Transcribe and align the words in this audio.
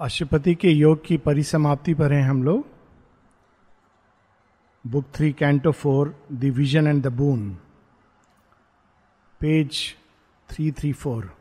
अशुपति 0.00 0.54
के 0.54 0.70
योग 0.70 1.04
की 1.06 1.16
परिसमाप्ति 1.16 1.94
पर 1.94 2.12
हैं 2.12 2.22
हम 2.22 2.42
लोग। 2.42 2.66
Book 4.84 5.04
three, 5.14 5.32
canto 5.32 5.72
four, 5.72 6.14
the 6.32 6.44
vision 6.56 6.86
and 6.86 7.02
the 7.02 7.06
boon. 7.06 7.50
Page 9.40 9.94
three 10.48 10.70
three, 10.72 10.92
four. 10.92 11.34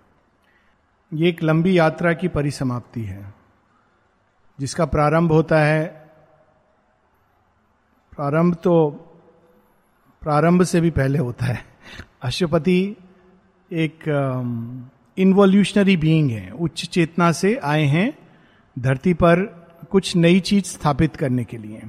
ये 1.11 1.29
एक 1.29 1.43
लंबी 1.43 1.77
यात्रा 1.77 2.13
की 2.13 2.27
परिसमाप्ति 2.27 3.03
है, 3.03 3.33
जिसका 4.59 4.85
प्रारंभ 4.85 5.31
होता 5.31 5.59
है। 5.59 5.87
प्रारंभ 8.13 8.55
तो 8.55 8.89
प्रारंभ 10.21 10.63
से 10.63 10.81
भी 10.81 10.89
पहले 10.91 11.19
होता 11.19 11.45
है। 11.45 11.65
अशुपति 12.21 12.95
एक 13.71 13.99
इन्वोल्यूशनरी 15.17 15.97
बीइंग 15.97 16.31
है, 16.31 16.49
उच्च 16.51 16.85
चेतना 16.85 17.31
से 17.31 17.55
आए 17.55 17.83
हैं। 17.85 18.26
धरती 18.77 19.13
पर 19.13 19.39
कुछ 19.91 20.15
नई 20.15 20.39
चीज़ 20.39 20.65
स्थापित 20.65 21.15
करने 21.15 21.43
के 21.43 21.57
लिए। 21.57 21.81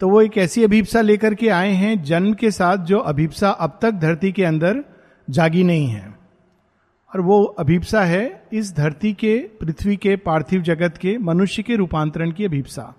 तो 0.00 0.08
वो 0.08 0.22
एक 0.22 0.38
ऐसी 0.38 0.64
अभिप्सा 0.64 1.00
लेकर 1.00 1.34
के 1.34 1.48
आए 1.48 1.72
हैं 1.72 2.02
जन्म 2.02 2.34
के 2.34 2.50
साथ 2.50 2.76
जो 2.76 2.98
अभिप्सा 2.98 3.50
अब 3.50 3.78
तक 3.82 3.90
धरती 3.90 4.32
के 4.32 4.44
अंदर 4.44 4.84
जागी 5.30 5.64
नहीं 5.64 5.88
है। 5.88 6.18
और 7.14 7.20
वो 7.20 7.44
अभिप्सा 7.44 8.04
है 8.04 8.42
इस 8.52 8.76
धरती 8.76 9.12
के, 9.12 9.38
पृथ्वी 9.60 9.96
के, 9.96 10.16
पार्थिव 10.16 10.62
जगत 10.62 10.96
के, 10.96 11.18
मनुष्य 11.18 11.62
के 11.62 11.76
रूपांतरण 11.76 12.32
की 12.32 12.44
अभिप्सा। 12.44 12.94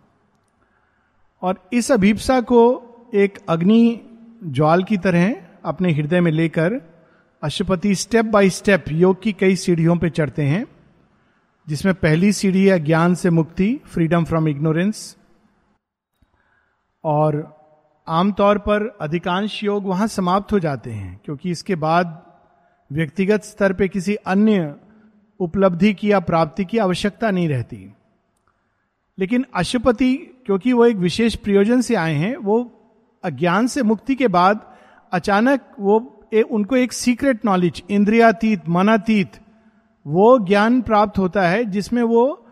और 1.41 1.69
इस 1.73 1.91
अभिप्सा 1.91 2.41
को 2.41 2.83
एक 3.15 3.39
अग्नि 3.49 4.01
ज्वाल 4.43 4.83
की 4.83 4.97
तरह 4.97 5.35
अपने 5.65 5.91
हृदय 5.91 6.21
में 6.21 6.31
लेकर 6.31 6.81
अशुपति 7.43 7.95
स्टेप 7.95 8.25
बाय 8.25 8.49
स्टेप 8.49 8.85
योग 8.91 9.21
की 9.21 9.33
कई 9.33 9.55
सीढ़ियों 9.55 9.97
पर 9.97 10.09
चढ़ते 10.09 10.43
हैं। 10.43 10.67
जिसमें 11.69 11.95
पहली 11.95 12.33
सीढ़ी 12.33 12.65
है 12.65 12.79
ज्ञान 12.79 13.15
से 13.15 13.29
मुक्ति 13.29 13.79
फ्रीडम 13.85 14.25
फ्रॉम 14.25 14.47
इग्नोरेंस 14.47 15.17
और 17.03 17.57
आमतौर 18.07 18.57
पर 18.57 18.97
अधिकांश 19.01 19.63
योग 19.63 19.85
वहाँ 19.85 20.07
समाप्त 20.07 20.53
हो 20.53 20.59
जाते 20.59 20.91
हैं 20.91 21.21
क्योंकि 21.25 21.51
इसके 21.51 21.75
बाद 21.75 22.25
व्यक्तिगत 22.91 23.43
स्तर 23.43 23.73
पे 23.73 23.87
किसी 23.87 24.15
अन्य 24.15 24.75
उपलब्धि 25.39 25.93
की 25.93 26.11
या 26.11 26.19
प्राप्ति 26.19 26.65
की 26.65 26.77
आवश्यकता 26.77 27.31
नहीं 27.31 27.49
रहती। 27.49 27.93
लेकिन 29.19 29.45
अशुपति 29.55 30.15
क्योंकि 30.15 30.73
वो 30.73 30.85
एक 30.85 30.95
विशेष 30.95 31.35
प्रयोजन 31.35 31.81
से 31.81 31.95
आए 31.95 32.13
हैं 32.13 32.37
वो 32.37 32.71
अज्ञान 33.23 33.67
से 33.67 33.83
मुक्ति 33.83 34.15
के 34.15 34.27
बाद 34.27 34.75
अचानक 35.11 35.61
वो 35.79 36.25
ए, 36.33 36.41
उनको 36.41 36.75
एक 36.75 36.93
सीक्रेट 36.93 37.45
नॉलेज 37.45 37.83
इंद्रियातीत 37.89 38.69
मनातीत 38.69 39.31
वो 40.07 40.39
ज्ञान 40.39 40.81
प्राप्त 40.81 41.19
होता 41.19 41.47
है 41.47 41.65
जिसमें 41.65 42.03
वो 42.03 42.45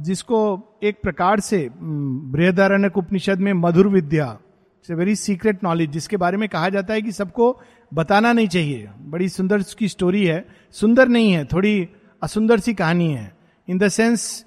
जिसको 0.00 0.62
एक 0.82 0.98
प्रकार 1.02 1.40
से 1.40 1.70
बृहदारण्य 1.76 2.90
उपनिषद 2.96 3.38
में 3.38 3.52
मधुर 3.52 3.88
विद्या 3.88 4.38
से 4.86 4.94
वेरी 4.94 5.16
सीक्रेट 5.16 5.64
नॉलेज, 5.64 5.90
जिसके 5.90 6.16
बारे 6.16 6.36
में 6.36 6.48
कहा 6.48 6.68
जाता 6.68 6.94
है 6.94 7.02
कि 7.02 7.12
सबको 7.12 7.60
बताना 7.94 8.32
नहीं 8.32 8.48
चाहिए। 8.48 8.88
बड़ी 8.98 9.28
सुंदर 9.28 9.58
उसकी 9.58 9.88
स्टोरी 9.88 10.26
है। 10.26 10.48
सुंदर 10.72 11.08
नहीं 11.08 11.32
है, 11.32 11.44
थोड़ी 11.44 11.88
असुंदर 12.22 12.60
सी 12.60 12.74
कहानी 12.74 13.10
है। 13.10 13.36
इन 13.68 13.78
द 13.78 13.88
सेंस, 13.88 14.46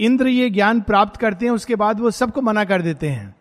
इंद्र 0.00 0.26
ये 0.26 0.50
ज्ञान 0.50 0.80
प्राप्त 0.80 1.16
करते 1.16 1.46
हैं, 1.46 1.52
उसके 1.52 1.76
बाद 1.76 2.00
वो 2.00 2.10
सबको 2.10 2.42
मना 2.42 2.64
कर 2.64 2.82
देते 2.82 3.08
हैं। 3.08 3.36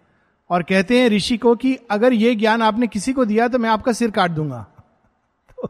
और 0.49 0.63
कहते 0.63 0.99
हैं 0.99 1.09
ऋषि 1.09 1.37
को 1.37 1.55
कि 1.55 1.77
अगर 1.91 2.13
ये 2.13 2.35
ज्ञान 2.35 2.61
आपने 2.61 2.87
किसी 2.87 3.13
को 3.13 3.25
दिया 3.25 3.47
तो 3.47 3.59
मैं 3.59 3.69
आपका 3.69 3.91
सिर 3.91 4.11
काट 4.11 4.31
दूँगा। 4.31 4.67
तो 5.49 5.69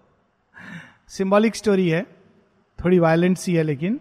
सिंबॉलिक 1.08 1.56
स्टोरी 1.56 1.90
है। 1.90 2.21
थोड़ी 2.86 3.00
वायलेंट 3.00 3.38
सी 3.38 3.54
है 3.54 3.64
लेकिन। 3.64 3.96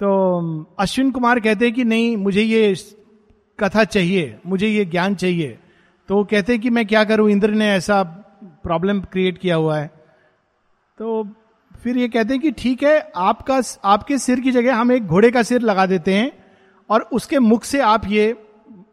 तो 0.00 0.66
अश्विन 0.78 1.10
कुमार 1.10 1.40
कहते 1.40 1.64
हैं 1.64 1.74
कि 1.74 1.84
नहीं, 1.84 2.16
मुझे 2.16 2.42
ये 2.42 2.74
कथा 3.58 3.84
चाहिए, 3.84 4.38
मुझे 4.46 4.68
ये 4.68 4.84
ज्ञान 4.84 5.14
चाहिए। 5.14 5.58
तो 6.08 6.16
वो 6.16 6.24
कहते 6.24 6.52
हैं 6.52 6.62
कि 6.62 6.70
मैं 6.70 6.86
क्या 6.86 7.04
करूँ, 7.04 7.30
इंद्र 7.30 7.50
ने 7.50 7.70
ऐसा 7.70 8.02
प्रॉब्लम 8.62 9.00
क्रिएट 9.00 9.38
किया 9.38 9.56
हुआ 9.56 9.78
है। 9.78 9.90
तो 10.98 11.28
फिर 11.82 11.96
ये 11.96 12.08
कहते 12.08 12.34
हैं 12.34 12.42
कि 12.42 12.50
ठीक 12.50 12.82
है, 12.82 13.12
आपका 13.16 13.60
आपके 13.84 14.18
सिर 14.18 14.40
की 14.40 14.50
जगह 14.50 14.76
हम 14.76 14.92
एक 14.92 15.06
घोड़े 15.06 15.30
का 15.30 15.42
सिर 15.42 15.60
लगा 15.60 15.86
देते 15.86 16.14
हैं 16.14 16.32
और 16.90 17.00
उसके 17.12 17.38
मुख 17.38 17.64
से 17.64 17.80
आप 17.80 18.06
ये 18.06 18.36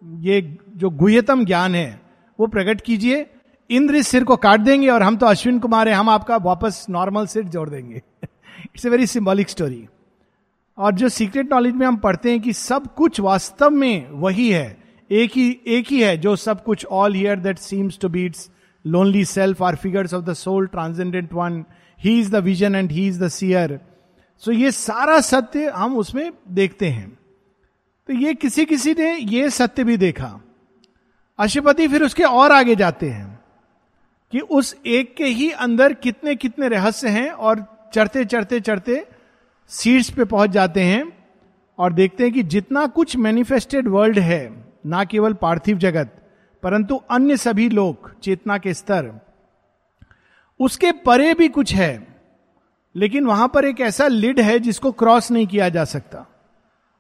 ये 0.06 0.58
जो 0.78 0.90
गुह्यतम 0.90 1.46
ज्ञान 1.46 1.76
है, 1.76 2.02
वो 2.40 2.48
प्रकट 2.48 2.82
कीजिए। 2.82 3.26
इंद्र 3.70 3.96
इस 3.96 4.08
सिर 4.08 4.24
को 4.24 4.36
काट 4.36 4.60
देंगे 4.60 4.88
और 4.88 5.04
हम 5.04 5.18
तो 5.18 5.26
अश्विन 5.26 5.60
कुमार 5.60 5.90
हैं, 5.90 5.96
हम 5.96 6.10
आपका 6.10 6.38
वापस 6.38 6.86
नॉर्मल 6.90 7.26
सिर 7.26 7.44
जोड़ 7.44 7.70
देंगे। 7.70 8.02
It's 8.66 8.86
a 8.86 8.90
very 8.90 9.08
symbolic 9.08 9.50
story 9.50 9.88
और 10.78 10.94
जो 10.94 11.10
सीक्रेट 11.10 11.52
नॉलेज 11.54 11.76
में 11.76 11.88
हम 11.88 11.98
पढ़ते 11.98 12.32
हैं 12.32 12.42
कि 12.42 12.54
सब 12.54 12.94
कुछ 12.96 13.20
वास्तव 13.20 13.70
में 13.70 14.10
वही 14.10 14.50
है, 14.50 14.78
एक 15.12 15.32
ही 15.32 15.60
एक 15.68 15.88
ही 15.88 16.02
है, 16.02 16.18
जो 16.18 16.36
सब 16.36 16.64
कुछ 16.64 16.86
all 16.86 17.14
here 17.14 17.40
that 17.40 17.58
seems 17.58 18.00
to 18.00 18.10
beats 18.10 18.50
lonely 18.86 19.26
self 19.26 19.64
are 19.64 19.76
figures 19.76 20.14
of 20.14 20.26
the 20.26 20.34
soul 20.34 20.68
transcendent 20.68 21.34
one 21.34 21.64
he 22.00 22.20
is 22.20 22.32
the 22.32 22.36
vision 22.36 22.76
and 22.76 22.92
he 22.92 23.08
is 23.08 23.24
the 23.24 23.28
seer 23.28 23.80
so 24.38 24.52
ये 24.52 24.72
सारा 24.72 25.20
सत्य 25.22 25.70
हम 25.70 25.98
उसमें 25.98 26.32
देखते 26.50 26.90
हैं। 26.90 27.18
तो 28.08 28.14
ये 28.14 28.34
किसी 28.34 28.66
किसी 28.66 28.94
ने 28.94 29.18
ये 29.18 29.50
सत्य 29.50 29.84
भी 29.84 29.98
देखा। 29.98 30.42
अशुपति 31.40 31.88
फिर 31.88 32.04
उसके 32.04 32.24
और 32.24 32.52
आगे 32.52 32.76
जाते 32.76 33.10
हैं 33.10 33.40
कि 34.32 34.40
उस 34.40 34.76
एक 34.86 35.16
के 35.16 35.26
ही 35.26 35.52
अंदर 35.52 35.94
कितने 35.94 36.36
कितने 36.36 36.68
रहस्य 36.68 37.10
हैं 37.10 37.30
और 37.30 37.75
चढ़ते 37.96 38.26
चढ़ते 38.26 38.60
चढ़ते 38.60 39.06
सीट्स 39.72 40.10
पे 40.10 40.26
पहुँच 40.26 40.50
जाते 40.50 40.84
हैं 40.84 41.04
और 41.80 41.94
देखते 41.94 42.24
हैं 42.24 42.34
कि 42.34 42.44
जितना 42.46 42.86
कुछ 42.88 43.16
मैनिफेस्टेड 43.18 43.88
वर्ल्ड 43.88 44.20
है, 44.20 44.44
ना 44.86 45.04
केवल 45.04 45.34
पार्थिव 45.34 45.78
जगत, 45.78 46.12
परंतु 46.64 46.96
अन्य 47.12 47.38
सभी 47.38 47.70
लोग, 47.70 48.12
चेतना 48.20 48.58
के 48.58 48.74
स्तर, 48.74 49.12
उसके 50.60 50.92
परे 51.06 51.34
भी 51.34 51.48
कुछ 51.50 51.74
है, 51.74 52.08
लेकिन 52.96 53.26
वहाँ 53.26 53.48
पर 53.48 53.66
एक 53.66 53.82
ऐसा 53.82 54.08
लिड 54.08 54.40
है 54.40 54.58
जिसको 54.60 54.92
क्रॉस 54.92 55.32
नहीं 55.32 55.48
किया 55.48 55.70
जा 55.70 55.84
सकता। 55.86 56.26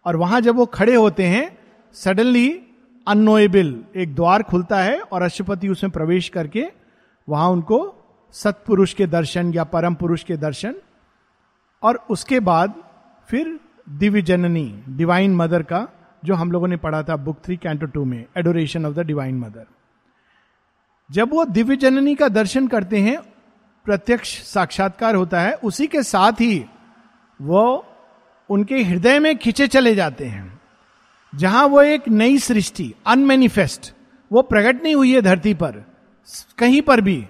और 0.06 0.16
वहाँ 0.16 0.42
जब 0.42 0.56
वो 0.56 0.66
खड़े 0.66 0.96
होते 0.96 1.24
हैं 1.24 1.46
सडनली 1.96 2.50
अनोएबल 3.08 3.76
एक 3.96 4.16
द्वार 4.16 4.44
खुलता 4.44 4.80
है 4.80 5.00
और 5.02 5.22
अशुपति 5.22 5.70
उसमें 5.70 5.92
प्रवेश 5.92 6.30
करके 6.30 6.66
वहाँ 7.28 7.50
उनको 7.50 7.80
सत्पुरुष 8.34 8.94
के 8.94 9.08
दर्शन 9.08 9.54
या 9.54 9.64
परम 9.64 9.96
पुरुष 9.96 10.24
के 10.24 10.38
दर्शन 10.38 10.76
और 11.86 12.06
उसके 12.10 12.40
बाद 12.40 12.74
फिर 13.30 13.60
दिव्य 13.90 14.22
जननी 14.22 14.68
डिवाइन 14.90 15.36
मदर 15.36 15.64
का, 15.64 15.88
जो 16.24 16.36
हम 16.36 16.52
लोगों 16.52 16.68
ने 16.68 16.78
पढ़ा 16.78 17.02
था 17.04 17.16
बुक 17.18 17.38
थ्री, 17.46 17.58
कैंटो 17.58 17.86
टू 17.86 18.04
में 18.06 18.26
adoration 18.38 18.86
of 18.86 18.94
the 18.94 19.06
divine 19.06 19.38
mother 19.40 19.66
जब 21.10 21.34
वो 21.34 21.44
दिव्य 21.46 21.76
जननी 21.76 22.16
का 22.16 22.28
दर्शन 22.30 22.68
करते 22.68 23.00
हैं, 23.00 23.18
प्रत्यक्ष 23.86 24.30
साक्षात्कार 24.44 25.16
होता 25.16 25.42
है, 25.42 25.54
उसी 25.54 25.88
के 25.88 26.02
साथ 26.04 26.42
ही 26.42 26.66
वो 27.40 27.86
उनके 28.50 28.82
हृदय 28.84 29.20
में 29.20 29.38
खिंचे 29.38 29.68
चले 29.68 29.94
जाते 29.96 30.26
हैं, 30.26 30.60
जहाँ 31.34 31.66
वो 31.66 31.82
एक 31.82 32.08
नई 32.10 32.38
सृष्टि 32.40 32.94
अनमेनिफेस्ट 33.08 33.94
वो 34.32 34.42
प्रकट 34.42 34.84
नहीं 34.84 34.96
हुई 34.96 35.14
है 35.14 35.22
धरती 35.22 35.54
पर, 35.54 35.84
कहीं 36.58 36.82
पर 36.82 37.02
भी, 37.02 37.26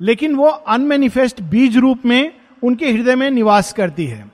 लेकिन 0.00 0.34
वो 0.34 0.46
अनमेनिफेस्ट 0.46 1.42
बीज 1.44 1.76
रूप 1.76 2.06
में 2.06 2.32
उनके 2.62 2.90
हृदय 2.92 3.14
में 3.14 3.30
निवास 3.30 3.72
करती 3.72 4.06
है। 4.06 4.30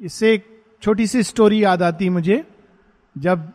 इससे 0.00 0.32
एक 0.34 0.46
छोटी 0.82 1.06
सी 1.06 1.22
स्टोरी 1.22 1.62
याद 1.64 1.82
आती 1.82 2.08
मुझे, 2.08 2.44
जब 3.16 3.52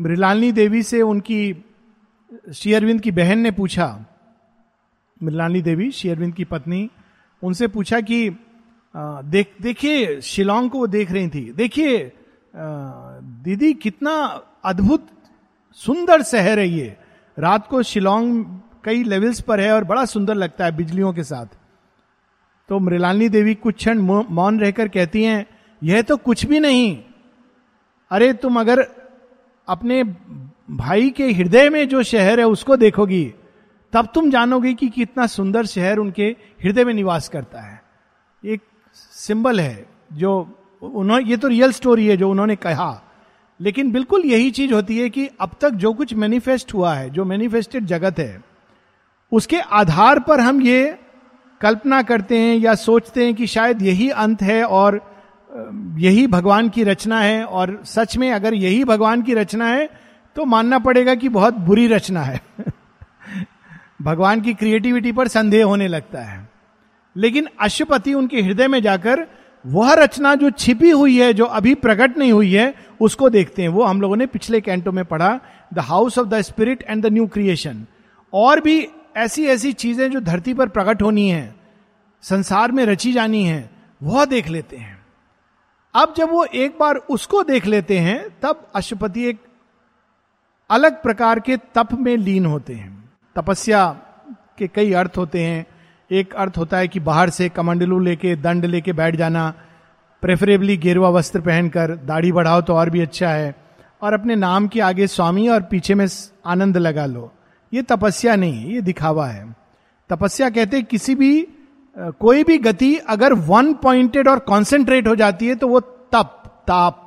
मृलानी 0.00 0.50
देवी 0.52 0.82
से 0.82 1.00
उनकी 1.02 1.64
शेयरविंद 2.54 3.00
की 3.00 3.10
बहन 3.10 3.38
ने 3.38 3.50
पूछा 3.50 3.86
मृलानी 5.20 5.62
देवी 5.62 5.90
शेयरविंद 5.90 6.34
की 6.34 6.44
पत्नी, 6.44 6.88
उनसे 7.42 7.68
पूछा 7.68 8.00
कि 8.00 8.30
देख, 8.94 9.52
देखिए, 9.62 10.20
शिलोंग 10.20 10.70
को 10.70 10.78
वो 10.78 10.86
देख 10.86 11.10
रही 11.12 11.28
थी। 11.28 11.52
देखिए 11.52 12.12
दीदी 13.44 13.72
कितना 13.74 14.12
अद्भुत, 14.64 15.06
सुंदर 15.80 16.22
शहर 16.22 16.58
है 16.58 16.68
ये। 16.68 16.96
रात 17.36 17.66
को 17.66 17.82
शिलोंग 17.82 18.44
कई 18.84 19.02
लेवल्स 19.04 19.40
पर 19.40 19.60
है 19.60 19.72
और 19.72 19.84
बड़ा 19.84 20.04
सुंदर 20.04 20.34
लगता 20.34 20.64
है 20.64 20.76
बिजलियों 20.76 21.12
के 21.12 21.24
साथ। 21.24 21.46
तो 22.70 22.78
मृलानी 22.78 23.28
देवी 23.28 23.54
कुछ 23.54 23.74
क्षण 23.74 23.98
मौन 24.30 24.60
रहकर 24.60 24.88
कहती 24.88 25.24
हैं, 25.24 25.46
यह 25.82 26.02
तो 26.02 26.16
कुछ 26.16 26.46
भी 26.46 26.60
नहीं। 26.60 27.02
अरे, 28.10 28.32
तुम 28.32 28.60
अगर 28.60 28.86
अपने 29.68 30.04
भाई 30.70 31.10
के 31.10 31.32
हृदय 31.32 31.70
में 31.70 31.88
जो 31.88 32.02
शहर 32.02 32.40
है 32.40 32.46
उसको 32.46 32.76
देखोगी, 32.76 33.34
तब 33.92 34.08
तुम 34.14 34.30
जानोगे 34.30 34.74
कि 34.74 34.88
कितना 34.88 35.26
सुंदर 35.26 35.66
शहर 35.66 35.96
उनके 35.96 36.36
हृदय 36.64 36.84
में 36.84 36.94
निवास 36.94 37.28
करता 37.28 37.60
है। 37.60 37.82
एक 38.44 38.60
सिंबल 38.94 39.60
है 39.60 39.86
जो 40.12 40.58
उन्होंने 40.82 41.24
ये 41.24 41.36
तो 41.36 41.48
रियल 41.48 41.72
स्टोरी 41.72 42.06
है 42.06 42.16
जो 42.16 42.30
उन्होंने 42.30 42.56
कहा। 42.56 43.02
लेकिन 43.60 43.92
बिल्कुल 43.92 44.20
यही 44.20 44.50
चीज़ 44.50 44.74
होती 44.74 44.98
है 44.98 45.10
कि 45.10 45.28
अब 45.40 45.50
तक 45.60 45.70
जो 45.70 45.92
कुछ 45.92 46.14
मैनिफेस्ट 46.14 46.74
हुआ 46.74 46.94
है, 46.94 47.10
जो 47.10 47.24
मैनिफेस्टेड 47.24 47.84
जगत 47.84 48.18
है, 48.18 48.44
उसके 49.32 49.60
आधार 49.60 50.18
पर 50.18 50.40
हम 50.40 50.62
ये 50.62 50.99
कल्पना 51.60 52.02
करते 52.02 52.38
हैं 52.38 52.56
या 52.56 52.74
सोचते 52.74 53.24
हैं 53.24 53.34
कि 53.34 53.46
शायद 53.46 53.82
यही 53.82 54.10
अंत 54.10 54.42
है 54.42 54.64
और 54.64 55.10
यही 55.96 56.26
भगवान 56.26 56.68
की 56.68 56.84
रचना 56.84 57.20
है 57.20 57.44
और 57.44 57.82
सच 57.84 58.16
में 58.16 58.32
अगर 58.32 58.54
यही 58.54 58.84
भगवान 58.84 59.22
की 59.22 59.34
रचना 59.34 59.66
है 59.66 59.90
तो 60.36 60.44
मानना 60.44 60.78
पड़ेगा 60.78 61.14
कि 61.14 61.28
बहुत 61.28 61.54
बुरी 61.54 61.86
रचना 61.86 62.20
है। 62.20 62.40
भगवान 64.02 64.40
की 64.40 64.54
क्रिएटिविटी 64.54 65.12
पर 65.12 65.28
संदेह 65.28 65.64
होने 65.64 65.88
लगता 65.88 66.20
है। 66.20 66.48
लेकिन 67.16 67.48
अशुपति 67.60 68.14
उनके 68.14 68.42
हृदय 68.42 68.68
में 68.68 68.82
जाकर 68.82 69.26
वह 69.66 69.94
रचना 69.94 70.34
जो 70.34 70.50
छिपी 70.50 70.90
हुई 70.90 71.18
है, 71.18 71.32
जो 71.32 71.44
अभी 71.44 71.74
प्रकट 71.74 72.18
नहीं 72.18 72.32
हुई 72.32 72.52
है, 72.52 72.74
उसको 73.00 73.30
देखते 73.30 73.62
हैं। 73.62 73.68
वो 73.68 73.84
हम 73.84 74.00
लोगों 74.00 74.16
ने 74.16 74.26
पिछले 74.26 74.60
कैंटो 74.60 74.92
में 74.92 75.04
पढ़ा 75.04 75.40
the 75.74 75.78
house 75.78 76.18
of 76.18 76.28
the 76.28 76.40
spirit 76.40 76.84
and 76.88 77.02
the 77.02 77.06
new 77.06 77.26
creation 77.26 77.86
और 78.32 78.60
भी 78.60 78.88
ऐसी 79.16 79.46
ऐसी 79.46 79.72
चीज़ें 79.72 80.10
जो 80.10 80.20
धरती 80.20 80.54
पर 80.54 80.68
प्रकट 80.68 81.02
होनी 81.02 81.28
है, 81.28 81.54
संसार 82.22 82.72
में 82.72 82.84
रची 82.86 83.12
जानी 83.12 83.44
है, 83.44 83.70
वह 84.02 84.24
देख 84.24 84.48
लेते 84.48 84.76
हैं। 84.76 84.98
अब 85.94 86.14
जब 86.16 86.30
वो 86.30 86.44
एक 86.44 86.78
बार 86.80 86.96
उसको 86.96 87.42
देख 87.42 87.66
लेते 87.66 87.98
हैं, 87.98 88.24
तब 88.42 88.70
अशुपति 88.74 89.24
एक 89.24 89.38
अलग 90.70 91.02
प्रकार 91.02 91.40
के 91.40 91.56
तप 91.56 91.88
में 91.92 92.16
लीन 92.16 92.46
होते 92.46 92.74
हैं। 92.74 93.10
तपस्या 93.36 93.86
के 94.58 94.68
कई 94.68 94.92
अर्थ 94.92 95.12
होते 95.16 95.42
हैं। 95.42 95.66
एक 96.10 96.34
अर्थ 96.34 96.58
होता 96.58 96.76
है 96.76 96.88
कि 96.88 97.00
बाहर 97.00 97.30
से 97.30 97.48
कमंडलू 97.48 97.98
लेके, 97.98 98.36
दंड 98.36 98.64
लेके 98.64 98.92
बैठ 98.92 99.16
जाना, 99.16 99.54
प्रेफरेबली 100.22 100.76
गेरुआ 100.76 101.08
वस्त्र 101.08 101.40
पहनकर, 101.40 101.94
दाढ़ी 101.96 102.32
बढ़ाओ 102.32 102.60
तो 102.60 102.74
और 102.74 102.90
भी 102.90 103.00
अच्छा 103.00 103.28
है, 103.28 103.54
और 104.02 104.12
अपने 104.12 104.36
नाम 104.36 104.68
के 104.68 104.80
आगे 104.80 105.06
स्वामी 105.06 105.48
और 105.48 105.62
पीछे 105.62 105.94
में 105.94 106.06
आनंद 106.46 106.76
लगा 106.76 107.06
लो। 107.06 107.32
ये 107.72 107.82
तपस्या 107.82 108.36
नहीं 108.36 108.54
है, 108.54 108.72
ये 108.74 108.80
दिखावा 108.80 109.26
है। 109.26 109.44
तपस्या 110.10 110.50
कहते 110.50 110.82
किसी 110.82 111.14
भी 111.14 111.46
कोई 111.96 112.44
भी 112.44 112.58
गति 112.58 112.94
अगर 113.08 113.32
वन 113.32 113.72
पॉइंटेड 113.74 114.28
और 114.28 114.38
कॉन्सेंट्रेट 114.40 115.06
हो 115.08 115.14
जाती 115.16 115.46
है 115.46 115.54
तो 115.54 115.68
वो 115.68 115.80
तप, 115.80 116.62
ताप, 116.66 117.06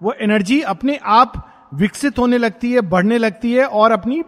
वो 0.00 0.12
एनर्जी 0.12 0.60
अपने 0.62 0.98
आप 1.04 1.46
विकसित 1.74 2.18
होने 2.18 2.38
लगती 2.38 2.72
है, 2.72 2.80
बढ़ने 2.80 3.18
लगती 3.18 3.52
है 3.52 3.64
और 3.64 3.92
अपनी 3.92 4.22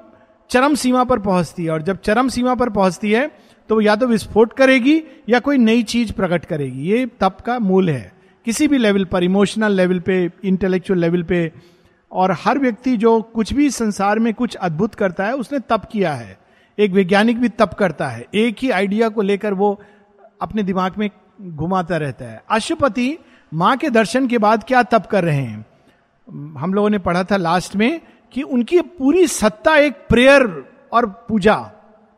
चरम 0.51 0.75
सीमा 0.75 1.05
पर 1.05 1.19
पहुँचती 1.19 1.65
है। 1.65 1.71
और 1.71 1.83
जब 1.83 2.01
चरम 2.01 2.29
सीमा 2.29 2.55
पर 2.55 2.71
पहुँचती 2.71 3.13
है 3.13 3.31
तो 3.71 3.81
या 3.81 3.95
तो 3.97 4.07
विस्फोट 4.07 4.53
करेगी 4.53 5.03
या 5.29 5.39
कोई 5.41 5.59
नई 5.59 5.83
चीज़ 5.85 6.13
प्रकट 6.13 6.45
करेगी। 6.45 6.89
ये 6.89 7.07
तप 7.21 7.37
का 7.47 7.59
मूल 7.59 7.91
है। 7.91 8.13
किसी 8.47 8.69
भी 8.69 8.79
लेवल 8.79 9.05
पर 9.05 9.25
इमोशनल 9.25 9.73
लेवल 9.73 9.99
पे 10.01 10.19
इंटेलेक्चुअल 10.45 11.01
लेवल 11.01 11.23
पे 11.23 11.51
और 12.13 12.37
हर 12.45 12.59
व्यक्ति 12.59 12.97
जो 12.97 13.23
कुछ 13.23 13.53
भी 13.53 13.71
संसार 13.71 14.19
में 14.19 14.35
कुछ 14.35 14.55
अद्भुत 14.55 14.95
करता 14.95 15.25
है, 15.25 15.35
उसने 15.35 15.59
तप 15.59 15.83
किया 15.93 16.15
है। 16.15 16.39
एक 16.79 16.93
वैज्ञानिक 16.93 17.41
भी 17.41 17.49
तप 17.49 17.75
करता 17.75 18.09
है। 18.09 18.27
एक 18.35 18.57
ही 18.59 18.71
आइडिया 18.71 19.09
को 19.09 19.23
लेकर 19.23 19.55
वो 19.55 19.83
अपने 20.43 20.63
दिमाग 20.63 20.93
में 20.99 21.11
घुमाता 21.43 21.97
रहता 21.97 22.25
है। 22.25 22.43
अशुपति 22.51 23.19
माँ 23.55 23.77
के 23.77 23.91
दर्शन 23.91 24.27
के 24.27 24.39
बाद 24.39 24.65
क्या 24.65 24.83
तप 24.83 25.07
कर 25.11 25.25
रहे 25.25 25.41
हैं? 25.41 25.67
हम 26.59 26.75
लोगों 26.75 26.91
ने 26.91 26.99
पढ़ा 26.99 27.25
था 27.25 27.37
लास्ट 27.37 27.77
में 27.77 28.01
कि 28.33 28.43
उनकी 28.43 28.81
पूरी 28.81 29.27
सत्ता 29.27 29.77
एक 29.77 29.95
प्रेयर 30.09 30.73
और 30.93 31.07
पूजा, 31.29 31.71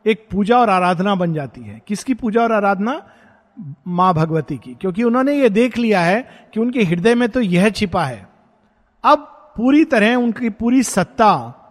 एक 0.05 0.27
पूजा 0.31 0.57
और 0.57 0.69
आराधना 0.69 1.15
बन 1.15 1.33
जाती 1.33 1.61
है। 1.61 1.81
किसकी 1.87 2.13
पूजा 2.13 2.41
और 2.41 2.51
आराधना? 2.51 3.07
माँ 3.87 4.13
भगवती 4.13 4.57
की। 4.57 4.73
क्योंकि 4.73 5.03
उन्होंने 5.03 5.33
ये 5.33 5.49
देख 5.49 5.77
लिया 5.77 6.01
है 6.01 6.49
कि 6.53 6.59
उनके 6.59 6.83
हृदय 6.83 7.15
में 7.15 7.29
तो 7.29 7.41
यह 7.41 7.69
छिपा 7.69 8.05
है। 8.05 8.29
अब 9.03 9.31
पूरी 9.57 9.85
तरह 9.85 10.15
उनकी 10.15 10.49
पूरी 10.49 10.83
सत्ता 10.83 11.61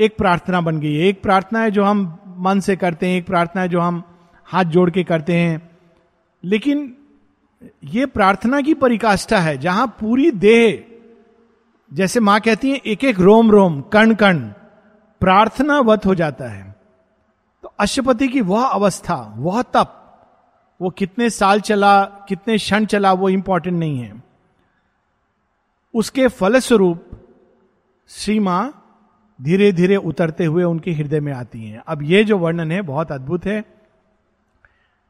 एक 0.00 0.16
प्रार्थना 0.16 0.60
बन 0.60 0.80
गई 0.80 0.94
है। 0.94 1.06
एक 1.06 1.22
प्रार्थना 1.22 1.60
है 1.60 1.70
जो 1.70 1.84
हम 1.84 2.18
मन 2.38 2.60
से 2.60 2.76
करते 2.76 3.08
हैं, 3.08 3.18
एक 3.18 3.26
प्रार्थना 3.26 3.62
है 3.62 3.68
जो 3.68 3.80
हम 3.80 4.02
हाथ 4.44 4.64
जोड़ 4.64 4.90
के 4.90 5.04
करते 5.04 5.36
हैं। 5.36 5.70
लेकिन 6.44 6.96
ये 7.84 8.06
प्रार्थना 8.06 8.60
की 8.60 8.74
परिकाष्ठा 8.74 9.38
है, 9.38 9.58
जहाँ 9.58 9.86
पूरी 9.86 10.30
देह, 10.30 10.84
जैसे 11.92 12.20
माँ 12.20 12.40
कहती 12.40 12.70
है 12.70 12.76
एक 12.76 13.04
एक 13.04 13.20
रोम 13.20 13.50
रोम 13.50 13.80
कण 13.80 14.14
कण 14.14 14.38
प्रार्थनावत 15.20 16.06
हो 16.06 16.14
जाता 16.14 16.48
है। 16.48 16.74
तो 17.62 17.72
अशुपति 17.80 18.28
की 18.28 18.40
वह 18.40 18.64
अवस्था, 18.64 19.34
वह 19.36 19.62
तप, 19.62 19.94
वो 20.80 20.90
कितने 20.90 21.30
साल 21.30 21.60
चला, 21.60 22.04
कितने 22.04 22.56
क्षण 22.58 22.84
चला, 22.84 23.12
वो 23.12 23.28
इंपॉर्टेंट 23.28 23.78
नहीं 23.78 23.98
है। 23.98 24.22
उसके 25.94 26.28
फलस्वरूप 26.28 27.10
श्री 28.08 28.38
माँ 28.38 28.62
धीरे 29.42 29.72
धीरे 29.72 29.96
उतरते 29.96 30.44
हुए 30.44 30.64
उनके 30.64 30.92
हृदय 30.92 31.20
में 31.20 31.32
आती 31.32 31.64
हैं। 31.64 31.82
अब 31.86 32.02
ये 32.02 32.24
जो 32.24 32.38
वर्णन 32.38 32.72
है 32.72 32.82
बहुत 32.82 33.12
अद्भुत 33.12 33.46
है। 33.46 33.64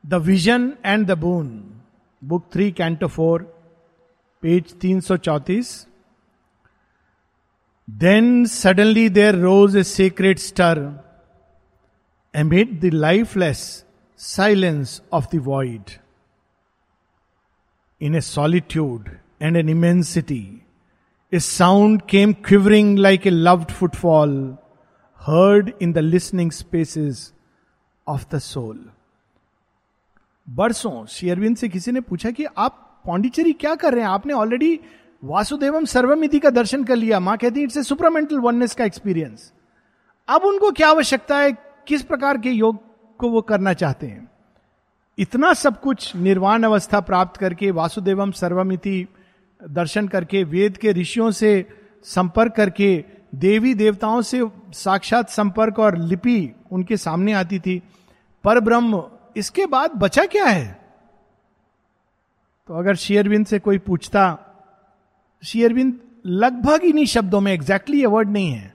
The 0.07 0.15
vision 0.15 0.73
and 0.85 1.07
the 1.07 1.19
boon 1.19 1.49
book 2.23 2.47
three 2.53 2.71
canto 2.73 3.07
four 3.07 3.43
page 4.43 4.75
तीन 4.81 5.01
सौ 5.01 5.17
चौतीस 5.17 5.87
then 7.91 8.45
suddenly 8.45 9.09
there 9.09 9.35
rose 9.35 9.77
a 9.77 9.83
secret 9.83 10.39
stir 10.39 10.87
amid 12.35 12.73
the 12.81 12.91
lifeless 12.95 13.85
silence 14.19 15.03
of 15.13 15.27
the 15.37 15.41
void. 15.45 15.91
In 18.01 18.15
a 18.15 18.21
solitude 18.21 19.09
and 19.43 19.57
an 19.57 19.69
immensity, 19.69 20.43
a 21.33 21.41
sound 21.41 22.07
came 22.07 22.35
quivering 22.35 22.97
like 22.97 23.27
a 23.27 23.31
loved 23.31 23.71
footfall, 23.71 24.31
heard 25.29 25.73
in 25.83 25.93
the 25.93 26.03
listening 26.03 26.51
spaces 26.51 27.33
of 28.07 28.29
the 28.29 28.41
soul. 28.41 28.77
बरसों 30.51 31.07
शेयरविंद 31.07 31.57
से 31.57 31.69
किसी 31.69 31.93
ने 31.93 32.01
पूछा 32.01 32.31
कि 32.31 32.45
आप 32.45 33.03
पौंडिचेरी 33.07 33.53
क्या 33.53 33.75
कर 33.75 33.93
रहे 33.93 34.01
हैं? 34.01 34.09
आपने 34.09 34.33
ऑलरेडी 34.33 34.81
वासुदेवम 35.25 35.85
सर्वमिति 35.85 36.39
का 36.39 36.51
दर्शन 36.51 36.85
कर 36.85 36.97
लिया। 36.97 37.21
माँ 37.21 37.37
कहती 37.37 37.63
इट्स 37.63 37.77
ए 37.77 37.83
सुपरमेंटल 37.83 38.39
वननेस 38.39 38.75
का 38.75 38.85
एक्सपीरियंस 38.85 39.53
अब 40.29 40.43
उनको 40.43 40.71
क्या 40.71 40.89
आवश्यकता 40.89 41.39
है? 41.39 41.53
किस 41.87 42.03
प्रकार 42.03 42.39
के 42.39 42.51
योग 42.51 42.79
को 43.19 43.31
वो 43.31 43.43
करना 43.43 43.73
चाहते 43.73 44.07
हैं? 44.07 44.31
इतना 45.19 45.53
सब 45.55 45.81
कुछ 45.81 46.17
निर्वाण 46.17 46.63
अवस्था 46.63 47.01
प्राप्त 47.01 47.41
करके 47.41 47.71
वासुदेवम 47.71 48.31
सर्वमिति 48.31 49.09
दर्शन 49.61 50.09
करके, 50.09 50.45
वेद 50.45 50.77
के 50.77 50.93
ऋषियों 50.93 51.31
से 51.31 51.69
संपर्क 52.05 52.53
करके, 52.53 53.05
देवी 53.35 53.75
देवताओं 53.75 54.23
से 54.23 54.43
साक्षात 54.73 55.29
संपर्क 55.29 55.79
और 55.79 55.97
लिपि 55.99 56.55
उनके 56.71 56.97
सामने 56.97 57.33
आती 57.33 57.59
थी। 57.59 57.83
पर 58.45 58.61
ब्रह्म, 58.61 59.03
इसके 59.37 59.67
बाद 59.67 59.91
बचा 59.91 60.25
क्या 60.27 60.45
है? 60.45 60.79
तो 62.69 62.75
अगर 62.75 62.95
शेयरविंद 62.95 63.47
से 63.47 63.59
कोई 63.59 63.79
पूछता 63.79 64.39
शेयरविंद 65.43 66.01
लगभग 66.27 66.85
इन्हीं 66.85 67.07
शब्दों 67.07 67.41
में 67.41 67.53
एग्जैक्टली 67.53 67.97
exactly 67.97 68.17
वर्ड 68.17 68.31
नहीं 68.31 68.51
है, 68.53 68.75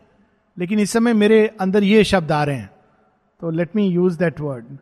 लेकिन 0.57 0.79
इस 0.79 0.91
समय 0.91 1.13
मेरे 1.13 1.47
अंदर 1.61 1.83
ये 1.83 2.03
शब्द 2.03 2.31
आ 2.31 2.43
रहे 2.43 2.55
हैं। 2.55 2.69
तो 3.41 3.49
let 3.49 3.75
me 3.75 3.87
use 3.87 4.17
that 4.19 4.39
word 4.39 4.77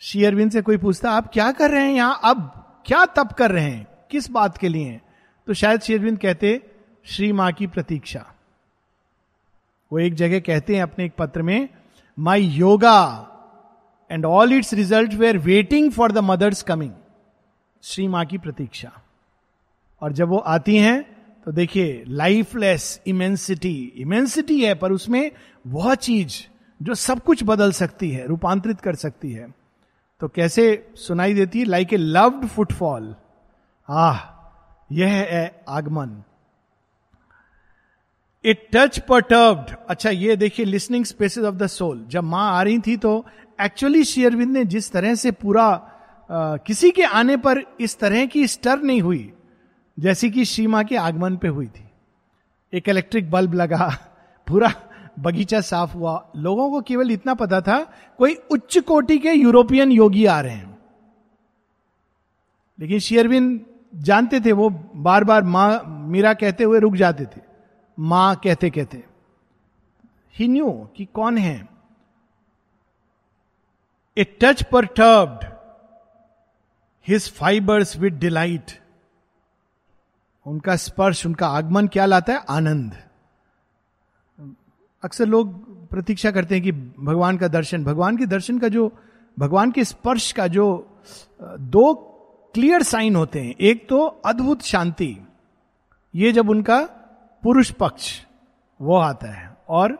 शेयरविंद 0.00 0.52
से 0.52 0.62
कोई 0.62 0.76
पूछता, 0.76 1.10
आप 1.10 1.30
क्या 1.32 1.50
कर 1.52 1.70
रहे 1.70 1.86
हैं 1.86 1.94
यहाँ? 1.94 2.20
अब 2.24 2.64
क्या 2.86 3.04
तप 3.06 3.32
कर 3.32 3.50
रहे 3.50 3.64
हैं? 3.64 3.86
किस 4.10 4.30
बात 4.30 4.58
के 4.58 4.68
लिए? 4.68 5.00
तो 5.46 5.54
शायद 5.54 5.80
शेरविंद 5.80 6.18
कहते, 6.18 6.60
श्री 7.04 7.32
माँ 7.32 7.52
की 7.52 7.66
प्रतीक्षा. 7.66 8.24
वो 9.90 9.98
एक 9.98 10.14
जगह 10.14 10.40
कहते 10.40 10.74
हैं 10.76 10.82
अपने 10.82 11.04
एक 11.04 11.12
पत्र 11.18 11.42
में 11.42 11.68
my 12.18 12.42
yoga 12.42 13.32
and 14.10 14.24
all 14.24 14.52
its 14.52 14.74
result 14.74 15.14
were 15.14 15.38
waiting 15.38 15.92
for 15.92 16.12
the 16.12 16.18
mother's 16.18 16.62
coming 16.62 16.92
Shri 17.82 18.08
माँ 18.08 18.24
की 18.24 18.38
प्रतीक्षा। 18.38 18.92
और 20.02 20.12
जब 20.12 20.28
वो 20.28 20.38
आती 20.38 20.76
हैं 20.76 21.02
तो 21.46 21.52
देखिए 21.52 22.04
लाइफलेस 22.08 23.00
इमेंसिटी 23.06 23.92
इमेंसिटी 23.96 24.64
है, 24.64 24.74
पर 24.74 24.92
उसमें 24.92 25.30
वह 25.66 25.94
चीज़ 25.94 26.42
जो 26.82 26.94
सब 26.94 27.20
कुछ 27.20 27.44
बदल 27.44 27.72
सकती 27.72 28.10
है, 28.10 28.26
रूपांतरित 28.26 28.80
कर 28.80 28.94
सकती 28.94 29.32
है। 29.32 29.54
तो 30.20 30.28
कैसे 30.28 30.92
सुनाई 30.96 31.34
देती 31.34 31.58
है? 31.58 31.64
Like 31.64 31.92
a 31.92 31.96
loved 31.96 32.46
footfall 32.46 33.14
ah! 33.88 34.35
यह 34.90 35.08
है 35.08 35.64
आगमन। 35.68 36.22
ए 38.44 38.52
टच 38.72 38.98
परटर्ब्ड 38.98 39.74
अच्छा 39.88 40.10
ये 40.10 40.36
देखिए 40.36 40.66
listening 40.66 41.04
spaces 41.04 41.44
of 41.44 41.54
the 41.54 41.66
soul 41.66 42.04
जब 42.08 42.24
माँ 42.24 42.50
आ 42.52 42.62
रही 42.62 42.78
थी 42.78 42.96
तो 42.96 43.24
एक्चुअली 43.60 44.04
शेयरविंद 44.04 44.52
ने 44.52 44.64
जिस 44.64 44.90
तरह 44.92 45.14
से 45.14 45.30
पूरा 45.30 45.66
आ, 46.30 46.56
किसी 46.56 46.90
के 46.90 47.02
आने 47.02 47.36
पर 47.36 47.62
इस 47.80 47.98
तरह 47.98 48.26
की 48.26 48.46
स्टर 48.46 48.78
नहीं 48.78 49.00
हुई 49.02 49.32
जैसी 49.98 50.30
कि 50.30 50.44
सीमा 50.44 50.82
के 50.82 50.96
आगमन 50.96 51.36
पे 51.36 51.48
हुई 51.48 51.66
थी। 51.66 51.84
एक 52.72 52.88
इलेक्ट्रिक 52.88 53.30
बल्ब 53.30 53.54
लगा 53.54 53.86
पूरा 54.46 54.72
बगीचा 55.18 55.60
साफ़ 55.60 55.94
हुआ। 55.94 56.30
लोगों 56.36 56.70
को 56.70 56.80
केवल 56.80 57.10
इतना 57.10 57.34
पता 57.34 57.60
था 57.60 57.78
कोई 58.18 58.34
उच्च 58.50 58.78
कोटि 58.78 59.18
के 59.18 59.32
यूरोपियन 59.32 59.92
योगी 59.92 60.26
आ 60.26 60.40
रहे 60.40 60.54
हैं। 60.54 60.78
लेकिन 62.78 62.98
शेयरविन 62.98 63.66
जानते 63.96 64.40
थे, 64.40 64.52
वो 64.52 64.70
बार 64.96 65.24
बार 65.24 65.44
माँ, 65.44 65.82
मीरा 65.84 66.32
कहते 66.34 66.64
हुए 66.64 66.78
रुक 66.80 66.94
जाते 66.94 67.24
थे। 67.26 67.40
माँ 67.98 68.34
कहते 68.44 68.70
कहते 68.70 69.04
ही 70.34 70.48
न्यू 70.48 70.70
कि 70.96 71.04
कौन 71.04 71.38
है? 71.38 71.68
A 74.16 74.24
touch 74.40 74.62
perturbed 74.86 75.44
his 77.06 77.30
fibres 77.32 77.96
with 77.96 78.18
delight 78.18 78.70
उनका 80.46 80.76
स्पर्श, 80.76 81.24
उनका 81.26 81.48
आगमन 81.48 81.86
क्या 81.86 82.06
लाता 82.06 82.32
है? 82.32 82.44
आनंद। 82.48 82.96
अक्सर 85.02 85.26
लोग 85.26 85.88
प्रतीक्षा 85.90 86.30
करते 86.30 86.54
हैं 86.54 86.64
कि 86.64 86.72
भगवान 86.72 87.38
का 87.38 87.48
दर्शन, 87.48 87.84
भगवान 87.84 88.16
के 88.16 88.26
दर्शन 88.26 88.58
का 88.58 88.68
जो, 88.68 88.90
भगवान 89.36 89.70
के 89.70 89.84
स्पर्श 89.84 90.30
का 90.32 90.46
जो 90.46 90.66
दो 91.42 91.94
क्लियर 92.56 92.82
साइन 92.82 93.16
होते 93.16 93.40
हैं। 93.40 93.54
एक 93.60 93.88
तो 93.88 94.04
अद्भुत 94.26 94.62
शांति, 94.62 95.16
ये 96.14 96.30
जब 96.32 96.50
उनका 96.50 96.78
पुरुष 97.42 97.70
पक्ष, 97.70 98.08
वो 98.80 98.96
आता 98.96 99.32
है, 99.32 99.50
और 99.68 99.98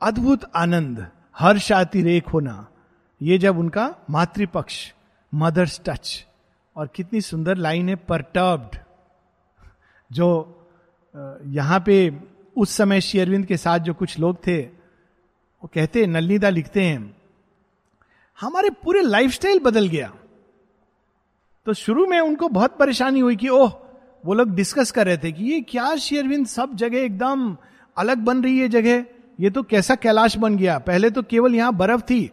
अद्भुत 0.00 0.44
आनंद 0.56 1.06
हर्षातिरेक 1.38 2.28
होना, 2.28 2.66
ये 3.20 3.38
जब 3.38 3.58
उनका 3.58 3.94
मातृपक्ष 4.10 4.76
मदर्स 5.32 5.80
टच 5.86 6.26
और 6.76 6.90
कितनी 6.94 7.20
सुंदर 7.20 7.56
लाइन 7.56 7.88
है 7.88 7.96
परटर्ब्ड 8.04 8.78
जो 10.10 10.28
यहाँ 11.48 11.82
पे 11.86 11.98
उस 12.56 12.76
समय 12.76 13.00
शेरविंद 13.00 13.46
के 13.46 13.56
साथ 13.56 13.78
जो 13.80 13.94
कुछ 13.94 14.18
लोग 14.18 14.46
थे, 14.46 14.60
वो 14.60 15.70
कहते 15.74 16.06
नलनीदा 16.06 16.48
लिखते 16.50 16.84
हैं, 16.84 17.14
हमारे 18.38 18.70
पूरे 18.70 19.02
लाइफस्टाइल 19.02 19.60
बदल 19.60 19.88
गया। 19.88 20.12
तो 21.66 21.72
शुरू 21.74 22.06
में 22.06 22.20
उनको 22.20 22.48
बहुत 22.48 22.76
परेशानी 22.78 23.20
हुई 23.20 23.36
कि, 23.36 23.48
ओह, 23.48 23.72
वो 24.26 24.34
लोग 24.34 24.54
डिस्कस 24.54 24.90
कर 24.90 25.06
रहे 25.06 25.16
थे 25.16 25.32
कि 25.32 25.44
ये 25.44 25.60
क्या 25.60 25.96
शेयरविंद 25.96 26.46
सब 26.46 26.74
जगह 26.74 26.98
एकदम 26.98 27.56
अलग 27.96 28.18
बन 28.18 28.42
रही 28.42 28.58
है 28.58 28.68
जगह। 28.68 29.04
ये 29.40 29.50
तो 29.50 29.62
कैसा 29.62 29.94
कैलाश 29.94 30.36
बन 30.36 30.56
गया? 30.56 30.78
पहले 30.78 31.10
तो 31.10 31.22
केवल 31.22 31.54
यहाँ 31.54 31.72
बर्फ़ 31.72 32.00
थी, 32.00 32.30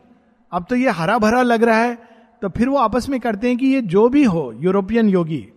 अब 0.51 0.65
तो 0.69 0.75
ये 0.75 0.89
हरा 0.89 1.17
भरा 1.17 1.41
लग 1.41 1.63
रहा 1.63 1.79
है। 1.79 1.95
तो 2.41 2.49
फिर 2.49 2.69
वो 2.69 2.77
आपस 2.77 3.09
में 3.09 3.19
करते 3.19 3.47
हैं 3.47 3.57
कि 3.57 3.67
ये 3.67 3.81
जो 3.81 4.09
भी 4.09 4.23
हो, 4.23 4.53
यूरोपियन 4.59 5.09
योगी, 5.09 5.47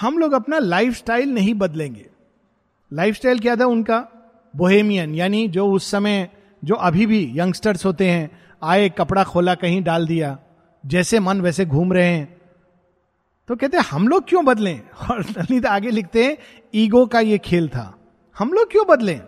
हम 0.00 0.18
लोग 0.18 0.32
अपना 0.32 0.58
लाइफ 0.58 1.10
नहीं 1.10 1.54
बदलेंगे। 1.54 2.06
लाइफ 2.92 3.20
क्या 3.24 3.56
था 3.56 3.66
उनका? 3.66 4.08
बोहेमियन 4.56 5.14
यानी 5.14 5.48
जो 5.48 5.66
उस 5.72 5.90
समय, 5.90 6.28
जो 6.64 6.74
अभी 6.74 7.06
भी 7.06 7.32
यंगस्टर्स 7.34 7.86
होते 7.86 8.10
हैं, 8.10 8.30
आए, 8.62 8.88
कपड़ा 8.88 9.24
खोला, 9.24 9.54
कहीं 9.54 9.82
डाल 9.82 10.06
दिया, 10.06 10.38
जैसे 10.86 11.20
मन 11.20 11.40
वैसे 11.40 11.66
घूम 11.66 11.92
रहे 11.92 12.08
हैं। 12.08 12.35
तो 13.48 13.56
कहते 13.56 13.76
हम 13.76 14.08
लोग 14.08 14.28
क्यों 14.28 14.44
बदलें? 14.44 14.80
और 15.10 15.20
ललित 15.20 15.66
आगे 15.66 15.90
लिखते 15.90 16.24
हैं, 16.24 16.38
ईगो 16.74 17.06
का 17.06 17.20
ये 17.20 17.38
खेल 17.38 17.68
था। 17.68 17.98
हम 18.38 18.52
लोग 18.52 18.70
क्यों 18.70 18.86
बदलें? 18.86 19.20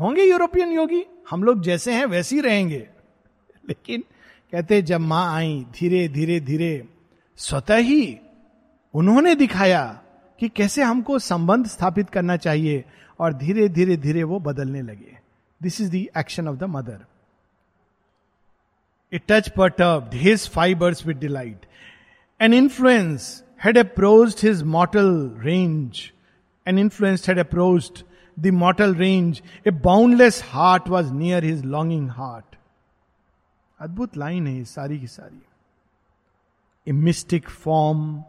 होंगे 0.00 0.22
यूरोपियन 0.22 0.68
योगी? 0.68 1.04
हम 1.30 1.44
लोग 1.44 1.62
जैसे 1.62 1.92
हैं 1.92 2.06
वैसे 2.06 2.36
ही 2.36 2.42
रहेंगे। 2.42 2.88
लेकिन 3.68 4.04
कहते 4.52 4.82
जब 4.82 5.00
माँ 5.00 5.34
आई, 5.34 5.66
धीरे 5.80 6.08
धीरे 6.08 6.40
धीरे, 6.40 6.88
स्वतः 7.36 7.76
ही 7.76 8.18
उन्होंने 8.94 9.34
दिखाया 9.34 10.02
कि 10.40 10.48
कैसे 10.48 10.82
हमको 10.82 11.18
संबंध 11.18 11.66
स्थापित 11.66 12.10
करना 12.10 12.36
चाहिए 12.36 12.84
और 13.18 13.32
धीरे 13.32 13.68
धीरे 13.68 13.96
धीरे 13.96 14.22
वो 14.22 14.40
बदलने 14.40 14.82
लगे। 14.82 15.18
This 15.62 15.80
is 15.80 15.90
the 15.90 15.94
action 15.94 16.48
of 16.48 16.56
the 16.56 16.64
mother 16.64 17.04
a 19.12 19.20
touch 19.28 19.48
perturbed 19.68 20.10
his 20.14 20.48
fibres 20.48 21.06
with 21.06 21.16
delight 21.16 21.66
an 22.40 22.54
influence 22.54 23.43
had 23.63 23.77
approached 23.77 24.39
his 24.39 24.63
mortal 24.63 25.29
range. 25.29 26.13
An 26.65 26.77
influence 26.77 27.25
had 27.25 27.37
approached 27.37 28.03
the 28.37 28.51
mortal 28.51 28.93
range. 28.93 29.43
A 29.65 29.71
boundless 29.71 30.39
heart 30.41 30.87
was 30.87 31.11
near 31.11 31.41
his 31.41 31.65
longing 31.65 32.07
heart. 32.07 32.45
अद्भुत 33.81 34.17
line 34.17 34.47
है 34.47 34.63
सारी 34.65 34.99
की 34.99 35.07
सारी 35.07 35.41
a 36.87 36.91
mystic 36.91 37.49
form 37.49 38.23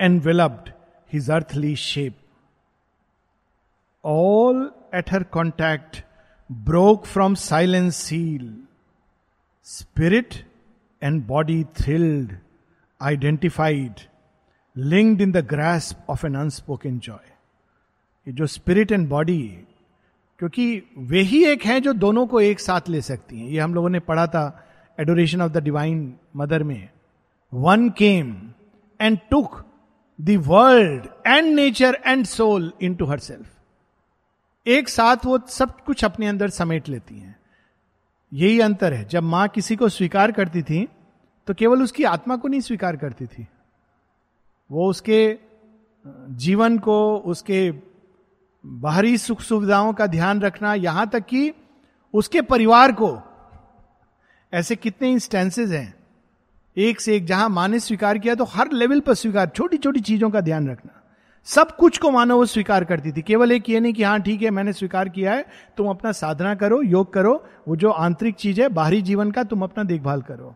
enveloped 0.00 0.70
his 1.12 1.28
earthly 1.28 1.74
shape. 1.74 2.18
All 4.02 4.70
at 4.92 5.10
her 5.10 5.24
contact 5.24 6.02
broke 6.68 7.06
from 7.06 7.36
silence 7.36 7.96
seal. 7.96 8.46
Spirit 9.62 10.44
and 11.02 11.26
body 11.26 11.66
thrilled, 11.74 12.32
identified, 13.00 14.06
linked 14.75 15.21
in 15.21 15.31
the 15.31 15.37
grasp 15.37 15.95
of 16.09 16.25
an 16.25 16.35
unspoken 16.35 16.97
joy 16.99 17.31
ये 18.27 18.33
जो 18.33 18.47
spirit 18.47 18.91
and 18.91 19.07
body 19.09 19.41
क्योंकि 20.39 20.81
वे 20.97 21.21
ही 21.21 21.43
एक 21.45 21.65
हैं 21.65 21.81
जो 21.81 21.93
दोनों 21.93 22.25
को 22.27 22.41
एक 22.41 22.59
साथ 22.59 22.89
ले 22.89 23.01
सकती 23.01 23.39
हैं। 23.39 23.47
ये 23.47 23.59
हम 23.59 23.73
लोगों 23.73 23.89
ने 23.89 23.99
पढ़ा 23.99 24.25
था 24.27 24.43
adoration 24.97 25.41
of 25.41 25.51
the 25.51 25.63
divine 25.63 26.13
mother 26.35 26.63
में। 26.63 26.89
One 27.53 27.89
came 27.89 28.35
and 28.99 29.19
took 29.31 29.63
the 30.19 30.35
world 30.47 31.07
and 31.27 31.53
nature 31.55 31.97
and 32.05 32.25
soul 32.25 32.71
into 32.95 33.05
herself 33.19 34.67
एक 34.67 34.89
साथ 34.89 35.25
वो 35.25 35.39
सब 35.49 35.79
कुछ 35.81 36.03
अपने 36.05 36.27
अंदर 36.27 36.49
समेट 36.49 36.89
लेती 36.89 37.19
हैं। 37.19 37.35
यही 38.31 38.59
अंतर 38.59 38.93
है। 38.93 39.05
जब 39.05 39.23
माँ 39.23 39.47
किसी 39.47 39.75
को 39.75 39.89
स्वीकार 39.89 40.31
करती 40.31 40.61
थी 40.61 40.87
तो 41.47 41.53
केवल 41.53 41.83
उसकी 41.83 42.03
आत्मा 42.03 42.35
को 42.35 42.47
नहीं 42.47 42.61
स्वीकार 42.61 42.95
करती 42.97 43.25
थी। 43.25 43.47
वो 44.69 44.89
उसके 44.89 45.37
जीवन 46.29 46.77
को, 46.77 47.17
उसके 47.17 47.71
बाहरी 48.63 49.17
सुख 49.17 49.41
सुविधाओं 49.41 49.93
का 49.93 50.07
ध्यान 50.07 50.41
रखना, 50.41 50.73
यहाँ 50.73 51.09
तक 51.09 51.25
कि 51.25 51.51
उसके 52.13 52.41
परिवार 52.41 52.91
को। 52.91 53.17
ऐसे 54.53 54.75
कितने 54.75 55.11
इंस्टेंसेज 55.11 55.73
हैं। 55.73 55.93
एक 56.77 56.99
से 57.01 57.15
एक, 57.15 57.25
जहाँ 57.25 57.49
माँ 57.49 57.67
ने 57.67 57.79
स्वीकार 57.79 58.17
किया 58.17 58.35
तो 58.35 58.43
हर 58.43 58.71
लेवल 58.71 58.99
पर 58.99 59.13
स्वीकार 59.13 59.47
छोटी 59.47 59.77
छोटी 59.77 59.99
चीज़ों 59.99 60.29
का 60.29 60.41
ध्यान 60.41 60.69
रखना। 60.69 61.01
सब 61.47 61.75
कुछ 61.75 61.97
को 61.97 62.11
मानो 62.11 62.37
वो 62.37 62.45
स्वीकार 62.45 62.83
करती 62.83 63.11
थी। 63.11 63.21
केवल 63.21 63.51
एक 63.51 63.69
ये 63.69 63.79
नहीं 63.79 63.93
कि 63.93 64.03
हाँ 64.03 64.21
ठीक 64.21 64.41
है, 64.41 64.49
मैंने 64.49 64.73
स्वीकार 64.73 65.09
किया 65.09 65.33
है, 65.33 65.45
तुम 65.77 65.87
अपना 65.87 66.11
साधना 66.11 66.55
करो, 66.55 66.81
योग 66.81 67.13
करो, 67.13 67.43
वो 67.67 67.75
जो 67.75 67.89
आंतरिक 67.89 68.35
चीज़ 68.35 68.61
है, 68.61 68.69
बाहरी 68.69 69.01
जीवन 69.01 69.31
का 69.31 69.43
तुम 69.43 69.63
अपना 69.63 69.83
देखभाल 69.83 70.21
करो। 70.21 70.55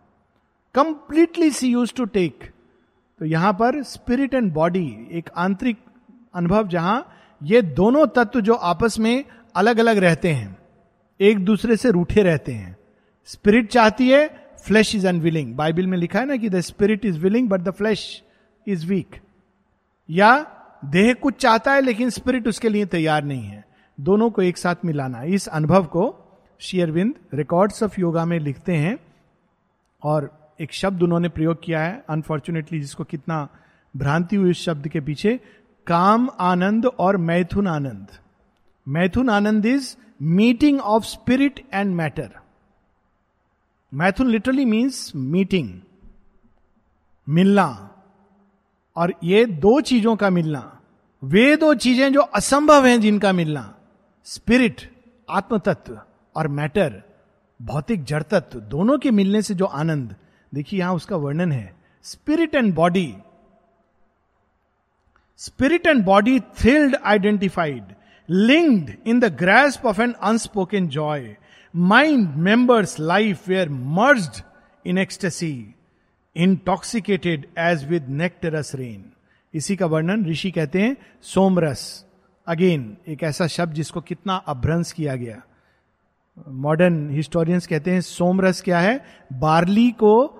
Completely 0.75 1.49
she 1.51 1.67
used 1.67 1.93
to 1.93 2.05
take 2.05 2.51
तो 3.21 3.25
यहाँ 3.25 3.53
पर 3.53 3.81
स्पिरिट 3.83 4.33
एंड 4.33 4.51
बॉडी 4.53 4.85
एक 5.11 5.29
आंतरिक 5.37 5.77
अनुभव 6.33 6.67
जहाँ 6.67 7.05
ये 7.41 7.61
दोनों 7.61 8.05
तत्व 8.07 8.41
जो 8.41 8.53
आपस 8.53 8.97
में 8.99 9.23
अलग 9.55 9.77
अलग 9.77 9.97
रहते 9.97 10.31
हैं, 10.31 10.57
एक 11.19 11.39
दूसरे 11.45 11.75
से 11.77 11.91
रूठे 11.91 12.23
रहते 12.23 12.51
हैं। 12.51 12.75
स्पिरिट 13.29 13.69
चाहती 13.71 14.09
है 14.09 14.27
फ्लैश 14.65 14.95
इज़ 14.95 15.07
अनविलिंग 15.07 15.55
बाइबल 15.55 15.87
में 15.87 15.97
लिखा 15.97 16.19
है 16.19 16.25
ना 16.25 16.35
कि 16.35 16.49
the 16.49 16.59
spirit 16.61 17.05
is 17.05 17.19
willing 17.19 17.49
but 17.49 17.61
the 17.61 17.71
flesh 17.71 18.21
is 18.67 18.85
weak 18.87 19.19
या 20.09 20.31
देह 20.83 21.13
कुछ 21.13 21.35
चाहता 21.35 21.73
है, 21.73 21.81
लेकिन 21.81 22.09
स्पिरिट 22.09 22.47
उसके 22.47 22.69
लिए 22.69 22.85
तैयार 22.85 23.23
नहीं 23.23 23.43
है। 23.43 23.63
दोनों 23.97 24.29
को 24.29 24.41
एक 24.41 24.57
साथ 24.57 24.85
मिलाना 24.85 25.23
इस 25.25 25.47
अनुभव 25.47 25.85
को 25.85 26.13
शेयरविंद 26.61 27.13
रिकॉर्ड्स 27.33 27.83
ऑफ़ 27.83 27.99
योगा 28.01 28.25
में 28.25 28.39
लिखते 28.39 28.75
हैं, 28.75 28.97
और 30.01 30.38
एक 30.59 30.73
शब्द 30.73 31.03
उन्होंने 31.03 31.29
प्रयोग 31.29 31.63
किया 31.63 31.81
है 31.81 32.03
अनफॉर्चुनेटली 32.09 32.79
जिसको 32.79 33.03
कितना 33.03 33.47
भ्रांति 33.97 34.35
हुई 34.35 34.51
इस 34.51 34.57
शब्द 34.57 34.87
के 34.87 34.99
पीछे। 34.99 35.39
काम 35.87 36.29
आनंद 36.39 36.85
और 36.85 37.17
मैथुन 37.17 37.67
आनंद। 37.67 38.07
Maithuna 38.87 39.29
ananda 39.29 39.65
is 39.65 39.95
meeting 40.21 40.79
of 40.79 41.03
spirit 41.03 41.63
and 41.73 41.95
matter 41.95 42.29
maithuna 43.93 44.27
literally 44.27 44.65
means 44.65 45.11
meeting 45.15 45.79
मिलना। 47.29 47.95
और 48.95 49.13
ये 49.23 49.45
दो 49.45 49.81
चीज़ों 49.81 50.15
का 50.15 50.29
मिलना। 50.29 50.79
वे 51.23 51.55
दो 51.55 51.73
चीज़ें 51.73 52.13
जो 52.13 52.21
असंभव 52.21 52.85
हैं 52.85 53.01
जिनका 53.01 53.31
मिलना। 53.33 53.75
स्पिरिट 54.25 54.81
आत्म 55.29 55.57
तत्व 55.57 56.01
और 56.35 56.47
मैटर 56.47 57.03
भौतिक 57.61 58.03
जड़ 58.03 58.23
तत्व 58.23 58.59
दोनों 58.59 58.97
के 58.97 59.11
मिलने 59.11 59.41
से 59.41 59.53
जो 59.53 59.65
आनंद 59.65 60.15
देखिए 60.53 60.79
यहाँ 60.79 60.93
उसका 60.93 61.15
वर्णन 61.15 61.51
है। 61.51 61.73
Spirit 62.03 62.55
and 62.55 62.73
body 62.75 63.13
spirit 65.37 65.87
and 65.87 66.03
body 66.05 66.39
thrilled 66.39 66.95
identified 66.95 67.83
linked 68.29 68.91
in 69.07 69.19
the 69.19 69.25
grasp 69.25 69.85
of 69.85 70.01
an 70.01 70.11
unspoken 70.11 70.87
joy 70.87 71.35
mind 71.75 72.35
members 72.35 72.99
life 72.99 73.47
were 73.49 73.69
merged 73.69 74.43
in 74.85 74.97
ecstasy 74.97 75.75
intoxicated 76.35 77.47
as 77.57 77.87
with 77.89 78.09
nectarous 78.09 78.75
rain 78.75 79.05
इसी 79.53 79.75
का 79.75 79.85
वर्णन 79.85 80.25
ऋषि 80.25 80.51
कहते 80.51 80.81
हैं, 80.81 80.95
सोमरस। 81.21 82.05
अगेन 82.47 82.97
एक 83.07 83.23
ऐसा 83.23 83.47
शब्द 83.47 83.73
जिसको 83.73 84.01
कितना 84.01 84.35
अभ्रंश 84.35 84.91
किया 84.91 85.15
गया। 85.15 85.41
मॉडर्न 86.47 87.09
हिस्टोरियंस 87.09 87.67
कहते 87.67 87.91
हैं, 87.91 88.01
सोमरस 88.01 88.61
क्या 88.61 88.79
है? 88.79 89.05
बार्ली 89.33 89.91
को 89.91 90.38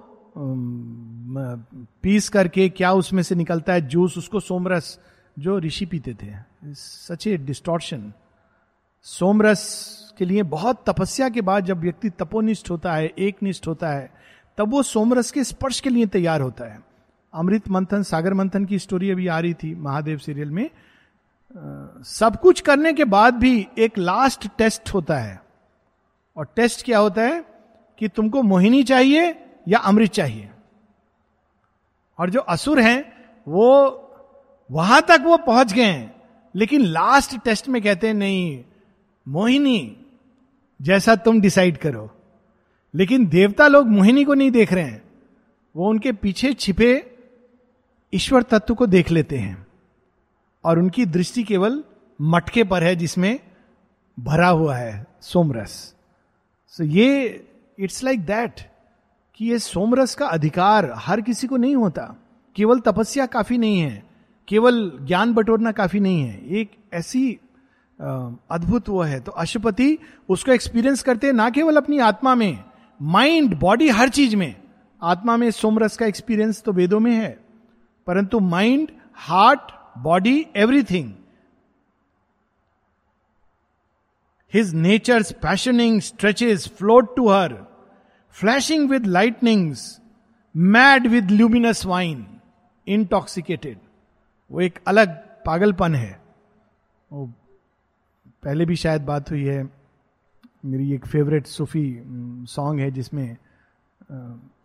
पीस 2.01 2.29
करके 2.29 2.69
क्या 2.69 2.91
उसमें 2.91 3.23
से 3.23 3.35
निकलता 3.35 3.73
है 3.73 3.81
जूस, 3.81 4.17
उसको 4.17 4.39
सोमरस, 4.39 4.99
जो 5.39 5.59
ऋषि 5.59 5.85
पीते 5.85 6.13
थे। 6.13 6.33
सच 6.73 7.27
ए 7.27 7.37
डिस्टॉर्शन 7.37 8.13
सोमरस 9.01 10.13
के 10.17 10.25
लिए 10.25 10.43
बहुत 10.43 10.83
तपस्या 10.89 11.29
के 11.29 11.41
बाद 11.41 11.65
जब 11.65 11.79
व्यक्ति 11.79 12.09
तपोनिष्ठ 12.09 12.69
होता 12.69 12.93
है 12.93 13.07
एक 13.07 13.43
निष्ठ 13.43 13.67
होता 13.67 13.89
है, 13.89 14.11
तब 14.57 14.71
वो 14.71 14.83
सोमरस 14.83 15.31
के 15.31 15.43
स्पर्श 15.43 15.79
के 15.79 15.89
लिए 15.89 16.05
तैयार 16.05 16.41
होता 16.41 16.65
है। 16.65 16.79
अमृत 17.33 17.69
मंथन, 17.69 18.03
सागर 18.03 18.33
मंथन 18.33 18.65
की 18.65 18.79
स्टोरी 18.79 19.11
अभी 19.11 19.27
आ 19.27 19.39
रही 19.39 19.53
थी 19.53 19.75
महादेव 19.75 20.17
सीरियल 20.17 20.51
में। 20.51 20.69
सब 22.03 22.39
कुछ 22.41 22.61
करने 22.61 22.93
के 22.93 23.03
बाद 23.03 23.33
भी 23.33 23.67
एक 23.77 23.97
लास्ट 23.97 24.47
टेस्ट 24.57 24.93
होता 24.93 25.17
है। 25.17 25.41
और 26.37 26.47
टेस्ट 26.55 26.85
क्या 26.85 26.99
होता 26.99 27.21
है 27.21 27.45
कि 27.99 28.07
तुमको 28.07 28.41
मोहिनी 28.41 28.83
चाहिए 28.83 29.45
या 29.69 29.79
अमृत 29.79 30.11
चाहिए। 30.11 30.49
और 32.17 32.29
जो 32.29 32.39
असुर 32.39 32.79
हैं, 32.79 33.25
वो 33.47 33.95
वहाँ 34.71 35.01
तक 35.01 35.21
वो 35.23 35.37
पहुँच 35.37 35.73
गए 35.73 35.85
हैं। 35.85 36.21
लेकिन 36.55 36.81
लास्ट 36.81 37.39
टेस्ट 37.39 37.69
में 37.69 37.81
कहते 37.81 38.07
हैं, 38.07 38.13
नहीं, 38.13 38.63
मोहिनी, 39.27 40.05
जैसा 40.81 41.15
तुम 41.15 41.41
डिसाइड 41.41 41.77
करो। 41.77 42.11
लेकिन 42.95 43.27
देवता 43.27 43.67
लोग 43.67 43.87
मोहिनी 43.87 44.25
को 44.25 44.33
नहीं 44.33 44.51
देख 44.51 44.73
रहे 44.73 44.83
हैं। 44.83 45.03
वो 45.75 45.89
उनके 45.89 46.11
पीछे 46.11 46.53
छिपे 46.53 47.17
ईश्वर 48.13 48.43
तत्व 48.43 48.75
को 48.75 48.87
देख 48.87 49.11
लेते 49.11 49.37
हैं। 49.37 49.67
और 50.63 50.79
उनकी 50.79 51.05
दृष्टि 51.05 51.43
केवल 51.43 51.83
मटके 52.21 52.63
पर 52.63 52.83
है, 52.83 52.95
जिसमें 52.95 53.39
भरा 54.19 54.47
हुआ 54.47 54.75
है, 54.75 55.05
सोमरस। 55.21 55.95
सो 56.67 56.83
so, 56.83 56.89
ये 56.89 57.47
इट्स 57.79 58.03
लाइक 58.03 58.25
दैट 58.25 58.68
कि 59.39 59.45
ये 59.45 59.57
सोमरस 59.59 60.13
का 60.15 60.27
अधिकार 60.27 60.91
हर 60.95 61.21
किसी 61.21 61.47
को 61.47 61.57
नहीं 61.57 61.75
होता। 61.75 62.03
केवल 62.55 62.79
तपस्या 62.79 63.25
काफ़ी 63.25 63.57
नहीं 63.57 63.79
है, 63.79 64.03
केवल 64.47 64.91
ज्ञान 65.01 65.33
बटोरना 65.33 65.71
काफ़ी 65.71 65.99
नहीं 65.99 66.21
है। 66.21 66.59
एक 66.59 66.71
ऐसी 66.93 67.31
अद्भुत 68.51 68.89
वो 68.89 69.01
है। 69.01 69.19
तो 69.19 69.31
अशुपति 69.31 69.97
उसको 70.29 70.51
एक्सपीरियंस 70.51 71.03
करते 71.03 71.27
हैं 71.27 71.33
ना 71.33 71.49
केवल 71.49 71.77
अपनी 71.77 71.99
आत्मा 71.99 72.33
में 72.35 72.63
माइंड 72.99 73.57
बॉडी 73.59 73.89
हर 73.89 74.09
चीज़ 74.09 74.35
में। 74.35 74.55
आत्मा 75.01 75.37
में 75.37 75.49
सोमरस 75.51 75.97
का 75.97 76.05
एक्सपीरियंस 76.05 76.61
तो 76.63 76.71
वेदों 76.71 76.99
में 76.99 77.11
है, 77.13 77.31
परंतु 78.07 78.39
mind 78.39 78.91
heart 79.17 79.71
body 79.97 80.45
everything 80.55 81.13
his 84.53 84.73
nature's 84.75 85.31
passioning 85.31 86.01
stretches 86.01 86.67
float 86.67 87.15
to 87.15 87.27
her 87.29 87.57
flashing 88.35 88.89
with 88.89 89.05
lightnings 89.05 89.99
mad 90.55 91.07
with 91.07 91.31
luminous 91.31 91.85
wine 91.85 92.25
intoxicated 92.87 93.77
वो 94.51 94.61
एक 94.61 94.79
अलग 94.87 95.15
पागलपन 95.45 95.95
है। 95.95 96.19
वो 97.11 97.25
पहले 98.43 98.65
भी 98.65 98.75
शायद 98.75 99.01
बात 99.01 99.31
हुई 99.31 99.43
है, 99.43 99.63
मेरी 100.65 100.93
एक 100.93 101.05
फेवरेट 101.05 101.47
सूफी 101.47 102.01
सॉन्ग 102.49 102.79
है 102.81 102.89
जिसमें 102.91 103.37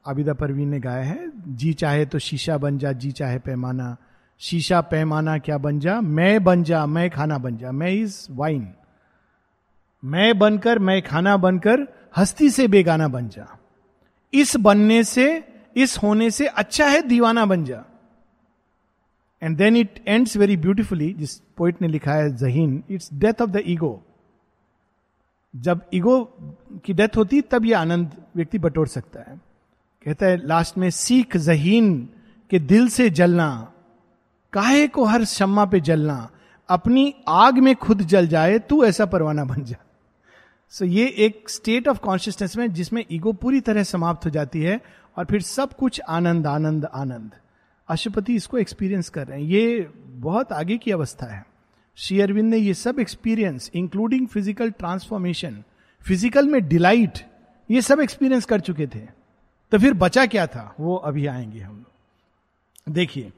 आबिदा 0.06 0.33
परवीन 0.35 0.68
ने 0.68 0.80
गाया 0.80 1.02
है, 1.04 1.30
जी 1.49 1.73
चाहे 1.75 2.06
तो 2.06 2.18
शीशा 2.18 2.56
बन 2.59 2.78
जा, 2.78 2.92
जी 2.92 3.11
चाहे 3.12 3.38
पैमाना। 3.38 3.97
शीशा 4.40 4.80
पैमाना 4.80 5.37
क्या 5.38 5.59
बन 5.59 5.78
जा? 5.80 6.00
मैं 6.00 6.44
बन 6.44 6.62
जा, 6.62 6.85
मैं 6.87 7.09
खाना 7.11 7.38
बन 7.38 7.56
जा। 7.56 7.73
मैं 7.73 7.90
इज़ 7.92 8.26
वाइन 8.30 8.68
मैं 10.02 10.38
बनकर, 10.38 10.78
मैं 10.78 11.00
खाना 11.02 11.37
बनकर 11.37 11.87
हस्ती 12.16 12.50
से 12.50 12.68
बेगाना 12.68 13.09
बन 13.09 13.28
जा। 13.28 13.59
इस 14.33 14.56
बनने 14.56 15.04
से, 15.04 15.44
इस 15.76 15.99
होने 15.99 16.30
से 16.30 16.47
अच्छा 16.47 16.87
है 16.87 17.02
दीवाना 17.02 17.47
बन 17.47 17.64
जा। 17.64 17.85
And 19.42 19.56
then 19.56 19.76
it 19.76 20.04
ends 20.09 20.37
very 20.37 20.56
beautifully 20.56 21.12
जिस 21.12 21.35
पोइट 21.56 21.83
ने 21.83 21.88
लिखा 21.88 22.12
है 22.12 22.37
जहीन 22.37 22.85
it's 22.90 23.11
death 23.14 23.42
of 23.42 23.50
the 23.50 23.62
ego 23.66 24.02
जब 25.56 25.80
ईगो 25.94 26.37
की 26.85 26.92
डेथ 26.92 27.16
होती, 27.16 27.40
तब 27.40 27.64
यह 27.64 27.80
आनंद 27.80 28.11
व्यक्ति 28.37 28.59
बटोर 28.59 28.88
सकता 28.88 29.21
है। 29.21 29.40
कहता 30.04 30.26
है 30.26 30.47
लास्ट 30.47 30.78
में 30.78 30.90
सीख 30.90 31.37
जहीन 31.37 32.09
के 32.50 32.59
दिल 32.59 32.88
से 32.88 33.11
जलना, 33.11 33.73
काहे 34.52 34.88
को 34.88 35.04
हर 35.04 35.25
शम्मा 35.25 35.64
पे 35.64 35.80
जलना? 35.80 36.30
अपनी 36.68 37.14
आग 37.28 37.59
में 37.59 37.76
खुद 37.76 38.02
जल 38.02 38.26
जाए, 38.26 38.59
तू 38.59 38.85
ऐसा 38.85 39.06
परवाना 39.06 39.44
बन 39.44 39.64
जा। 39.64 39.84
सो 40.75 40.85
ये 40.85 41.07
एक 41.19 41.49
स्टेट 41.49 41.89
ऑफ़ 41.89 41.99
कॉन्शियसनेस 41.99 42.57
में 42.57 42.73
जिसमें 42.73 43.05
ईगो 43.13 43.33
पूरी 43.33 43.61
तरह 43.61 43.83
समाप्त 43.83 44.25
हो 44.25 44.31
जाती 44.31 44.61
है 44.61 44.81
और 45.17 45.25
फिर 45.25 45.43
सब 45.43 45.73
कुछ 45.73 46.01
आनंद 46.09 46.47
आनंद 46.47 46.85
आनंद। 46.85 47.31
अशुपति 47.89 48.35
इसको 48.35 48.59
एक्सपीरियंस 48.59 49.09
कर 49.09 49.27
रहे 49.27 49.41
हैं। 49.41 49.47
ये 49.47 49.91
बहुत 50.05 50.53
आगे 50.53 50.79
की 50.79 50.91
अवस्था 50.91 51.27
है। 51.27 51.45
श्री 51.99 52.21
अरविंद 52.21 52.51
ने 52.51 52.59
ये 52.59 52.75
सब 52.75 52.99
experience 53.01 53.71
including 53.75 54.27
physical 54.29 54.71
transformation 54.71 55.63
physical 56.05 56.49
में 56.49 56.69
डिलाइट 56.69 57.19
ये 57.71 57.83
सब 57.83 58.01
एक्सपीरियंस 58.01 58.45
कर 58.45 58.61
चुके 58.61 58.87
थे। 58.87 59.01
तो 59.73 59.79
फिर 59.79 59.95
बचा 59.95 60.27
क्या 60.27 60.47
था? 60.47 60.75
वो 60.81 60.97
अभी 60.97 61.27
आएँगे 61.27 61.61
हम 61.61 61.85
देखिए 62.89 63.33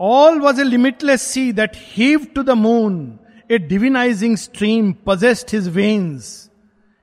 all 0.00 0.40
was 0.40 0.60
a 0.60 0.64
limitless 0.64 1.22
sea 1.22 1.52
that 1.52 1.76
heaved 1.76 2.26
to 2.34 2.42
the 2.42 2.50
moon 2.50 3.18
a 3.50 3.58
divinising 3.58 4.36
stream 4.36 4.92
possessed 5.06 5.52
his 5.54 5.68
veins 5.68 6.28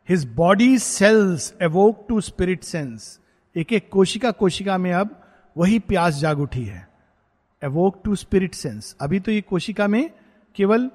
his 0.10 0.26
body 0.36 0.78
cells 0.80 1.54
awoke 1.62 2.06
to 2.10 2.20
spirit 2.22 2.64
sense 2.64 3.20
एक 3.56 3.72
एक 3.74 3.88
कोशिका 3.90 4.32
कोशिका 4.32 4.78
में 4.78 4.92
अब 4.94 5.16
वही 5.58 5.78
प्यास 5.80 6.16
जाग 6.16 6.40
उठी 6.40 6.64
है। 6.64 6.88
एवोक 7.62 8.02
टू 8.06 8.16
स्पिरिट 8.16 8.54
सेंस 8.54 8.96
अभी 9.02 9.20
तो 9.20 9.32
ये 9.32 9.42
कोशिका 9.42 9.88
में 9.88 10.10
केवल 10.56 10.90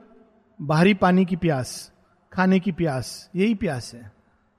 बाहरी 0.60 0.94
पानी 0.94 1.24
की 1.24 1.36
प्यास, 1.36 1.92
खाने 2.32 2.60
की 2.60 2.72
प्यास, 2.72 3.30
यही 3.36 3.54
प्यास 3.54 3.92
है। 3.94 4.12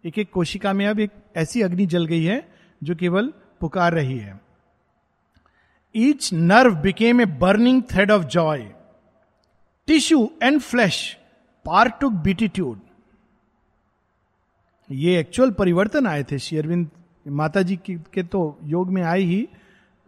एक 0.03 0.19
एक 0.19 0.31
कोशिका 0.31 0.73
में 0.73 0.85
अब 0.87 0.99
एक 0.99 1.11
ऐसी 1.37 1.61
अग्नि 1.61 1.85
जल 1.85 2.05
गई 2.05 2.23
है 2.23 2.41
जो 2.83 2.95
केवल 2.95 3.33
पुकार 3.61 3.93
रही 3.93 4.17
है। 4.17 4.39
Each 5.95 6.33
nerve 6.33 6.75
became 6.75 7.21
a 7.21 7.25
burning 7.25 7.83
thread 7.91 8.11
of 8.11 8.25
joy 8.25 8.67
tissue 9.89 10.17
and 10.43 10.59
flesh, 10.61 10.97
partook 12.01 12.09
beatitude. 12.23 12.79
ये 14.89 15.19
एक्चुअल 15.19 15.51
परिवर्तन 15.51 16.07
आए 16.07 16.23
थे 16.23 16.37
शेयरविंद 16.39 16.89
माता 17.25 17.61
जी 17.61 17.79
के 17.87 18.23
तो 18.23 18.41
योग 18.65 18.89
में 18.89 19.01
आए 19.03 19.21
ही, 19.21 19.47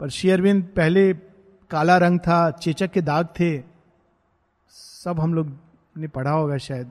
पर 0.00 0.08
शेयरविंद 0.10 0.62
पहले 0.76 1.12
काला 1.70 1.96
रंग 1.98 2.18
था, 2.20 2.50
चेचक 2.52 2.90
के 2.92 3.00
दाग 3.02 3.26
थे, 3.40 3.58
सब 4.70 5.20
हम 5.20 5.34
लोग 5.34 5.52
ने 5.96 6.08
पढ़ा 6.08 6.30
होगा 6.30 6.56
शायद। 6.58 6.90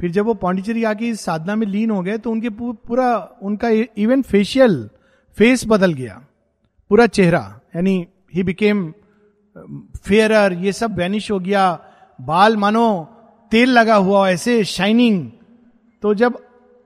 फिर 0.00 0.10
जब 0.10 0.26
वो 0.26 0.34
पांडिचेरी 0.36 0.84
आके 0.84 1.08
इस 1.08 1.20
साधना 1.20 1.56
में 1.56 1.66
लीन 1.66 1.90
हो 1.90 2.02
गए 2.02 2.18
तो 2.18 2.30
उनके 2.30 2.50
पूरा, 2.50 3.38
उनका 3.42 3.68
इवन 3.68 4.22
फेशियल 4.22 4.88
फेस 5.38 5.64
बदल 5.68 5.92
गया, 5.94 6.22
पूरा 6.90 7.06
चेहरा, 7.08 7.60
यानी 7.76 8.06
ही 8.34 8.42
बिकेम 8.42 8.92
फेयर 9.98 10.52
ये 10.54 10.72
सब 10.72 10.98
वैनिश 10.98 11.30
हो 11.30 11.38
गया 11.40 11.62
बाल 12.20 12.56
मानो, 12.56 13.08
तेल 13.52 13.70
लगा 13.70 13.96
हुआ 13.96 14.28
ऐसे 14.30 14.64
शाइनिंग 14.64 15.30
तो 16.02 16.14
जब 16.14 16.38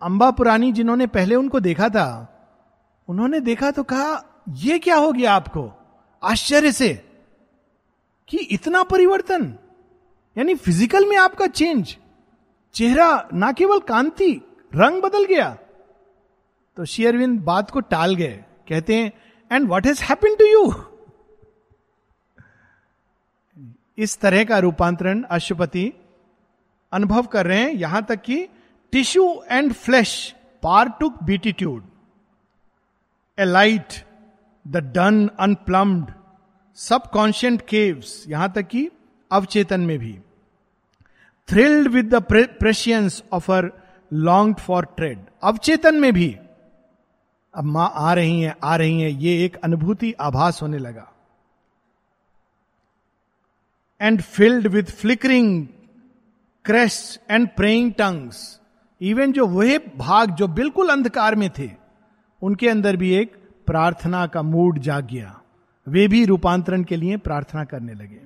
अंबा 0.02 0.30
पुरानी 0.30 0.72
जिन्होंने 0.72 1.06
पहले 1.06 1.34
उनको 1.34 1.60
देखा 1.60 1.88
था, 1.88 2.06
उन्होंने 3.08 3.40
देखा 3.40 3.70
तो 3.70 3.82
कहा, 3.82 4.22
ये 4.48 4.78
क्या 4.78 4.96
हो 4.96 5.12
गया 5.12 5.34
आपको? 5.34 5.70
आश्चर्य 6.22 6.72
से। 6.72 6.88
कि 8.28 8.38
इतना 8.38 8.82
परिवर्तन, 8.82 9.42
यानी 10.36 10.54
फ़िज़िकल 10.54 11.08
में 11.08 11.16
आपका 11.16 11.46
चेंज 11.46 11.96
चेहरा 12.74 13.28
ना 13.34 13.52
केवल 13.52 13.78
कांति, 13.78 14.30
रंग 14.72 15.02
बदल 15.02 15.24
गया। 15.24 15.56
तो 16.76 16.84
शेयरविंद 16.84 17.40
बात 17.40 17.70
को 17.70 17.80
टाल 17.80 18.14
गए, 18.14 18.44
कहते 18.68 18.96
हैं 18.96 19.12
and 19.50 19.68
what 19.68 19.86
has 19.86 20.02
happen 20.02 20.34
to 20.36 20.44
you 20.44 20.64
इस 23.98 24.18
तरह 24.20 24.44
का 24.44 24.58
रूपांतरण 24.58 25.22
अशुपति 25.22 25.92
अनुभव 26.92 27.26
कर 27.26 27.46
रहे 27.46 27.58
हैं। 27.58 27.72
यहाँ 27.72 28.02
तक 28.02 28.22
कि 28.22 28.46
tissue 28.92 29.24
and 29.50 29.72
flesh 29.72 30.34
partook 31.00 31.22
beatitude 31.22 31.84
alight 33.44 33.94
the 34.66 34.76
dun 34.94 35.26
unplumbed, 35.40 36.12
subconscient 36.78 37.62
caves, 37.68 38.24
यहाँ 38.28 38.52
तक 38.52 38.66
कि 38.68 38.88
अवचेतन 39.30 39.80
में 39.80 39.98
भी। 39.98 40.18
Thrilled 41.48 41.88
with 41.88 42.14
the 42.14 42.22
prescience 42.60 43.22
of 43.32 43.50
her 43.52 43.70
long 44.10 44.56
for 44.56 44.84
tread, 44.96 45.18
अवचेतन 45.42 45.94
में 45.94 46.12
भी। 46.12 46.36
अब 47.54 47.64
माँ 47.64 47.90
आ 47.94 48.12
रही 48.14 48.40
हैं, 48.40 48.54
आ 48.64 48.76
रही 48.76 49.00
हैं, 49.00 49.10
ये 49.10 49.44
एक 49.44 49.56
अनुभूति 49.56 50.12
आभास 50.20 50.62
होने 50.62 50.78
लगा। 50.78 51.10
And 54.00 54.22
filled 54.22 54.66
with 54.66 54.90
flickering 54.90 55.66
crests 56.64 57.20
and 57.30 57.48
praying 57.56 57.92
tongues 57.92 58.60
even 59.00 59.32
जो 59.32 59.46
वह 59.46 59.78
भाग 59.96 60.30
जो 60.30 60.48
बिल्कुल 60.48 60.88
अंधकार 60.88 61.34
में 61.34 61.50
थे, 61.58 61.70
उनके 62.42 62.68
अंदर 62.68 62.96
भी 62.96 63.14
एक 63.14 63.32
प्रार्थना 63.66 64.26
का 64.26 64.42
मूड 64.42 64.78
जाग 64.78 65.06
गया। 65.06 65.40
वे 65.86 66.06
भी 66.08 66.24
रूपांतरण 66.24 66.84
के 66.84 66.96
लिए 66.96 67.16
प्रार्थना 67.16 67.64
करने 67.64 67.94
लगे। 67.94 68.20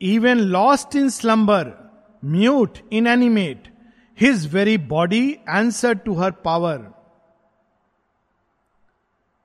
Even 0.00 0.38
lost 0.38 0.96
in 0.96 1.08
slumber 1.08 1.72
mute 2.24 2.78
inanimate 3.06 3.68
his 4.18 4.52
very 4.54 4.78
body 4.78 5.28
answer 5.48 5.94
to 5.94 6.14
her 6.14 6.30
power 6.44 6.78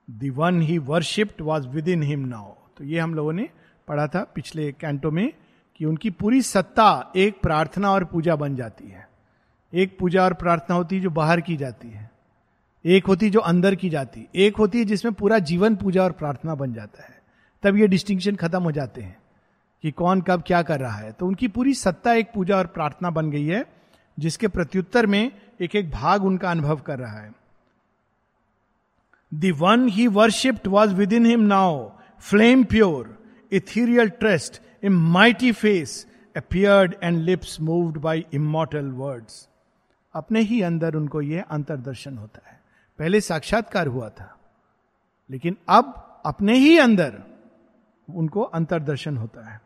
the 0.08 0.34
one 0.36 0.62
he 0.62 0.78
worshipped 0.78 1.42
was 1.42 1.68
within 1.88 2.04
him 2.04 2.26
now 2.28 2.54
तो 2.80 2.86
ये 2.86 3.00
हम 3.00 3.14
लोगों 3.14 3.34
ने 3.34 3.50
पढ़ा 3.88 4.08
था 4.08 4.32
पिछले 4.36 4.72
कैंटो 4.72 5.12
में 5.12 5.34
कि 5.76 5.86
उनकी 5.86 6.10
पूरी 6.10 6.42
सत्ता 6.42 7.12
एक 7.16 7.42
प्रार्थना 7.42 7.92
और 7.92 8.04
पूजा 8.06 8.36
बन 8.36 8.56
जाती 8.56 8.88
है। 8.88 9.10
एक 9.74 9.98
पूजा 10.00 10.24
और 10.24 10.34
प्रार्थना 10.34 10.76
होती 10.76 10.96
है 10.96 11.02
जो 11.02 11.10
बाहर 11.10 11.42
की 11.42 11.58
जाती 11.58 11.90
है। 11.90 12.12
एक 12.86 13.08
होती 13.08 13.30
जो 13.30 13.40
अंदर 13.40 13.76
की 13.76 13.90
जाती 13.90 14.20
है। 14.20 14.28
एक 14.36 14.58
होती 14.58 14.80
है 14.80 14.86
जिसमें 14.86 15.14
पूरा 15.14 15.40
जीवन 15.40 15.76
पूजा 15.76 16.04
और 16.04 16.12
प्रार्थना 16.12 16.56
बन 16.56 16.74
जाता 16.74 17.04
है। 17.04 17.22
तब 17.64 17.78
ये 17.78 17.88
डिस्टिंक्शन 17.88 18.36
खत्म 18.36 18.64
हो 18.64 18.72
जाते 18.72 19.02
हैं 19.02 19.18
कि 19.84 19.92
कौन 19.92 20.22
कब 20.22 20.44
क्या 20.48 20.62
कर 20.62 20.80
रहा 20.80 20.98
है। 20.98 21.12
तो 21.12 21.28
उनकी 21.28 21.48
पूरी 21.48 21.74
सत्ता 21.74 22.14
एक 22.14 22.32
पूजा 22.36 22.58
और 22.58 22.68
प्रार्थना 22.68 23.10
बन 23.10 23.32
गई 23.32 23.46
है, 23.46 23.66
जिसके 24.20 24.48
प्रत्युत्तर 24.48 25.06
में 25.06 25.32
एक 25.62 25.76
एक 25.76 25.92
भाग 25.92 26.26
उनका 26.26 26.52
अनुभव 26.52 26.76
कर 26.76 27.00
रहा 27.00 27.20
है। 27.20 27.34
The 29.34 29.52
one 29.56 29.88
he 29.88 30.08
worshipped 30.08 30.68
was 30.68 30.96
within 31.14 31.26
him 31.26 31.40
now 31.40 31.99
flame 32.22 32.64
pure 32.64 33.18
ethereal 33.52 34.10
tressed 34.10 34.62
a 34.84 34.90
mighty 34.90 35.52
face 35.52 36.06
appeared 36.36 36.96
and 37.04 37.18
lips 37.18 37.60
moved 37.62 37.98
by 37.98 38.26
immortal 38.34 38.90
words 38.92 39.48
अपने 40.16 40.42
ही 40.42 40.62
अंदर 40.62 40.96
उनको 40.96 41.22
यह 41.22 41.44
अंतरदर्शन 41.52 42.18
होता 42.18 42.50
है। 42.50 42.60
पहले 43.00 43.22
साक्षात्कार 43.22 43.88
हुआ 43.88 44.10
था, 44.10 44.36
लेकिन 45.30 45.58
अब 45.70 45.94
अपने 46.26 46.58
ही 46.58 46.78
अंदर 46.78 47.22
उनको 48.08 48.42
अंतरदर्शन 48.42 49.18
होता 49.18 49.50
है। 49.50 49.62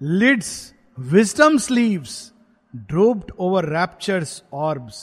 Lids 0.00 0.74
wisdom 0.98 1.58
sleeves 1.58 2.32
drooped 2.74 3.32
over 3.38 3.64
raptures 3.68 4.42
orbs 4.52 5.02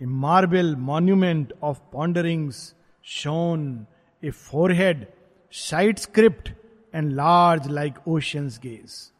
a 0.00 0.06
marble 0.06 0.74
monument 0.76 1.52
of 1.62 1.78
ponderings 1.92 2.74
shone 3.08 3.86
a 4.24 4.30
forehead 4.30 5.06
sight 5.52 5.98
script 5.98 6.52
and 6.94 7.12
large 7.12 7.68
like 7.68 7.94
oceans 8.08 8.58
gaze 8.58 9.12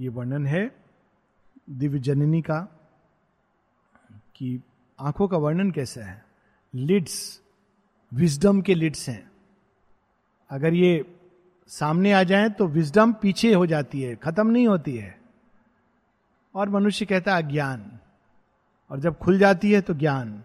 ये 0.00 0.08
वर्णन 0.08 0.46
है 0.46 0.76
दिव्य 1.70 1.98
जननी 1.98 2.42
का 2.42 2.60
कि 4.36 4.62
आँखों 5.00 5.28
का 5.28 5.36
वर्णन 5.36 5.70
कैसा 5.70 6.04
है? 6.04 6.24
लिड्स 6.74 7.42
विजडम 8.14 8.60
के 8.60 8.74
लिड्स 8.74 9.08
हैं। 9.08 9.30
अगर 10.50 10.74
ये 10.74 11.16
सामने 11.68 12.12
आ 12.12 12.22
जाए 12.22 12.48
तो 12.48 12.66
विजडम 12.66 13.12
पीछे 13.12 13.54
हो 13.54 13.66
जाती 13.66 14.02
है, 14.02 14.16
खत्म 14.16 14.46
नहीं 14.46 14.68
होती 14.68 14.96
है। 14.96 15.20
और 16.54 16.68
मनुष्य 16.68 17.06
कहता 17.06 17.36
है 17.36 17.42
अज्ञान। 17.42 17.98
और 18.90 19.00
जब 19.00 19.18
खुल 19.18 19.38
जाती 19.38 19.72
है 19.72 19.80
तो 19.80 19.94
ज्ञान। 19.94 20.37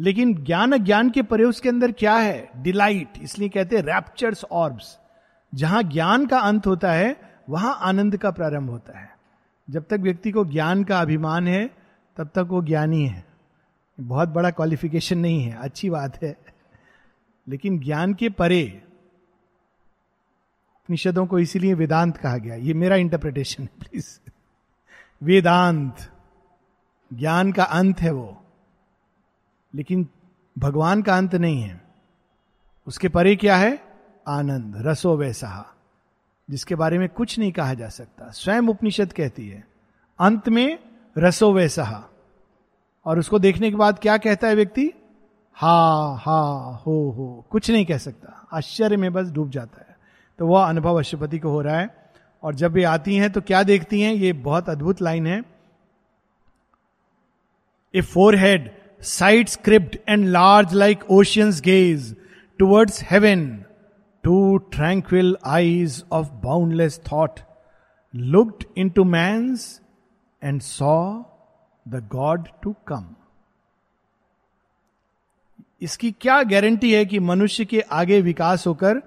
लेकिन 0.00 0.44
ज्ञान 0.44 0.72
अज्ञान 0.72 1.10
के 1.10 1.22
परे 1.22 1.44
उसके 1.44 1.68
अंदर 1.68 1.92
क्या 1.92 2.14
है? 2.14 2.50
डिलाइट 2.56 3.08
इसलिए 3.22 3.48
कहते 3.48 3.76
हैं 3.76 3.82
रैप्चर्स 3.82 4.44
ऑर्ब्स 4.44 4.98
जहाँ 5.54 5.82
ज्ञान 5.82 6.26
का 6.26 6.38
अंत 6.38 6.66
होता 6.66 6.92
है, 6.92 7.36
वहाँ 7.48 7.78
आनंद 7.80 8.16
का 8.16 8.30
प्रारंभ 8.30 8.70
होता 8.70 8.98
है। 8.98 9.18
जब 9.70 9.84
तक 9.90 9.96
व्यक्ति 10.00 10.30
को 10.30 10.44
ज्ञान 10.44 10.84
का 10.84 11.00
अभिमान 11.00 11.48
है, 11.48 11.70
तब 12.16 12.26
तक 12.26 12.38
वो 12.38 12.62
ज्ञानी 12.62 13.06
है। 13.06 13.24
बहुत 14.00 14.28
बड़ा 14.28 14.50
क्वालिफिकेशन 14.50 15.18
नहीं 15.18 15.42
है, 15.42 15.56
अच्छी 15.58 15.90
बात 15.90 16.22
है। 16.22 16.36
लेकिन 17.48 17.78
ज्ञान 17.78 18.14
के 18.14 18.28
परे, 18.28 18.82
उपनिषदों 20.76 21.26
को 21.26 21.38
इसीलिए 21.38 21.74
वेदांत 21.74 22.16
कहा 22.16 22.36
गया। 22.36 22.54
ये 22.54 22.74
मेरा 22.74 22.96
इंटरप्रिटेशन 22.96 23.62
है 23.62 23.70
प्लीज़ 23.78 24.20
वेदांत, 25.22 25.96
ज्ञान 27.12 27.52
का 27.52 27.64
अंत 27.64 28.00
है 28.00 28.10
वो। 28.10 28.45
लेकिन 29.76 30.06
भगवान 30.58 31.02
का 31.02 31.16
अंत 31.16 31.34
नहीं 31.34 31.62
है। 31.62 31.80
उसके 32.86 33.08
परे 33.08 33.36
क्या 33.36 33.56
है? 33.56 33.78
आनंद, 34.28 34.74
रसो 34.76 35.16
वैसा 35.16 35.72
जिसके 36.50 36.74
बारे 36.74 36.98
में 36.98 37.08
कुछ 37.08 37.38
नहीं 37.38 37.52
कहा 37.52 37.74
जा 37.74 37.88
सकता। 37.88 38.30
स्वयं 38.30 38.62
उपनिषद 38.62 39.12
कहती 39.12 39.48
है, 39.48 39.64
अंत 40.18 40.48
में 40.48 40.78
रसो 41.18 41.52
वैसा 41.52 42.10
और 43.06 43.18
उसको 43.18 43.38
देखने 43.38 43.70
के 43.70 43.76
बाद 43.76 43.98
क्या 43.98 44.16
कहता 44.16 44.48
है 44.48 44.54
व्यक्ति? 44.54 44.90
हा 45.54 46.16
हा, 46.16 46.40
हो 46.76 47.10
हो, 47.10 47.46
कुछ 47.50 47.70
नहीं 47.70 47.86
कह 47.86 47.98
सकता। 47.98 48.46
आश्चर्य 48.52 48.96
में 48.96 49.12
बस 49.12 49.30
डूब 49.30 49.50
जाता 49.50 49.80
है। 49.80 49.96
तो 50.38 50.46
वह 50.46 50.68
अनुभव 50.68 50.98
अशुपति 50.98 51.38
को 51.38 51.50
हो 51.50 51.60
रहा 51.60 51.76
है। 51.76 52.10
और 52.42 52.54
जब 52.54 52.76
ये 52.76 52.84
आती 52.84 53.16
हैं 53.16 53.32
तो 53.32 53.40
क्या 53.40 53.62
देखती 53.62 54.00
हैं? 54.00 54.14
ये 54.14 54.32
बहुत 54.32 54.68
अद्भुत 54.68 55.02
लाइन 55.02 55.26
है। 55.26 55.42
A 57.94 58.00
forehead 58.36 58.85
sight 59.00 59.48
script 59.48 59.96
and 60.08 60.28
large 60.28 60.74
like 60.74 61.10
oceans 61.10 61.60
gaze 61.60 62.16
towards 62.58 63.02
heaven 63.02 63.64
two 64.22 64.58
tranquil 64.58 65.36
eyes 65.46 66.04
of 66.12 66.26
boundless 66.26 67.00
thought 67.12 67.40
looked 68.16 68.64
into 68.90 69.04
man's 69.04 69.80
and 70.44 70.60
saw 70.60 71.22
the 71.88 72.08
god 72.12 72.48
to 72.62 72.72
come 72.72 73.14
इसकी 75.82 76.12
क्या 76.12 76.42
गारंटी 76.42 76.94
है 76.94 77.04
कि 77.04 77.18
मनुष्य 77.18 77.64
के 77.64 77.80
आगे 77.80 78.20
विकास 78.20 78.66
होकर 78.66 79.02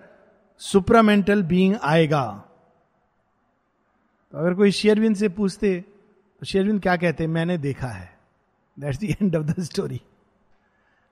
सुपरामेंटल 0.58 1.43
बीइंग 1.43 1.75
आएगा? 1.84 2.43
तो 4.32 4.38
अगर 4.38 4.54
कोई 4.54 4.71
शेयरविंद 4.71 5.15
से 5.15 5.30
पूछते 5.30 5.86
तो 6.39 6.45
शेयरविन 6.45 6.80
क्या 6.80 6.95
कहते? 6.97 7.28
मैंने 7.28 7.58
देखा 7.58 7.88
है। 7.88 8.19
That's 8.80 9.00
the 9.00 9.04
end 9.04 9.36
of 9.36 9.46
the 9.46 9.63
story 9.63 10.02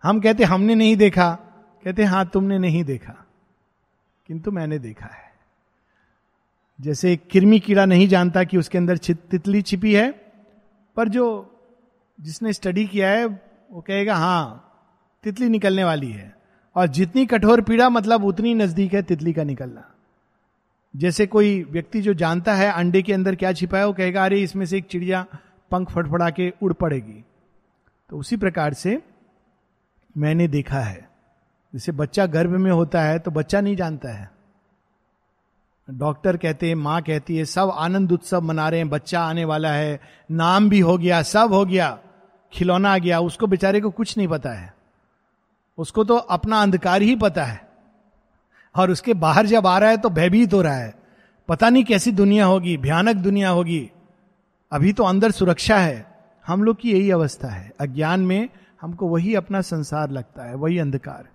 हम 0.04 0.20
कहते, 0.20 0.44
हमने 0.44 0.76
नहीं 0.76 0.96
देखा। 0.96 1.32
कहते, 1.86 2.04
हाँ, 2.04 2.30
तुमने 2.34 2.60
नहीं 2.60 2.84
देखा, 2.84 3.26
किंतु 4.28 4.52
मैंने 4.52 4.80
देखा 4.80 5.06
है। 5.06 5.28
जैसे 6.82 7.16
किरमी 7.16 7.60
कीड़ा 7.60 7.86
नहीं 7.86 8.08
जानता 8.08 8.44
कि 8.44 8.58
उसके 8.58 8.78
अंदर 8.78 8.98
तितली 8.98 9.62
छिपी 9.62 9.94
है, 9.94 10.12
पर 10.96 11.08
जो 11.08 11.54
जिसने 12.22 12.54
स्टडी 12.54 12.86
किया 12.88 13.10
है, 13.10 13.26
वो 13.26 13.82
कहेगा 13.82 14.16
हाँ 14.16 14.64
तितली 15.24 15.50
निकलने 15.50 15.84
वाली 15.84 16.12
है। 16.12 16.36
और 16.76 16.88
जितनी 16.88 17.26
कठोर 17.26 17.62
पीड़ा 17.62 17.90
मतलब 17.90 18.24
उतनी 18.24 18.54
नज़दीक 18.54 18.94
है 18.94 19.02
तितली 19.02 19.34
का 19.34 19.44
निकलना। 19.44 19.92
जैसे 20.96 21.28
कोई 21.28 21.64
व्यक्ति 21.64 22.02
जो 22.02 22.14
जानता 22.14 22.56
है 22.56 22.72
अंडे 22.72 23.02
के 23.02 23.14
अंदर 23.14 23.36
क्या 23.36 23.54
छिपा 23.54 23.78
है, 23.78 23.88
वो 23.88 23.94
कहेगा, 23.94 24.26
अरे, 24.26 24.44
इसमें 24.44 24.66
से 24.66 24.78
एक 24.78 24.86
चिड़िया 24.86 25.26
पंख 25.72 25.92
फटफड़ा 25.92 26.30
के 26.30 26.54
उड़ 26.62 26.74
पड़ेगी। 26.74 27.24
तो 28.10 28.18
उसी 28.18 28.38
प्रकार 28.38 28.74
से 28.74 29.04
मैंने 30.18 30.48
देखा 30.48 30.80
है। 30.80 31.10
जैसे 31.74 31.92
बच्चा 31.92 32.26
गर्भ 32.26 32.50
में 32.50 32.72
होता 32.72 33.02
है 33.02 33.20
तो 33.20 33.32
बच्चा 33.32 33.62
नहीं 33.62 33.76
जानता 33.76 34.10
है। 34.10 34.32
डॉक्टर 35.90 36.38
कहते 36.38 36.68
हैं, 36.68 36.76
माँ 36.76 37.02
कहती 37.02 37.38
है, 37.38 37.46
सब 37.46 37.72
आनंद 37.76 38.12
उत्सव 38.12 38.42
मना 38.42 38.70
रहे 38.70 38.80
हैं, 38.80 38.90
बच्चा 38.90 39.22
आने 39.22 39.46
वाला 39.46 39.72
है, 39.72 40.00
नाम 40.32 40.70
भी 40.70 40.80
हो 40.80 40.98
गया, 40.98 41.22
सब 41.22 41.54
हो 41.54 41.66
गया, 41.66 42.00
खिलौना 42.54 42.94
आ 42.94 42.98
गया, 42.98 43.20
उसको 43.20 43.48
बेचारे 43.48 43.82
को 43.82 43.90
कुछ 43.90 44.18
नहीं 44.18 44.28
पता 44.28 44.50
है। 44.50 44.74
उसको 45.78 46.04
तो 46.04 46.16
अपना 46.16 46.62
अंधकार 46.62 47.02
ही 47.02 47.16
पता 47.16 47.44
है। 47.44 47.68
और 48.76 48.92
उसके 48.92 49.14
बाहर 49.14 49.46
जब 49.46 49.68
आ 49.68 49.80
रहा 49.80 49.90
है 49.90 49.98
तो 49.98 50.10
भयभीत 50.10 50.54
हो 50.54 50.62
रहा 50.62 50.76
है। 50.76 50.96
पता 51.48 51.70
नहीं 51.70 51.84
कैसी 51.84 52.12
दुनिया 52.12 52.46
होगी, 52.46 52.78
भयानक 52.78 53.16
दुनिया 53.16 53.50
होगी। 53.50 53.92
अभी 54.72 54.94
तो 54.94 55.04
अंदर 55.04 55.32
सुरक्षा 55.32 55.78
है। 55.78 56.17
हम 56.48 56.64
लोग 56.64 56.80
की 56.80 56.92
यही 56.92 57.12
अवस्था 57.12 57.48
है। 57.48 57.72
अज्ञान 57.80 58.20
में 58.20 58.50
हमको 58.82 59.08
वही 59.08 59.36
अपना 59.36 59.62
संसार 59.62 60.10
लगता 60.10 60.44
है, 60.44 60.56
वही 60.56 60.78
अंधकार। 60.78 61.30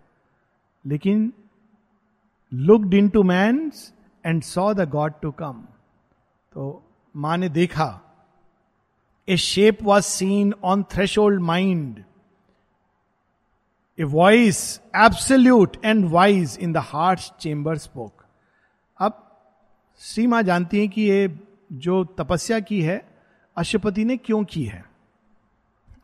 लेकिन 0.87 1.33
looked 2.53 2.94
into 3.09 3.22
man's 3.22 3.70
and 4.27 4.42
saw 4.42 4.75
the 4.75 4.88
god 4.88 5.12
to 5.22 5.31
come 5.31 5.64
तो 6.53 6.85
माँ 7.16 7.37
ने 7.37 7.48
देखा 7.48 8.01
a 9.29 9.37
shape 9.37 9.79
was 9.83 10.05
seen 10.05 10.55
on 10.64 10.83
threshold 11.18 11.40
mind 11.40 12.05
a 14.01 14.05
voice 14.05 14.81
absolute 14.96 15.77
and 15.85 16.11
wise 16.11 16.59
in 16.61 16.72
the 16.72 16.77
heart 16.77 17.20
chamber 17.40 17.79
spoke 17.79 18.25
अब 18.98 19.40
श्री 19.98 20.27
जानती 20.42 20.81
है 20.81 20.88
कि 20.88 21.03
ये 21.03 21.40
जो 21.72 22.05
तपस्या 22.05 22.61
की 22.61 22.83
है, 22.83 23.09
अशुपति 23.57 24.05
ने 24.05 24.16
क्यों 24.16 24.44
की 24.44 24.64
है? 24.64 24.91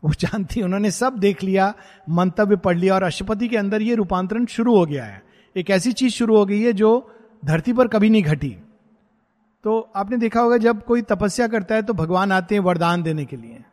वो 0.03 0.13
जानती 0.19 0.61
उन्होंने 0.61 0.91
सब 0.91 1.17
देख 1.17 1.43
लिया, 1.43 1.73
मंतव्य 2.09 2.55
पढ़ 2.55 2.77
लिया 2.77 2.95
और 2.95 3.03
अशुपति 3.03 3.47
के 3.47 3.57
अंदर 3.57 3.81
ये 3.81 3.95
रूपांतरण 3.95 4.45
शुरू 4.45 4.77
हो 4.77 4.85
गया 4.85 5.05
है। 5.05 5.23
एक 5.55 5.69
ऐसी 5.69 5.93
चीज़ 5.93 6.13
शुरू 6.13 6.37
हो 6.37 6.45
गई 6.45 6.61
है 6.61 6.73
जो 6.73 7.11
धरती 7.45 7.73
पर 7.73 7.87
कभी 7.87 8.09
नहीं 8.09 8.23
घटी। 8.23 8.57
तो 9.63 9.89
आपने 9.95 10.17
देखा 10.17 10.41
होगा, 10.41 10.57
जब 10.57 10.83
कोई 10.85 11.01
तपस्या 11.01 11.47
करता 11.47 11.75
है 11.75 11.81
तो 11.81 11.93
भगवान 11.93 12.31
आते 12.31 12.55
हैं 12.55 12.61
वरदान 12.61 13.03
देने 13.03 13.25
के 13.25 13.35
लिए। 13.35 13.63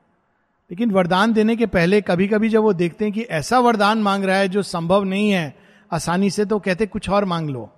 लेकिन 0.71 0.91
वरदान 0.91 1.33
देने 1.33 1.57
के 1.57 1.67
पहले 1.67 2.01
कभी 2.01 2.29
कभी 2.29 2.49
जब 2.49 2.63
वो 2.63 2.73
देखते 2.73 3.05
हैं 3.05 3.15
कि 3.15 3.23
ऐसा 3.23 3.59
वरदान 3.59 3.99
मांग 3.99 4.25
रहा 4.25 4.37
है 4.37 4.49
जो 4.49 4.63
संभव 4.63 5.05
नहीं 5.05 5.31
है, 5.31 5.57
आसानी 5.93 6.31
से 6.31 6.45
तो 6.45 6.59
कहते 6.59 6.87
कुछ 6.87 7.11
और 7.11 7.25
मांग 7.25 7.51
लो। 7.51 7.71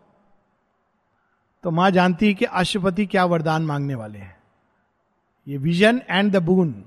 तो 1.65 1.71
माँ 1.71 1.91
जानती 1.91 2.27
है 2.27 2.35
कि 2.35 2.45
अष्टपति 2.45 3.07
क्या 3.07 3.25
वरदान 3.25 3.63
मांगने 3.63 3.95
वाले 3.95 4.19
हैं। 4.19 4.37
ये 5.49 5.57
विजन 5.57 6.03
एंड 6.11 6.33
द 6.33 6.37
बून। 6.37 6.85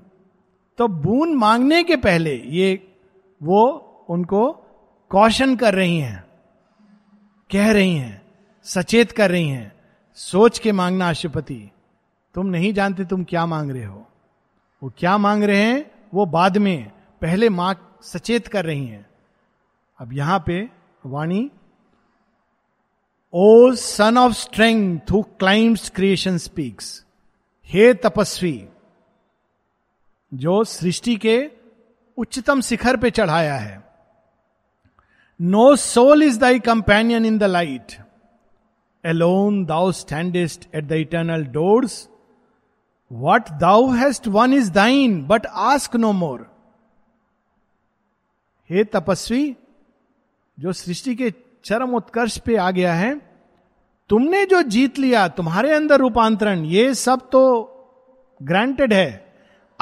तो 0.78 0.88
बून 0.88 1.34
मांगने 1.34 1.82
के 1.82 1.96
पहले 1.96 2.34
ये, 2.36 2.88
वो 3.40 3.64
उनको 4.08 4.50
कौशन 5.10 5.56
कर 5.56 5.74
रही 5.74 5.98
हैं, 5.98 6.24
कह 7.50 7.70
रही 7.72 7.94
हैं, 7.96 8.22
सचेत 8.66 9.12
कर 9.12 9.30
रही 9.30 9.48
हैं, 9.48 9.72
सोच 10.18 10.58
के 10.58 10.72
मांगना 10.72 11.08
अशुपति 11.08 11.70
तुम 12.34 12.46
नहीं 12.46 12.72
जानते 12.74 13.04
तुम 13.04 13.24
क्या 13.24 13.44
मांग 13.46 13.70
रहे 13.70 13.84
हो। 13.84 14.06
वो 14.82 14.92
क्या 14.98 15.16
मांग 15.18 15.44
रहे 15.44 15.62
हैं, 15.62 15.90
वो 16.14 16.26
बाद 16.26 16.56
में, 16.58 16.90
पहले 17.22 17.48
माँ 17.48 17.98
सचेत 18.02 18.46
कर 18.48 18.64
रही 18.64 18.86
हैं। 18.86 19.06
अब 19.98 20.12
यहाँ 20.12 20.42
पे 20.46 20.68
वाणी, 21.06 21.50
O 23.34 23.74
son 23.74 24.18
of 24.18 24.32
strength 24.32 25.10
who 25.12 25.22
climbs 25.38 25.88
creation 25.90 26.38
speaks, 26.38 27.04
हे 27.68 27.92
तपस्वी 27.94 28.56
जो 30.32 30.62
सृष्टि 30.64 31.16
के 31.16 31.50
उच्चतम 32.18 32.60
शिखर 32.60 32.96
पे 32.96 33.10
चढ़ाया 33.10 33.54
है। 33.54 33.82
No 35.40 35.74
soul 35.76 36.22
is 36.22 36.38
thy 36.38 36.58
companion 36.58 37.26
in 37.26 37.38
the 37.38 37.44
light 37.44 37.92
alone 39.04 39.64
thou 39.64 39.92
standest 39.92 40.68
at 40.74 40.84
the 40.84 40.92
eternal 40.92 41.44
doors 41.44 42.08
what 43.10 43.50
thou 43.50 43.90
hast 43.90 44.28
won 44.28 44.52
is 44.54 44.70
thine 44.72 45.22
but 45.26 45.46
ask 45.46 45.96
no 45.96 46.12
more 46.12 46.50
हे 48.70 48.84
तपस्वी, 48.84 49.56
जो 50.58 50.72
सृष्टि 50.72 51.14
के 51.14 51.32
चरम 51.64 51.94
उत्कर्ष 51.94 52.38
पे 52.38 52.56
आ 52.56 52.70
गया 52.70 52.94
है, 52.94 53.14
तुमने 54.10 54.44
जो 54.46 54.62
जीत 54.62 54.98
लिया, 54.98 55.26
तुम्हारे 55.28 55.72
अंदर 55.72 56.00
रूपांतरण, 56.00 56.64
ये 56.64 56.94
सब 56.94 57.28
तो 57.30 57.42
ग्रांटेड 58.40 58.92
है। 58.92 59.31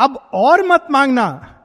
अब 0.01 0.17
और 0.35 0.63
मत 0.67 0.87
मांगना। 0.91 1.57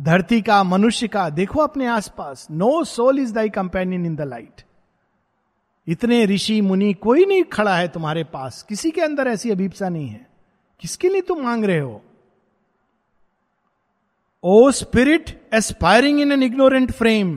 धरती 0.00 0.40
का, 0.42 0.62
मनुष्य 0.64 1.08
का, 1.08 1.28
देखो 1.30 1.60
अपने 1.60 1.86
आसपास। 1.86 2.46
No 2.50 2.84
soul 2.84 3.18
is 3.18 3.32
thy 3.34 3.48
companion 3.48 4.06
in 4.06 4.16
the 4.16 4.20
light 4.20 4.62
इतने 5.86 6.24
ऋषि, 6.26 6.60
मुनि, 6.60 6.92
कोई 6.94 7.24
नहीं 7.24 7.42
खड़ा 7.42 7.76
है 7.76 7.88
तुम्हारे 7.88 8.24
पास। 8.24 8.62
किसी 8.62 8.90
के 8.90 9.00
अंदर 9.00 9.28
ऐसी 9.28 9.50
अभीपसा 9.50 9.88
नहीं 9.88 10.08
है। 10.08 10.26
किसके 10.80 11.08
लिए 11.08 11.20
तुम 11.20 11.42
मांग 11.42 11.64
रहे 11.64 11.78
हो? 11.78 12.02
O 14.44 14.70
spirit 14.70 15.50
aspiring 15.54 16.20
in 16.20 16.32
an 16.32 16.42
ignorant 16.42 16.92
frame 16.92 17.32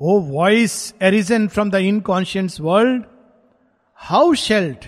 O 0.00 0.18
voice 0.20 0.94
arisen 1.02 1.48
from 1.48 1.70
the 1.70 1.74
inconscient 1.74 2.60
world 2.60 3.04
how 3.94 4.34
shalt 4.34 4.86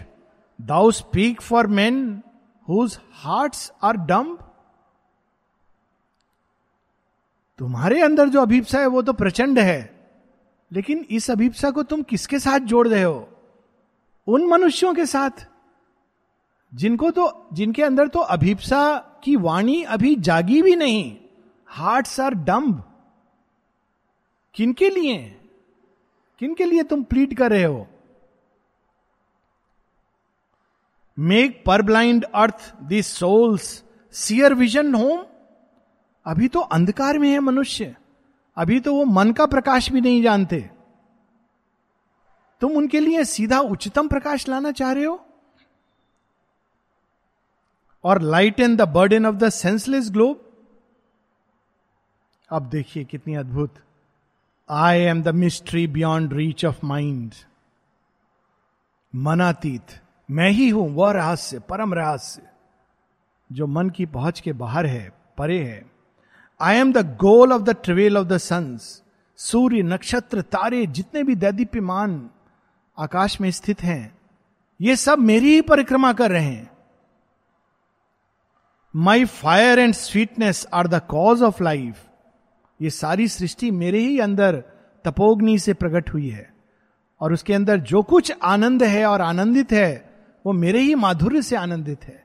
thou 0.61 0.91
speak 0.91 1.41
for 1.41 1.67
men 1.67 2.23
whose 2.69 2.99
hearts 3.13 3.73
are 3.83 3.97
dumb 3.97 4.48
तुम्हारे 7.59 8.03
अंदर 8.03 8.29
जो 8.29 8.41
अभिप्सा 8.41 8.79
है, 8.79 8.87
वो 8.87 9.03
तो 9.03 9.13
प्रचंड 9.13 9.59
है। 9.59 10.07
लेकिन 10.73 11.07
इस 11.11 11.31
अभिप्सा 11.31 11.71
को 11.71 11.83
तुम 11.83 12.03
किसके 12.03 12.39
साथ 12.39 12.59
जोड़ 12.59 12.89
रहे 12.89 13.03
हो? 13.03 13.29
उन 14.27 14.47
मनुष्यों 14.47 14.95
के 14.95 15.07
साथ। 15.07 15.47
जिनको 16.75 17.11
तो 17.11 17.49
जिनके 17.53 17.83
अंदर 17.83 18.09
तो 18.09 18.21
अभिप्सा 18.21 18.99
की 19.25 19.37
वाणी 19.37 19.83
अभी 19.83 20.17
जागी 20.17 20.63
भी 20.63 20.77
नहीं। 20.77 21.17
हार्ट्स 21.67 22.21
आर 22.21 22.35
डम्ब 22.35 22.85
किनके 24.55 24.91
लिए? 24.91 25.41
किनके 26.39 26.65
लिए 26.65 26.83
तुम 26.83 27.03
प्लीट 27.03 27.39
कर 27.39 27.51
रहे 27.51 27.65
हो? 27.65 27.87
Make 31.19 31.63
purblind 31.83 32.25
earth 32.25 32.75
this 32.83 33.07
soul's 33.07 33.85
seer 34.13 34.55
vision 34.55 34.95
home 34.95 35.25
अभी 36.29 36.49
तो 36.49 36.61
अंधकार 36.61 37.19
में 37.19 37.31
है 37.31 37.39
मनुष्य। 37.41 37.95
अभी 38.57 38.81
तो 38.81 38.95
वो 38.95 39.05
मन 39.05 39.33
का 39.33 39.47
प्रकाश 39.47 39.91
भी 39.93 40.01
नहीं 40.01 40.23
जानते। 40.23 40.71
तुम 42.61 42.73
उनके 42.73 43.01
लिए 43.01 43.25
सीधा 43.25 43.61
उच्चतम 43.61 44.09
प्रकाश 44.09 44.49
लाना 44.49 44.73
चाह 44.73 44.93
रहे 44.93 45.05
हो? 45.05 45.25
और 48.05 48.23
light 48.23 48.61
and 48.61 48.79
the 48.79 48.89
burden 48.89 49.27
of 49.27 49.35
the 49.35 49.49
senseless 49.49 50.11
globe 50.11 50.45
अब 52.51 52.69
देखिए 52.69 53.05
कितनी 53.05 53.35
अद्भुत। 53.35 53.75
I 54.71 55.01
am 55.01 55.23
the 55.23 55.29
mystery 55.29 55.87
beyond 55.87 56.33
reach 56.33 56.65
of 56.65 56.87
mind 56.87 57.35
मनातीत 59.15 60.01
मैं 60.31 60.51
ही 60.51 60.69
हूँ, 60.69 60.89
वह 60.95 61.13
रहस्य, 61.13 61.59
परम 61.59 61.95
रहस्य, 61.95 62.43
जो 63.53 63.67
मन 63.67 63.91
की 63.91 64.07
पहुँच 64.07 64.41
के 64.41 64.53
बाहर 64.53 64.87
है, 64.87 65.13
परे 65.39 65.65
है। 65.65 65.98
I 66.61 66.77
am 66.77 66.93
the 66.93 67.07
goal 67.17 67.53
of 67.53 67.63
the 67.63 67.75
travail 67.83 68.17
of 68.17 68.27
the 68.29 68.37
suns 68.39 69.03
सूर्य 69.39 69.83
नक्षत्र 69.85 70.43
तारे 70.53 70.87
जितने 70.89 71.23
भी 71.25 71.35
दैदीप्यमान 71.37 72.19
आकाश 72.99 73.41
में 73.41 73.51
स्थित 73.51 73.83
हैं 73.83 74.17
ये 74.81 74.97
सब 74.97 75.19
मेरी 75.19 75.55
ही 75.55 75.61
परिक्रमा 75.61 76.13
कर 76.13 76.31
रहे 76.31 76.45
हैं 76.45 76.71
my 78.95 79.25
fire 79.25 79.79
and 79.79 79.95
sweetness 79.95 80.67
are 80.75 80.87
the 80.87 81.01
cause 81.09 81.43
of 81.43 81.63
life 81.63 82.05
ये 82.81 82.91
सारी 82.91 83.29
सृष्टि 83.29 83.71
मेरे 83.71 84.01
ही 84.01 84.19
अंदर 84.19 84.63
तपोग्नि 85.05 85.59
से 85.59 85.73
प्रकट 85.75 86.13
हुई 86.15 86.29
है 86.29 86.49
और 87.21 87.33
उसके 87.33 87.55
अंदर 87.55 87.81
जो 87.83 88.03
कुछ 88.03 88.33
आनंद 88.45 88.83
है 88.83 89.05
और 89.07 89.23
आनंदित 89.23 89.73
है 89.73 89.91
वो 90.45 90.53
मेरे 90.55 90.81
ही 90.81 90.95
माधुर्य 90.95 91.43
से 91.43 91.57
आनंदित 91.57 92.05
है 92.05 92.23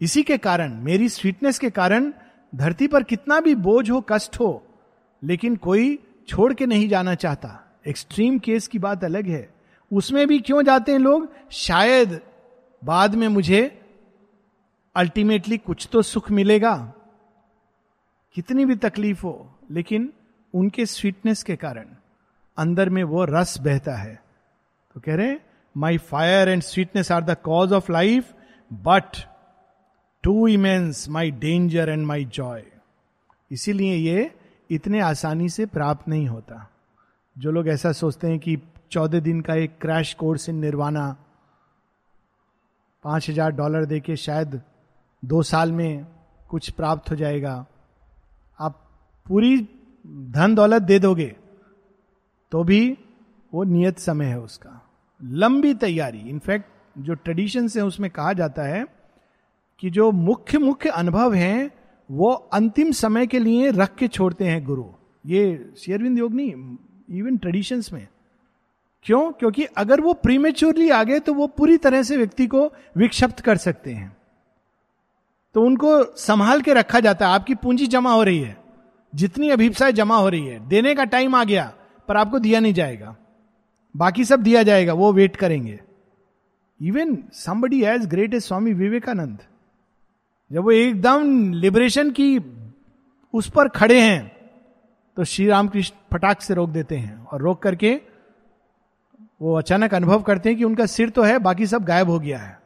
इसी 0.00 0.22
के 0.22 0.36
कारण 0.38 0.74
मेरी 0.82 1.08
स्वीटनेस 1.08 1.58
के 1.58 1.70
कारण 1.70 2.12
धरती 2.54 2.88
पर 2.88 3.02
कितना 3.02 3.40
भी 3.40 3.54
बोझ 3.54 3.90
हो, 3.90 4.04
कष्ट 4.08 4.40
हो, 4.40 4.66
लेकिन 5.24 5.56
कोई 5.56 5.98
छोड़ 6.28 6.54
के 6.54 6.66
नहीं 6.66 6.88
जाना 6.88 7.14
चाहता। 7.14 7.78
एक्सट्रीम 7.86 8.38
केस 8.38 8.68
की 8.68 8.78
बात 8.78 9.04
अलग 9.04 9.26
है। 9.26 9.54
उसमें 9.92 10.26
भी 10.28 10.38
क्यों 10.38 10.62
जाते 10.62 10.92
हैं 10.92 10.98
लोग? 10.98 11.28
शायद 11.50 12.20
बाद 12.84 13.14
में 13.14 13.28
मुझे 13.28 13.80
अल्टीमेटली 14.96 15.58
कुछ 15.58 15.88
तो 15.92 16.02
सुख 16.02 16.30
मिलेगा। 16.30 16.92
कितनी 18.34 18.64
भी 18.64 18.76
तकलीफ़ 18.76 19.22
हो, 19.22 19.58
लेकिन 19.70 20.12
उनके 20.54 20.86
स्वीटनेस 20.86 21.42
के 21.42 21.56
कारण 21.56 21.86
अंदर 22.56 22.90
में 22.90 23.04
वो 23.04 23.24
रस 23.24 23.60
बहता 23.60 23.94
है। 23.94 24.22
तो 24.94 25.00
कह 25.00 25.14
रहे 25.14 25.36
my 25.76 25.98
fire 25.98 26.48
and 26.48 26.62
sweetness 26.62 27.12
are 27.12 27.24
the 27.24 27.36
cause 27.44 27.72
of 27.72 27.92
life 27.92 28.32
but 28.72 29.29
too 30.24 30.46
immense 30.48 31.08
my 31.08 31.30
danger 31.40 31.88
and 31.88 32.06
my 32.06 32.24
joy 32.24 32.62
इसीलिए 33.50 33.94
ये 33.94 34.30
इतने 34.70 35.00
आसानी 35.00 35.48
से 35.48 35.66
प्राप्त 35.66 36.08
नहीं 36.08 36.26
होता। 36.28 36.66
जो 37.36 37.50
लोग 37.50 37.68
ऐसा 37.68 37.92
सोचते 37.92 38.26
हैं 38.26 38.38
कि 38.38 38.56
चौदह 38.90 39.20
दिन 39.20 39.40
का 39.40 39.54
एक 39.54 39.78
क्रैश 39.80 40.12
कोर्स 40.14 40.48
इन 40.48 40.56
निर्वाणा, 40.56 41.16
पाँच 43.04 43.28
हज़ार 43.30 43.52
डॉलर 43.52 43.84
दे 43.84 44.00
के 44.00 44.16
शायद 44.16 44.60
दो 45.22 45.42
साल 45.42 45.72
में 45.72 46.06
कुछ 46.50 46.70
प्राप्त 46.70 47.10
हो 47.10 47.16
जाएगा। 47.16 47.54
आप 48.58 48.78
पूरी 49.26 49.56
धन 50.30 50.54
दौलत 50.54 50.82
दे 50.82 50.98
दोगे 50.98 51.34
तो 52.52 52.62
भी 52.64 52.96
वो 53.52 53.64
नियत 53.64 53.98
समय 53.98 54.26
है 54.26 54.38
उसका। 54.40 54.80
लंबी 55.20 55.74
तैयारी। 55.76 56.18
इनफैक्ट 56.20 56.98
जो 56.98 57.14
ट्रेडिशन 57.14 57.68
है 57.76 57.84
उसमें 57.84 58.10
कहा 58.10 58.32
जाता 58.32 58.62
है 58.64 58.84
कि 59.80 59.90
जो 59.90 60.12
मुख्य 60.12 60.58
मुख्य 60.58 60.88
अनुभव 60.88 61.34
हैं, 61.34 61.70
वो 62.10 62.32
अंतिम 62.32 62.92
समय 62.92 63.26
के 63.26 63.38
लिए 63.38 63.70
रख 63.70 63.94
के 63.94 64.08
छोड़ते 64.08 64.44
हैं 64.44 64.64
गुरु। 64.64 64.84
ये 65.26 65.72
शेयरविंद 65.78 66.18
योग 66.18 66.34
नहीं 66.34 66.76
इवन 67.18 67.36
ट्रेडिशंस 67.36 67.92
में। 67.92 68.08
क्यों? 69.02 69.32
क्योंकि 69.32 69.64
अगर 69.64 70.00
वो 70.00 70.12
प्रीमेच्योरली 70.12 70.90
आ 70.90 71.04
गए 71.04 71.18
तो 71.18 71.34
वो 71.34 71.46
पूरी 71.46 71.76
तरह 71.76 72.02
से 72.02 72.16
व्यक्ति 72.16 72.46
को 72.46 72.72
विक्षिप्त 72.96 73.40
कर 73.40 73.56
सकते 73.56 73.92
हैं। 73.92 74.16
तो 75.54 75.62
उनको 75.62 76.04
संभाल 76.04 76.60
के 76.60 76.74
रखा 76.74 77.00
जाता 77.00 77.28
है। 77.28 77.34
आपकी 77.34 77.54
पूंजी 77.54 77.86
जमा 77.86 78.12
हो 78.12 78.22
रही 78.22 78.38
है। 78.38 78.56
जितनी 79.14 79.50
अभिप्साय 79.50 79.92
जमा 79.92 80.16
हो 80.16 80.28
रही 80.28 80.46
है। 80.46 80.68
देने 80.68 80.94
का 80.94 81.04
टाइम 81.04 81.34
आ 81.34 81.44
गया, 81.44 81.72
पर 82.08 82.16
आपको 82.16 82.38
दिया 82.38 82.60
नहीं 82.60 82.74
जाएगा। 82.74 83.16
बाकी 83.96 84.24
सब 84.24 84.42
दिया 84.42 84.62
जाएगा, 84.62 84.92
वो 84.92 85.12
वेट 85.12 85.36
करेंगे। 85.36 85.80
Even 86.82 87.18
somebody 87.32 87.82
as 87.82 88.06
great 88.06 88.34
as 88.34 88.42
Swami 88.42 88.72
Vivekananda 88.72 89.38
जब 90.52 90.62
वो 90.62 90.70
एकदम 90.70 91.52
लिबरेशन 91.52 92.10
की 92.10 92.38
उस 93.34 93.50
पर 93.50 93.68
खड़े 93.68 94.00
हैं 94.00 94.36
तो 95.16 95.24
श्री 95.24 95.46
रामकृष्ण 95.46 95.96
फटाक 96.12 96.40
से 96.42 96.54
रोक 96.54 96.70
देते 96.70 96.96
हैं 96.96 97.24
और 97.24 97.40
रोक 97.40 97.62
करके 97.62 98.00
वो 99.42 99.54
अचानक 99.58 99.94
अनुभव 99.94 100.22
करते 100.22 100.48
हैं 100.48 100.58
कि 100.58 100.64
उनका 100.64 100.86
सिर 100.86 101.10
तो 101.10 101.22
है, 101.22 101.38
बाकी 101.38 101.66
सब 101.66 101.84
गायब 101.84 102.10
हो 102.10 102.18
गया 102.18 102.38
है। 102.38 102.58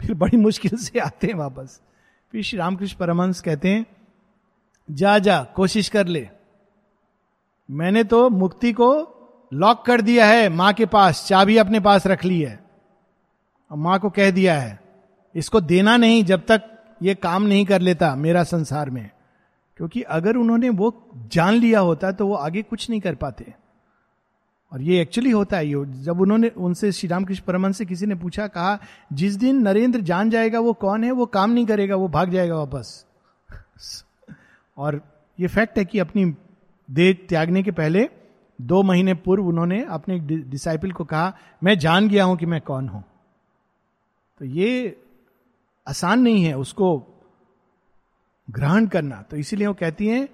फिर 0.00 0.14
बड़ी 0.14 0.36
मुश्किल 0.36 0.76
से 0.76 0.98
आते 0.98 1.26
हैं 1.26 1.34
वापस। 1.34 1.80
फिर 2.32 2.42
श्री 2.42 2.58
रामकृष्ण 2.58 2.98
परमहंस 2.98 3.40
कहते 3.40 3.68
हैं, 3.68 3.86
जा 4.90 5.18
जा, 5.18 5.42
कोशिश 5.42 5.88
कर 5.88 6.06
ले। 6.06 6.28
मैंने 7.70 8.04
तो 8.04 8.28
मुक्ति 8.30 8.72
को 8.72 8.90
लॉक 9.52 9.84
कर 9.86 10.00
दिया 10.00 10.26
है, 10.26 10.48
माँ 10.48 10.72
के 10.72 10.86
पास, 10.86 11.26
चाबी 11.26 11.56
अपने 11.56 11.80
पास 11.80 12.06
रख 12.06 12.24
ली 12.24 12.40
है। 12.40 12.64
और 13.70 13.76
माँ 13.76 13.98
को 13.98 14.10
कह 14.10 14.30
दिया 14.30 14.60
है 14.60 14.87
इसको 15.34 15.60
देना 15.60 15.96
नहीं 15.96 16.24
जब 16.24 16.44
तक 16.46 16.62
ये 17.02 17.14
काम 17.14 17.42
नहीं 17.42 17.64
कर 17.66 17.80
लेता 17.80 18.14
मेरा 18.14 18.44
संसार 18.44 18.90
में। 18.90 19.10
क्योंकि 19.76 20.02
अगर 20.02 20.36
उन्होंने 20.36 20.68
वो 20.68 21.10
जान 21.32 21.54
लिया 21.54 21.80
होता 21.80 22.12
तो 22.12 22.26
वो 22.26 22.34
आगे 22.34 22.62
कुछ 22.62 22.90
नहीं 22.90 23.00
कर 23.00 23.14
पाते। 23.14 23.54
और 24.72 24.82
ये 24.82 25.00
एक्चुअली 25.00 25.30
होता 25.30 25.56
है 25.56 26.02
जब 26.02 26.20
उन्होंने 26.20 26.48
उनसे 26.48 26.92
श्री 26.92 27.08
रामकृष्ण 27.08 27.44
परमन 27.46 27.72
से 27.72 27.84
किसी 27.84 28.06
ने 28.06 28.14
पूछा, 28.14 28.46
कहा, 28.46 28.78
जिस 29.12 29.34
दिन 29.34 29.62
नरेंद्र 29.62 30.00
जान 30.00 30.30
जाएगा 30.30 30.60
वो 30.60 30.72
कौन 30.72 31.04
है, 31.04 31.10
वो 31.10 31.26
काम 31.26 31.50
नहीं 31.50 31.66
करेगा, 31.66 31.96
वो 31.96 32.08
भाग 32.08 32.30
जाएगा 32.30 32.56
वापस। 32.56 33.06
और 34.78 35.00
ये 35.40 35.46
फैक्ट 35.46 35.78
है 35.78 35.84
कि 35.84 35.98
अपनी 35.98 36.24
देह 36.90 37.12
त्यागने 37.28 37.62
के 37.62 37.70
पहले 37.70 38.08
दो 38.60 38.82
महीने 38.82 39.14
पूर्व 39.14 39.46
उन्होंने 39.46 39.84
अपने 39.84 40.18
डिसाइपल 40.18 40.92
को 40.92 41.04
कहा, 41.04 41.36
मैं 41.64 41.78
जान 41.78 42.08
गया 42.08 42.24
हूँ 42.24 42.36
कि 42.36 42.46
मैं 42.46 42.60
कौन 42.60 42.88
हूँ। 42.88 43.04
तो 44.38 44.44
ये 44.44 45.00
आसान 45.88 46.20
नहीं 46.20 46.44
है 46.44 46.58
उसको 46.58 47.06
ग्रहण 48.50 48.86
करना। 48.86 49.22
तो 49.22 49.36
इसीलिए 49.36 49.66
वो 49.66 49.74
कहती 49.74 50.06
हैं, 50.06 50.28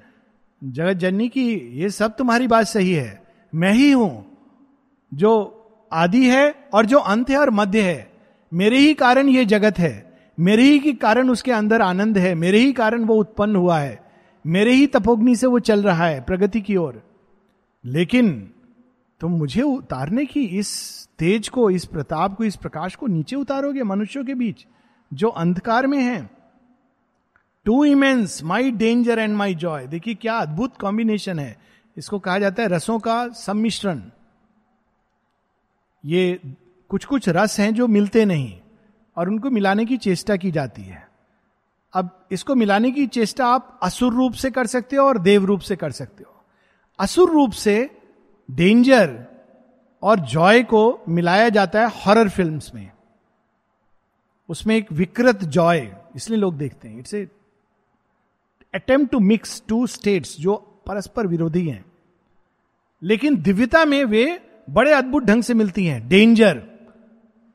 जगत 0.64 0.92
जननी 0.92 1.28
की 1.28 1.54
ये 1.54 1.90
सब 1.90 2.16
तुम्हारी 2.16 2.46
बात 2.46 2.66
सही 2.66 2.92
है। 2.92 3.22
मैं 3.54 3.72
ही 3.72 3.92
हूँ, 3.92 4.26
जो 5.14 5.60
आदि 5.92 6.28
है 6.30 6.54
और 6.74 6.86
जो 6.86 6.98
अंत 6.98 7.30
है 7.30 7.36
और 7.36 7.50
मध्य 7.50 7.82
है। 7.82 8.12
मेरे 8.54 8.78
ही 8.78 8.94
कारण 8.94 9.28
ये 9.28 9.44
जगत 9.44 9.78
है। 9.78 10.18
मेरे 10.40 10.62
ही 10.62 10.78
के 10.78 10.92
कारण 10.92 11.30
उसके 11.30 11.52
अंदर 11.52 11.82
आनंद 11.82 12.18
है। 12.18 12.34
मेरे 12.34 12.58
ही 12.58 12.72
कारण 12.72 13.04
वो 13.04 13.14
उत्पन्न 13.14 13.56
हुआ 13.56 13.78
है। 13.78 14.04
मेरे 14.46 14.72
ही 14.72 14.86
तपोग्नि 14.86 15.36
से 15.36 15.46
वो 15.46 15.58
चल 15.58 15.82
रहा 15.82 16.06
है 16.06 16.20
प्रगति 16.20 16.60
की 16.60 16.76
ओर। 16.76 17.02
लेकिन 17.84 18.50
तुम 19.20 19.32
तो 19.32 19.38
मुझे 19.38 19.62
उतारने 19.62 20.24
की 20.26 20.44
इस 20.44 20.70
तेज 21.18 21.48
को, 21.48 21.70
इस 21.70 21.84
प्रताप 21.84 22.36
को, 22.36 22.44
इस 22.44 22.56
प्रकाश 22.56 22.94
को 22.94 23.06
नीचे 23.06 23.36
उतारोगे 23.36 23.82
मनुष्यों 23.82 24.24
के 24.24 24.34
बीच? 24.34 24.66
जो 25.12 25.28
अंधकार 25.28 25.86
में 25.86 26.00
है। 26.02 26.30
Too 27.66 27.84
immense 27.84 28.42
my 28.42 28.70
danger 28.70 29.18
and 29.18 29.36
my 29.36 29.54
joy 29.54 29.86
देखिए 29.86 30.14
क्या 30.14 30.38
अद्भुत 30.38 30.76
कॉम्बिनेशन 30.76 31.38
है। 31.38 31.56
इसको 31.96 32.18
कहा 32.18 32.38
जाता 32.38 32.62
है 32.62 32.68
रसों 32.68 32.98
का 32.98 33.28
सम्मिश्रण। 33.28 34.02
ये 36.04 36.40
कुछ 36.88 37.04
कुछ 37.04 37.28
रस 37.28 37.58
हैं 37.60 37.74
जो 37.74 37.86
मिलते 37.86 38.24
नहीं 38.24 38.60
और 39.16 39.28
उनको 39.28 39.50
मिलाने 39.50 39.84
की 39.84 39.96
चेष्टा 39.96 40.36
की 40.36 40.50
जाती 40.50 40.82
है। 40.82 41.08
अब 41.94 42.26
इसको 42.32 42.54
मिलाने 42.54 42.90
की 42.90 43.06
चेष्टा 43.06 43.46
आप 43.46 43.78
असुर 43.82 44.12
रूप 44.12 44.32
से 44.32 44.50
कर 44.50 44.66
सकते 44.66 44.96
हो 44.96 45.06
और 45.06 45.18
देव 45.18 45.44
रूप 45.44 45.60
से 45.60 45.76
कर 45.76 45.90
सकते 45.90 46.24
हो। 46.24 46.42
असुर 46.98 47.30
रूप 47.30 47.52
से 47.52 47.90
डेंजर 48.50 49.26
और 50.02 50.20
जॉय 50.20 50.62
को 50.62 51.02
मिलाया 51.08 51.48
जाता 51.48 51.80
है 51.80 51.90
हॉरर 51.96 52.28
फिल्म्स 52.28 52.74
में। 52.74 52.90
उसमें 54.48 54.76
एक 54.76 54.92
विकृत 54.92 55.44
जॉय, 55.44 55.96
इसलिए 56.16 56.38
लोग 56.38 56.58
देखते 56.58 56.88
हैं। 56.88 56.98
It's 56.98 57.14
a 57.14 57.28
attempt 58.74 59.12
to 59.12 59.18
mix 59.18 59.62
two 59.68 59.86
states 59.86 60.40
जो 60.40 60.54
परस्पर 60.86 61.26
विरोधी 61.26 61.68
हैं। 61.68 61.84
लेकिन 63.02 63.42
दिव्यता 63.42 63.84
में 63.84 64.04
वे 64.04 64.40
बड़े 64.70 64.92
अद्भुत 64.92 65.24
ढंग 65.24 65.42
से 65.42 65.54
मिलती 65.54 65.86
हैं। 65.86 66.08
डेंजर 66.08 66.56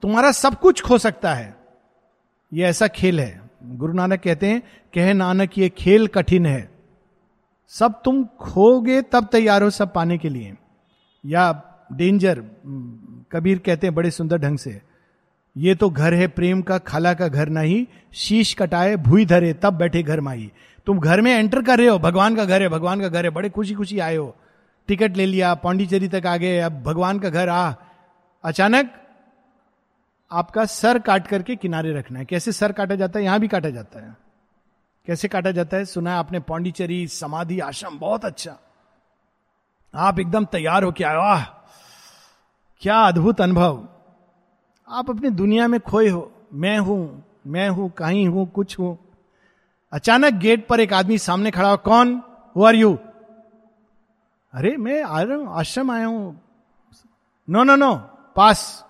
तुम्हारा 0.01 0.31
सब 0.31 0.59
कुछ 0.59 0.81
खो 0.81 0.97
सकता 0.97 1.33
है। 1.33 1.55
यह 2.53 2.67
ऐसा 2.67 2.87
खेल 2.87 3.19
है। 3.19 3.49
गुरु 3.63 3.93
नानक 3.93 4.19
कहते 4.19 4.47
हैं, 4.47 4.61
कह 4.93 5.13
नानक, 5.13 5.57
ये 5.57 5.69
खेल 5.69 6.07
कठिन 6.07 6.45
है। 6.45 6.71
सब 7.67 8.01
तुम 8.05 8.25
खोगे 8.25 9.01
तब 9.01 9.27
तैयार 9.31 9.63
हो 9.63 9.69
सब 9.69 9.93
पाने 9.93 10.17
के 10.17 10.29
लिए। 10.29 10.55
या 11.25 11.63
डेंजर 11.91 12.39
कबीर 13.31 13.59
कहते 13.59 13.87
हैं, 13.87 13.95
बड़े 13.95 14.11
सुंदर 14.11 14.37
ढंग 14.37 14.57
से। 14.57 14.81
ये 15.59 15.75
तो 15.75 15.89
घर 15.89 16.13
है 16.13 16.27
प्रेम 16.27 16.61
का, 16.61 16.77
खाला 16.77 17.13
का 17.13 17.27
घर 17.27 17.49
नहीं। 17.49 17.85
शीश 18.13 18.53
कटाए, 18.53 18.95
भूई 18.95 19.25
धरे, 19.25 19.53
तब 19.53 19.73
बैठे 19.73 20.03
घर 20.03 20.21
माई। 20.21 20.51
तुम 20.85 20.99
घर 20.99 21.21
में 21.21 21.31
एंटर 21.31 21.61
कर 21.61 21.77
रहे 21.77 21.87
हो, 21.87 21.99
भगवान 21.99 22.35
का 22.35 22.45
घर 22.45 22.61
है, 22.61 22.69
भगवान 22.69 23.01
का 23.01 23.07
घर 23.07 23.23
है, 23.23 23.29
बड़े 23.29 23.49
खुशी 23.49 23.73
खुशी 23.73 23.99
आए 23.99 24.15
हो। 24.15 24.35
टिकट 24.87 25.17
ले 25.17 25.25
लिया, 25.25 25.53
पांडिचेरी 25.53 26.07
तक 26.07 26.25
आ 26.25 26.37
गए, 26.37 26.59
अब 26.59 26.83
भगवान 26.83 27.19
का 27.19 27.29
घर 27.29 27.49
आ। 27.49 27.73
अचानक 28.43 28.93
आपका 30.31 30.65
सर 30.65 30.99
काट 30.99 31.27
करके 31.27 31.55
किनारे 31.55 31.93
रखना 31.93 32.19
है। 32.19 32.25
कैसे 32.25 32.51
सर 32.51 32.71
काटा 32.71 32.95
जाता 32.95 33.19
है? 33.19 33.25
यहाँ 33.25 33.39
भी 33.39 33.47
काटा 33.47 33.69
जाता 33.69 33.99
है। 33.99 34.17
कैसे 35.07 35.27
काटा 35.27 35.51
जाता 35.51 35.77
है? 35.77 35.85
सुना 35.85 36.11
है 36.11 36.17
आपने, 36.17 36.39
पांडिचेरी, 36.39 37.07
समाधि, 37.07 37.59
आश्रम, 37.59 37.99
बहुत 37.99 38.25
अच्छा। 38.25 38.57
आप 39.95 40.19
एकदम 40.19 40.45
तैयार 40.45 40.83
होके 40.83 41.03
आए, 41.03 41.15
वाह! 41.15 41.43
क्या 42.79 42.95
अद्भुत 42.95 43.41
अनुभव। 43.41 43.87
आप 44.89 45.09
अपनी 45.09 45.29
दुनिया 45.29 45.67
में 45.67 45.79
खोए 45.79 46.09
हो। 46.09 46.31
मैं 46.53 46.77
हूँ 46.79 47.23
मैं 47.47 47.69
हूँ, 47.69 47.89
कहीं 47.89 48.27
हूँ, 48.27 48.49
कुछ 48.51 48.79
हूँ। 48.79 48.97
अचानक 49.91 50.33
गेट 50.33 50.67
पर 50.67 50.79
एक 50.79 50.93
आदमी 50.93 51.17
सामने 51.17 51.51
खड़ा 51.51 51.69
हो। 51.69 51.77
कौन? 51.77 52.23
हु 52.55 52.63
आर 52.63 52.75
यू 52.75 52.97
अरे, 54.53 54.77
मैं 54.77 55.03
आ 55.03 55.21
रहा 55.21 55.37
हूँ 55.37 55.47
आश्रम 55.49 55.91
आया 55.91 56.05
हूँ। 56.05 56.41
नो 57.49 57.63
नो 57.63 57.75
नो 57.75 57.95
पास। 58.35 58.85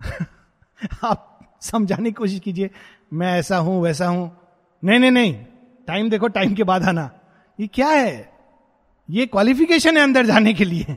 आप 1.04 1.38
समझाने 1.60 2.04
की 2.04 2.12
कोशिश 2.12 2.40
कीजिए। 2.40 2.70
मैं 3.12 3.38
ऐसा 3.38 3.56
हूँ, 3.56 3.82
वैसा 3.82 4.06
हूँ। 4.06 4.30
नहीं 4.84 4.98
नहीं 4.98 5.10
नहीं 5.10 5.34
टाइम 5.86 6.10
देखो 6.10 6.28
टाइम 6.28 6.54
के 6.54 6.64
बाद 6.64 6.82
आना। 6.82 7.10
ये 7.60 7.66
क्या 7.66 7.88
है? 7.88 8.32
ये 9.10 9.26
क्वालिफिकेशन 9.26 9.96
है 9.96 10.02
अंदर 10.02 10.26
जाने 10.26 10.54
के 10.54 10.64
लिए। 10.64 10.96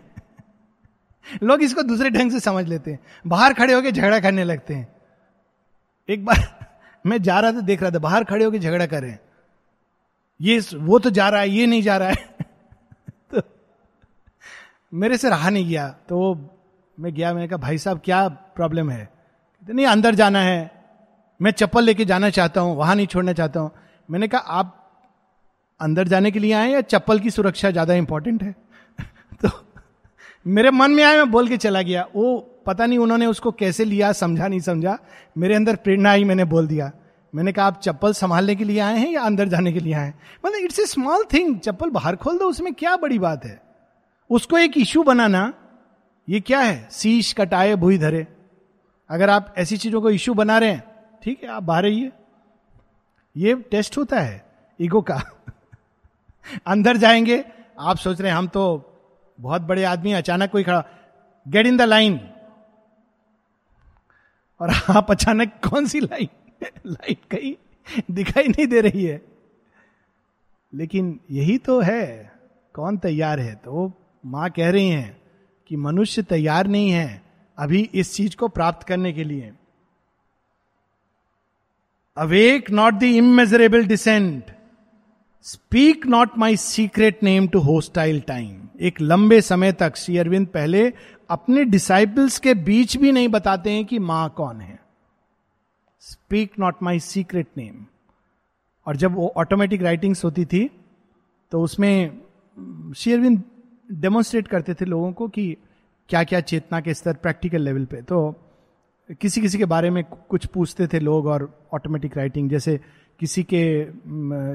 लोग 1.43 1.63
इसको 1.63 1.81
दूसरे 1.81 2.09
ढंग 2.09 2.31
से 2.31 2.39
समझ 2.39 2.67
लेते 2.67 2.91
हैं। 2.91 2.99
बाहर 3.27 3.53
खड़े 3.53 3.73
होकर 3.73 3.91
झगड़ा 3.91 4.19
करने 4.19 4.43
लगते 4.43 4.73
हैं। 4.73 4.87
एक 6.09 6.25
बार 6.25 6.67
मैं 7.05 7.21
जा 7.21 7.39
रहा 7.39 7.51
था, 7.51 7.61
देख 7.61 7.81
रहा 7.81 7.91
था, 7.91 7.99
बाहर 7.99 8.23
खड़े 8.23 8.45
होकर 8.45 8.57
झगड़ा 8.57 8.85
कर 8.85 9.01
रहे 9.01 9.11
हैं। 9.11 9.19
ये 10.41 10.59
वो 10.73 10.99
तो 10.99 11.09
जा 11.09 11.29
रहा 11.29 11.41
है, 11.41 11.49
ये 11.49 11.65
नहीं 11.65 11.81
जा 11.81 11.97
रहा 11.97 12.09
है। 12.09 12.15
तो 13.35 13.41
मेरे 14.93 15.17
से 15.17 15.29
रहा 15.29 15.49
नहीं 15.49 15.69
गया। 15.69 15.95
तो 16.09 16.17
वो 16.17 16.49
मैं 16.99 17.13
गया, 17.13 17.33
मैंने 17.33 17.47
कहा, 17.47 17.57
भाई 17.57 17.77
साहब, 17.77 18.01
क्या 18.05 18.27
प्रॉब्लम 18.27 18.89
है? 18.89 19.09
नहीं, 19.69 19.85
अंदर 19.85 20.15
जाना 20.15 20.39
है। 20.39 20.71
मैं 21.41 21.51
चप्पल 21.51 21.83
लेके 21.83 22.05
जाना 22.05 22.29
चाहता 22.29 22.61
हूँ, 22.61 22.75
वहाँ 22.75 22.95
नहीं 22.95 23.07
छोड़ना 23.07 23.33
चाहता 23.33 23.59
हूँ। 23.59 23.71
मैंने 24.11 24.27
कहा, 24.27 24.41
आप 24.41 24.79
अंदर 25.81 26.07
जाने 26.07 26.31
के 26.31 26.39
लिए 26.39 26.53
आए 26.53 26.71
या 26.71 26.81
चप्पल 26.81 27.19
की 27.19 27.29
सुरक्षा 27.29 27.71
ज़्यादा 27.71 27.93
इंपॉर्टेंट 27.93 28.43
है? 28.43 28.55
मेरे 30.47 30.71
मन 30.71 30.91
में 30.91 31.03
आया, 31.03 31.17
मैं 31.17 31.31
बोल 31.31 31.47
के 31.47 31.57
चला 31.57 31.81
गया। 31.81 32.07
वो 32.15 32.49
पता 32.65 32.85
नहीं 32.85 32.99
उन्होंने 32.99 33.25
उसको 33.25 33.51
कैसे 33.51 33.85
लिया, 33.85 34.11
समझा, 34.11 34.47
नहीं 34.47 34.59
समझा। 34.59 34.99
मेरे 35.37 35.55
अंदर 35.55 35.75
प्रेरणा 35.75 36.11
आई, 36.11 36.23
मैंने 36.23 36.45
बोल 36.45 36.67
दिया। 36.67 36.91
मैंने 37.35 37.51
कहा, 37.51 37.65
आप 37.65 37.81
चप्पल 37.81 38.13
संभालने 38.13 38.55
के 38.55 38.63
लिए 38.63 38.79
आए 38.79 38.97
हैं 38.97 39.11
या 39.11 39.21
अंदर 39.21 39.47
जाने 39.47 39.73
के 39.73 39.79
लिए 39.79 39.93
आए 39.93 40.05
हैं? 40.05 40.19
मतलब 40.45 40.59
इट्स 40.59 40.79
ए 40.79 40.85
स्मॉल 40.85 41.23
थिंग, 41.33 41.59
चप्पल 41.59 41.89
बाहर 41.89 42.15
खोल 42.15 42.39
दो, 42.39 42.45
उसमें 42.45 42.73
क्या 42.73 42.97
बड़ी 42.97 43.19
बात 43.19 43.45
है? 43.45 43.61
उसको 44.29 44.57
एक 44.57 44.77
इशू 44.77 45.03
बनाना, 45.03 45.53
ये 46.29 46.39
क्या 46.39 46.59
है? 46.59 46.89
शीश, 46.91 47.33
कटाए, 47.33 47.75
भूई, 47.75 47.97
धरे। 47.97 48.27
अगर 49.09 49.29
आप 49.29 49.55
ऐसी 49.57 49.77
चीज़ों 49.77 50.01
को 50.01 50.09
इशू 50.09 50.33
बना 50.33 50.57
रहे 50.57 50.69
हैं, 50.69 50.83
ठीक 51.23 51.43
है, 51.43 51.49
आप 51.49 51.63
बाहर 51.63 51.83
रहिए 51.83 52.11
ये 53.37 53.55
टेस्ट 53.55 53.97
होता 53.97 54.19
है, 54.19 54.45
ईगो 54.81 55.01
का। 55.01 55.21
अंदर 56.67 56.97
जाएँगे, 56.97 57.45
आप 57.79 57.97
सोच 57.97 58.21
रहे 58.21 58.31
हैं, 58.31 58.37
हम 58.37 58.47
तो 58.47 58.89
बहुत 59.39 59.61
बड़े 59.61 59.83
आदमी 59.83 60.11
अचानक 60.11 60.51
कोई 60.51 60.63
खड़ा 60.63 60.85
गेट 61.47 61.65
इन 61.65 61.77
द 61.77 61.81
लाइन 61.81 62.29
और 64.61 64.69
आप 64.69 65.11
अचानक 65.11 65.53
कौन 65.69 65.85
सी 65.85 65.99
लाइन 65.99 66.29
लाइट 66.87 67.19
कहीं 67.31 67.55
दिखाई 68.11 68.47
नहीं 68.47 68.67
दे 68.67 68.81
रही 68.81 69.03
है। 69.03 69.21
लेकिन 70.73 71.19
यही 71.31 71.57
तो 71.57 71.81
है, 71.81 72.31
कौन 72.73 72.97
तैयार 72.97 73.39
है? 73.39 73.55
तो 73.55 73.93
माँ 74.25 74.49
कह 74.49 74.71
रही 74.71 74.89
हैं 74.89 75.21
कि 75.67 75.75
मनुष्य 75.75 76.21
तैयार 76.21 76.67
नहीं 76.67 76.89
है 76.89 77.21
अभी 77.57 77.89
इस 77.93 78.13
चीज़ 78.15 78.35
को 78.35 78.47
प्राप्त 78.47 78.87
करने 78.87 79.13
के 79.13 79.23
लिए। 79.23 79.53
Awake 82.17 82.71
not 82.71 82.93
the 82.93 83.03
immeasurable 83.03 83.85
descent 83.85 84.43
speak 85.45 86.05
not 86.07 86.37
my 86.37 86.55
secret 86.57 87.23
name 87.23 87.47
to 87.47 87.59
hostile 87.59 88.19
time 88.21 88.67
एक 88.81 89.01
लंबे 89.01 89.39
समय 89.41 89.71
तक 89.71 89.95
श्री 89.95 90.17
अरविंद 90.17 90.47
पहले 90.47 90.93
अपने 91.29 91.63
डिसाइपल्स 91.65 92.37
के 92.39 92.53
बीच 92.53 92.95
भी 92.97 93.11
नहीं 93.11 93.27
बताते 93.27 93.71
हैं 93.71 93.85
कि 93.85 93.99
माँ 93.99 94.29
कौन 94.37 94.61
है। 94.61 94.79
Speak 95.99 96.53
not 96.59 96.75
my 96.83 96.99
secret 96.99 97.47
name 97.57 97.85
और 98.87 98.95
जब 98.95 99.15
वो 99.15 99.33
ऑटोमेटिक 99.37 99.81
राइटिंग्स 99.81 100.23
होती 100.23 100.45
थी 100.45 100.69
तो 101.51 101.61
उसमें 101.61 102.21
श्री 102.97 103.13
अरविंद 103.13 103.43
डेमोन्स्ट्रेट 103.91 104.47
करते 104.47 104.73
थे 104.73 104.85
लोगों 104.85 105.11
को 105.13 105.27
कि 105.27 105.55
क्या 106.09 106.23
क्या 106.23 106.39
चेतना 106.39 106.81
के 106.81 106.93
स्तर 106.93 107.13
प्रैक्टिकल 107.13 107.61
लेवल 107.61 107.85
पे। 107.85 108.01
तो 108.01 108.35
किसी 109.21 109.41
किसी 109.41 109.57
के 109.57 109.65
बारे 109.65 109.89
में 109.89 110.03
कुछ 110.03 110.45
पूछते 110.45 110.87
थे 110.87 110.99
लोग 110.99 111.25
और 111.25 111.67
ऑटोमेटिक 111.73 112.17
राइटिंग 112.17 112.49
जैसे 112.49 112.79
किसी 113.19 113.43
के 113.53 113.63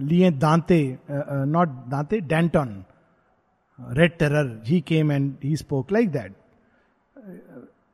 लिए 0.07 0.31
Dante 0.31 0.81
not 1.11 1.69
Dante 1.89 2.21
Danton 2.21 2.85
red 3.79 4.17
terror 4.19 4.47
he 4.67 4.81
came 4.81 5.13
and 5.13 5.33
he 5.45 5.57
spoke 5.57 5.93
like 5.93 6.11
that 6.13 6.35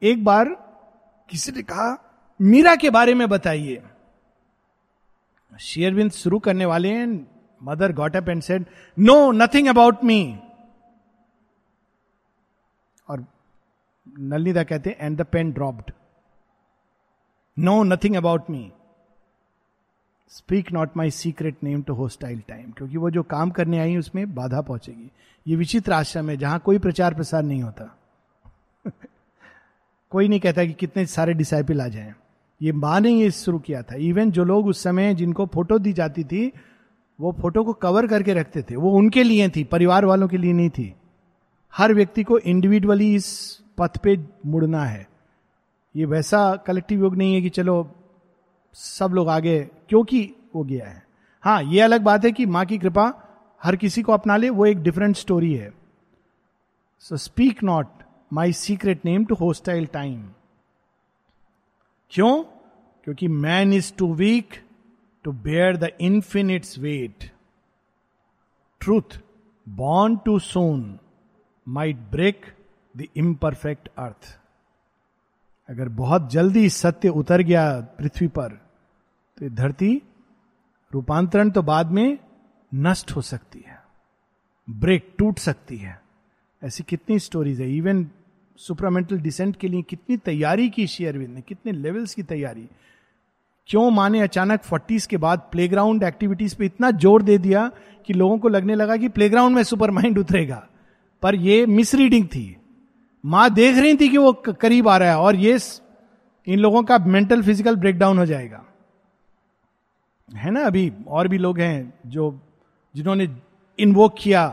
एक 0.02 0.24
बार 0.24 0.48
किसी 1.28 1.52
ने 1.52 1.62
कहा, 1.62 1.96
मीरा 2.40 2.74
के 2.76 2.90
बारे 2.90 3.14
में 3.14 3.28
बताइए। 3.28 3.82
शेयरविंद 5.52 6.10
शुरू 6.12 6.38
करने 6.38 6.64
वाले 6.66 6.88
हैं, 6.88 7.06
mother 7.60 7.92
got 7.92 8.16
up 8.16 8.28
and 8.28 8.42
said 8.42 8.64
no 8.96 9.16
nothing 9.32 9.68
about 9.68 10.04
me 10.04 10.38
और 13.08 13.24
नलनीदा 14.06 14.62
कहते 14.64 14.90
हैं 14.90 15.06
and 15.06 15.18
the 15.18 15.24
pen 15.32 15.52
dropped 15.52 15.92
no 17.56 17.82
nothing 17.82 18.16
about 18.16 18.50
me 18.50 18.70
speak 20.28 20.72
not 20.72 20.90
my 20.96 21.10
secret 21.10 21.56
name 21.62 21.82
to 21.82 21.94
hostile 21.94 22.42
time 22.48 22.70
क्योंकि 22.70 22.96
वो 22.96 23.10
जो 23.10 23.22
काम 23.22 23.50
करने 23.50 23.78
आई 23.78 23.96
उसमें 23.96 24.34
बाधा 24.34 24.60
पहुंचेगी। 24.60 25.10
ये 25.46 25.56
विचित्र 25.56 25.92
आश्रम 25.92 26.30
है, 26.30 26.36
जहाँ 26.36 26.58
कोई 26.58 26.78
प्रचार 26.78 27.14
प्रसार 27.14 27.42
नहीं 27.42 27.62
होता। 27.62 27.98
कोई 30.10 30.28
नहीं 30.28 30.40
कहता 30.40 30.64
कि 30.64 30.72
कितने 30.72 31.06
सारे 31.06 31.34
डिसाइपल 31.34 31.80
आ 31.80 31.88
जाएँ 31.88 32.14
ये 32.62 32.72
माँ 32.72 33.00
ने 33.00 33.10
ये 33.10 33.30
शुरू 33.30 33.58
किया 33.58 33.82
था। 33.82 33.94
इवन 33.94 34.30
जो 34.30 34.44
लोग 34.44 34.66
उस 34.66 34.82
समय 34.82 35.14
जिनको 35.14 35.46
फ़ोटो 35.46 35.78
दी 35.78 35.92
जाती 35.92 36.24
थी, 36.24 36.52
वो 37.20 37.32
फ़ोटो 37.32 37.64
को 37.64 37.72
कवर 37.72 38.06
करके 38.06 38.34
रखते 38.34 38.62
थे। 38.62 38.76
वो 38.76 38.92
उनके 38.92 39.22
लिए 39.22 39.48
थी, 39.48 39.64
परिवार 39.64 40.04
वालों 40.04 40.28
के 40.28 40.36
लिए 40.36 40.52
नहीं 40.52 40.70
थी। 40.70 40.94
हर 41.76 41.94
व्यक्ति 41.94 42.22
को 42.22 42.38
इंडिविजुअली 42.38 43.14
इस 43.14 43.58
पथ 43.78 43.98
पे 43.98 44.18
मुड़ना 44.46 44.84
है। 44.84 45.08
ये 45.96 46.04
वैसा 46.04 46.56
कलेक्टिव 46.56 47.00
योग 47.00 47.16
नहीं 47.16 47.34
है 47.34 47.42
कि 47.42 47.48
चलो 47.48 47.96
सब 48.74 49.12
लोग 49.14 49.28
आगे, 49.28 49.58
क्योंकि 49.88 50.34
वो 50.54 50.64
गया 50.64 50.86
है। 50.86 51.02
हाँ 51.44 51.62
ये 51.62 51.80
अलग 51.80 52.02
बात 52.02 52.24
है 52.24 52.32
कि 52.32 52.46
माँ 52.46 52.64
की 52.66 52.78
कृपा 52.78 53.12
हर 53.62 53.76
किसी 53.76 54.02
को 54.02 54.12
अपना 54.12 54.36
ले, 54.36 54.50
वो 54.50 54.66
एक 54.66 54.82
डिफरेंट 54.82 55.16
स्टोरी 55.16 55.54
है। 55.54 55.72
So 56.98 57.16
speak 57.16 57.62
not 57.64 58.02
my 58.32 58.52
secret 58.52 59.04
name 59.04 59.24
to 59.24 59.34
hostile 59.34 59.86
time 59.86 60.22
क्यों? 62.12 62.44
क्योंकि 63.04 63.28
man 63.28 63.72
is 63.72 63.92
too 63.94 64.12
weak 64.14 64.54
to 65.24 65.32
bear 65.32 65.76
the 65.76 65.90
infinite's 66.00 66.78
weight 66.78 67.30
truth 68.80 69.18
born 69.68 70.16
too 70.16 70.38
soon 70.38 70.98
might 71.68 71.96
break 72.10 72.46
the 72.96 73.06
imperfect 73.16 73.88
earth 73.98 74.38
अगर 75.68 75.88
बहुत 75.88 76.30
जल्दी 76.30 76.68
सत्य 76.70 77.08
उतर 77.08 77.40
गया 77.40 77.80
पृथ्वी 77.98 78.28
पर 78.28 78.60
तो 79.38 79.48
धरती 79.48 80.02
रूपांतरण 80.92 81.50
तो 81.50 81.62
बाद 81.62 81.90
में 81.90 82.18
नष्ट 82.72 83.10
हो 83.10 83.20
सकती 83.22 83.64
है। 83.66 83.78
ब्रेक 84.68 85.14
टूट 85.18 85.38
सकती 85.38 85.76
है। 85.76 86.00
ऐसी 86.62 86.84
कितनी 86.88 87.18
स्टोरीज 87.18 87.60
है। 87.60 87.70
इवन 87.76 88.06
सुपरामेंटल 88.58 89.18
डिसेंट 89.18 89.56
के 89.56 89.68
लिए 89.68 89.82
कितनी 89.82 90.16
तैयारी 90.16 90.68
की 90.68 90.86
शेयरविंद 90.86 91.34
ने, 91.34 91.40
कितने 91.40 91.72
लेवल्स 91.72 92.14
की 92.14 92.22
तैयारी। 92.22 92.68
क्यों 93.68 93.90
माने 93.90 94.20
अचानक 94.20 94.62
फोर्टीज 94.62 95.06
के 95.06 95.16
बाद 95.16 95.48
प्लेग्राउंड 95.52 96.02
एक्टिविटीज़ 96.02 96.54
पे 96.56 96.66
इतना 96.66 96.90
ज़ोर 96.90 97.22
दे 97.22 97.38
दिया 97.38 97.70
कि 98.06 98.12
लोगों 98.12 98.38
को 98.38 98.48
लगने 98.48 98.74
लगा 98.74 98.96
कि 98.96 99.08
प्लेग्राउंड 99.08 99.56
में 99.56 99.62
सुपर 99.62 99.90
माइंड 99.90 100.18
उतरेगा? 100.18 100.66
पर 101.22 101.34
ये 101.34 101.64
मिसरीडिंग 101.66 102.26
थी। 102.26 102.56
माँ 103.24 103.48
देख 103.50 103.76
रही 103.76 103.96
थी 103.96 104.08
कि 104.08 104.18
वो 104.18 104.32
करीब 104.32 104.88
आ 104.88 104.96
रहा 104.96 105.08
है 105.08 105.18
और 105.18 105.36
ये 105.36 105.58
इन 106.46 106.58
लोगों 106.58 106.82
का 106.82 106.98
मेंटल 106.98 107.42
फ़िज़िकल 107.42 107.76
ब्रेकडाउन 107.76 108.18
हो 108.18 108.26
जाएगा। 108.26 108.64
है 110.28 110.50
ना? 110.50 110.60
अभी 110.60 110.92
और 111.08 111.28
भी 111.28 111.38
लोग 111.38 111.58
हैं 111.60 111.92
जो, 112.06 112.38
जिन्होंने 112.94 113.28
इन्वोक 113.78 114.14
किया 114.18 114.46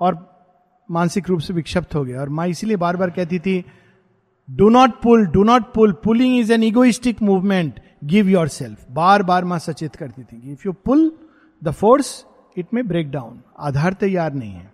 और 0.00 0.18
मानसिक 0.88 1.28
रूप 1.28 1.40
से 1.40 1.54
विक्षिप्त 1.54 1.94
हो 1.94 2.04
गया। 2.04 2.20
और 2.20 2.28
माँ 2.28 2.46
इसीलिए 2.48 2.76
बार 2.76 2.96
बार 2.96 3.10
कहती 3.10 3.38
थी 3.38 3.64
do 4.48 4.68
not 4.68 5.00
pull 5.02 5.26
do 5.26 5.42
not 5.44 5.72
pull 5.74 5.92
pulling 6.04 6.38
is 6.38 6.52
an 6.52 6.62
egoistic 6.62 7.22
movement 7.22 7.80
give 8.04 8.28
yourself 8.48 8.86
बार 8.90 9.22
बार 9.22 9.44
माँ 9.44 9.58
सचेत 9.58 9.96
करती 9.96 10.22
थी 10.22 10.52
if 10.52 10.62
you 10.66 10.72
pull 10.84 11.10
the 11.62 11.70
force 11.70 12.24
it 12.56 12.74
may 12.74 12.86
break 12.88 13.10
down 13.10 13.40
आधार 13.58 13.92
तैयार 13.92 14.32
नहीं 14.32 14.52
है। 14.52 14.72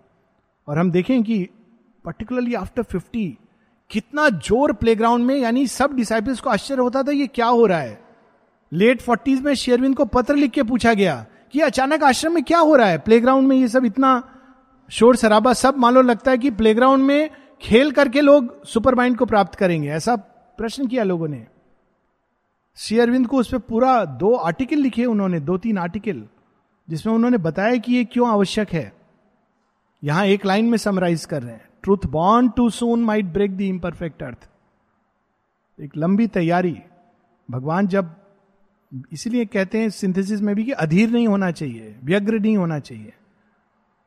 और 0.67 0.77
हम 0.79 0.91
देखें 0.91 1.23
कि 1.23 1.43
पर्टिकुलरली 2.05 2.53
आफ्टर 2.53 2.83
फिफ्टी 2.83 3.27
कितना 3.91 4.29
ज़ोर 4.29 4.73
प्लेग्राउंड 4.73 5.25
में, 5.25 5.35
यानी 5.35 5.65
सब 5.67 5.95
डिसाइपल्स 5.95 6.39
को 6.41 6.49
आश्चर्य 6.49 6.81
होता 6.81 7.03
था 7.03 7.11
ये 7.11 7.27
क्या 7.27 7.47
हो 7.47 7.65
रहा 7.65 7.79
है। 7.79 8.01
लेट 8.73 9.01
फोर्टीज 9.01 9.41
में 9.41 9.53
शेरविंद 9.53 9.95
को 9.95 10.05
पत्र 10.05 10.35
लिख 10.35 10.51
के 10.51 10.63
पूछा 10.63 10.93
गया 10.93 11.25
कि 11.51 11.59
अचानक 11.59 12.03
आश्रम 12.03 12.33
में 12.33 12.43
क्या 12.43 12.59
हो 12.59 12.75
रहा 12.75 12.87
है? 12.87 12.97
प्लेग्राउंड 12.97 13.47
में 13.47 13.55
ये 13.57 13.67
सब 13.67 13.85
इतना 13.85 14.29
शोर 14.89 15.15
शराबा 15.15 15.53
सब 15.53 15.77
मालूम 15.77 16.05
लगता 16.05 16.31
है 16.31 16.37
कि 16.37 16.51
प्लेग्राउंड 16.51 17.03
में 17.03 17.29
खेल 17.61 17.91
करके 17.91 18.21
लोग 18.21 18.65
सुपर 18.65 18.95
माइंड 18.95 19.17
को 19.17 19.25
प्राप्त 19.25 19.55
करेंगे। 19.55 19.89
ऐसा 19.89 20.15
प्रश्न 20.57 20.87
किया 20.87 21.03
लोगों 21.03 21.27
ने। 21.27 21.47
शेयरविंद 22.77 23.27
को 23.27 23.37
उस 23.37 23.51
पर 23.51 23.57
पूरा 23.57 24.05
दो 24.05 24.33
आर्टिकल 24.35 24.77
लिखे 24.77 25.05
उन्होंने, 25.05 25.39
दो 25.39 25.57
तीन 25.57 25.77
आर्टिकल 25.77 26.23
जिसमें 26.89 27.13
उन्होंने 27.13 27.37
बताया 27.37 27.75
कि 27.75 27.93
ये 27.93 28.05
क्यों 28.05 28.29
आवश्यक 28.29 28.69
है। 28.69 28.93
यहाँ 30.03 30.25
एक 30.25 30.45
लाइन 30.45 30.65
में 30.65 30.77
समराइज 30.77 31.25
कर 31.25 31.43
रहे 31.43 31.53
हैं। 31.53 31.69
Truth 31.83 32.05
born 32.07 32.49
too 32.49 32.69
soon 32.69 33.03
might 33.03 33.25
break 33.25 33.57
the 33.57 33.61
imperfect 33.61 34.23
earth 34.23 34.49
एक 35.79 35.97
लंबी 35.97 36.27
तैयारी। 36.27 36.79
भगवान 37.51 37.87
जब 37.87 38.15
इसीलिए 39.13 39.45
कहते 39.45 39.79
हैं 39.79 39.89
सिंथेसिस 39.89 40.41
में 40.41 40.55
भी 40.55 40.63
कि 40.63 40.71
अधीर 40.71 41.09
नहीं 41.09 41.27
होना 41.27 41.51
चाहिए, 41.51 41.95
व्यग्र 42.03 42.39
नहीं 42.39 42.57
होना 42.57 42.79
चाहिए। 42.79 43.13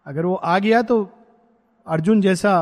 अगर 0.06 0.26
वो 0.26 0.34
आ 0.34 0.58
गया 0.58 0.82
तो 0.82 1.10
अर्जुन 1.86 2.20
जैसा 2.20 2.52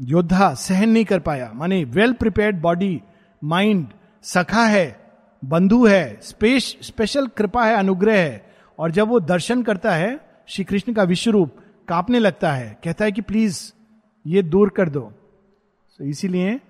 योद्धा 0.00 0.54
सहन 0.54 0.88
नहीं 0.88 1.04
कर 1.04 1.20
पाया। 1.20 1.50
माने 1.54 1.84
वेल 1.84 2.12
प्रिपेयर्ड 2.12 2.60
बॉडी 2.60 3.00
माइंड 3.44 3.86
सखा 4.22 4.64
है, 4.64 5.00
बंधु 5.42 5.86
है 5.86 6.18
स्पेश 6.22 6.76
स्पेशल 6.82 7.26
कृपा 7.26 7.64
है, 7.66 7.76
अनुग्रह 7.76 8.18
है। 8.18 8.54
और 8.78 8.90
जब 8.90 9.08
वो 9.08 9.20
दर्शन 9.20 9.62
करता 9.62 9.94
है 9.94 10.18
श्री 10.48 10.64
कृष्ण 10.64 10.92
का 10.92 11.02
विश्व 11.02 11.30
रूप 11.30 11.56
कांपने 11.88 12.18
लगता 12.18 12.52
है, 12.52 12.78
कहता 12.84 13.04
है 13.04 13.12
कि 13.12 13.20
प्लीज़ 13.20 13.72
ये 14.26 14.42
दूर 14.42 14.68
कर 14.68 14.88
दो। 14.88 15.00
तो 15.98 16.04
इसीलिए 16.04 16.60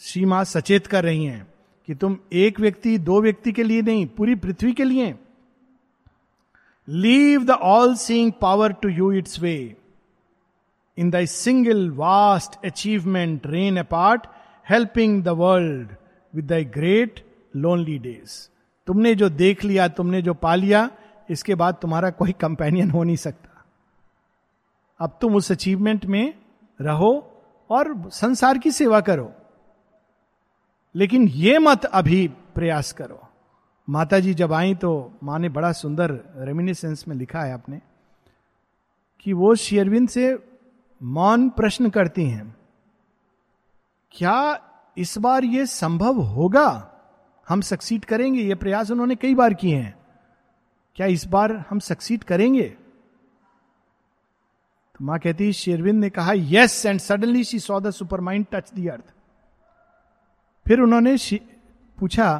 श्री 0.00 0.24
माँ 0.24 0.44
सचेत 0.44 0.86
कर 0.86 1.04
रही 1.04 1.24
हैं। 1.24 1.46
कि 1.86 1.94
तुम 1.94 2.18
एक 2.32 2.60
व्यक्ति, 2.60 2.98
दो 2.98 3.20
व्यक्ति 3.22 3.52
के 3.52 3.62
लिए 3.62 3.82
नहीं, 3.82 4.06
पूरी 4.06 4.34
पृथ्वी 4.34 4.72
के 4.72 4.84
लिए। 4.84 5.14
Leave 6.88 7.44
the 7.44 7.50
all 7.50 7.94
seeing 7.94 8.32
power 8.40 8.72
to 8.72 8.88
you 8.88 9.12
its 9.12 9.40
way 9.40 9.76
in 10.98 11.10
the 11.10 11.24
single 11.24 11.90
vast 11.90 12.66
achievement 12.66 13.46
reign 13.46 13.76
apart 13.76 14.26
helping 14.70 15.22
the 15.22 15.28
world 15.28 15.88
with 16.34 16.52
the 16.52 16.52
great 16.52 17.24
lonely 17.56 17.98
days 17.98 18.48
तुमने 18.86 19.14
जो 19.14 19.28
देख 19.28 19.64
लिया, 19.64 19.88
तुमने 19.88 20.22
जो 20.22 20.34
पा 20.34 20.54
लिया, 20.54 20.90
इसके 21.30 21.54
बाद 21.54 21.78
तुम्हारा 21.82 22.10
कोई 22.10 22.32
कंपेनियन 22.32 22.90
हो 22.90 23.04
नहीं 23.04 23.16
सकता। 23.16 23.64
अब 25.00 25.18
तुम 25.20 25.34
उस 25.36 25.52
अचीवमेंट 25.52 26.06
में 26.06 26.34
रहो 26.80 27.42
और 27.70 28.10
संसार 28.10 28.58
की 28.58 28.70
सेवा 28.70 29.00
करो। 29.00 29.32
लेकिन 30.96 31.28
ये 31.28 31.58
मत 31.58 31.84
अभी 31.84 32.26
प्रयास 32.54 32.92
करो। 32.92 33.20
माता 33.88 34.18
जी 34.20 34.34
जब 34.34 34.52
आई 34.52 34.74
तो 34.74 34.90
माँ 35.22 35.38
ने 35.38 35.48
बड़ा 35.48 35.72
सुंदर 35.72 36.10
रेमिनिसेंस 36.36 37.04
में 37.08 37.14
लिखा 37.16 37.40
है 37.40 37.52
आपने 37.52 37.80
कि 39.20 39.32
वो 39.32 39.54
शेयरविंद 39.54 40.08
से 40.08 40.36
मौन 41.00 41.48
प्रश्न 41.50 41.90
करती 41.90 42.24
हैं, 42.24 42.54
क्या 44.14 44.60
इस 44.96 45.16
बार 45.18 45.44
ये 45.44 45.66
संभव 45.66 46.20
होगा? 46.20 46.92
हम 47.48 47.60
सक्सीड 47.60 48.04
करेंगे, 48.04 48.42
ये 48.42 48.54
प्रयास 48.54 48.90
उन्होंने 48.90 49.14
कई 49.16 49.34
बार 49.34 49.54
किए 49.54 49.76
हैं। 49.76 49.94
क्या 50.96 51.06
इस 51.06 51.26
बार 51.26 51.52
हम 51.70 51.78
सक्सीड 51.78 52.24
करेंगे? 52.24 52.68
तो 54.94 55.04
माँ 55.04 55.18
कहती, 55.18 55.52
शेरविंद 55.52 56.00
ने 56.00 56.10
कहा 56.10 56.32
yes 56.34 56.86
and 56.86 57.00
suddenly 57.00 57.44
she 57.44 57.58
saw 57.58 57.80
the 57.80 57.90
supermind 58.20 58.46
touch 58.52 58.72
the 58.74 58.88
earth 58.88 59.14
फिर 60.66 60.80
उन्होंने 60.80 61.16
पूछा, 61.98 62.36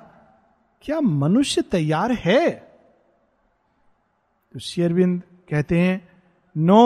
क्या 0.84 1.00
मनुष्य 1.00 1.62
तैयार 1.62 2.12
है? 2.12 2.50
तो 4.54 4.58
शेरविंद 4.58 5.22
कहते 5.50 5.78
हैं 5.80 6.08
no 6.56 6.82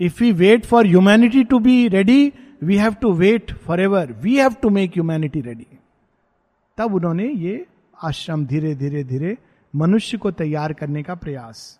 if 0.00 0.20
we 0.20 0.30
wait 0.32 0.66
for 0.66 0.86
humanity 0.86 1.44
to 1.44 1.58
be 1.58 1.88
ready 1.88 2.32
we 2.62 2.76
have 2.76 2.94
to 2.94 3.12
wait 3.12 3.52
forever 3.80 4.12
we 4.12 4.36
have 4.36 4.54
to 4.62 4.70
make 4.70 4.90
humanity 4.90 5.40
ready 5.40 5.66
तब 6.78 6.94
उन्होंने 6.94 7.28
ये 7.28 7.66
आश्रम 8.04 8.46
धीरे 8.46 8.74
धीरे 8.74 9.04
धीरे 9.04 9.36
मनुष्य 9.74 10.18
को 10.18 10.30
तैयार 10.30 10.72
करने 10.72 11.02
का 11.02 11.14
प्रयास। 11.14 11.78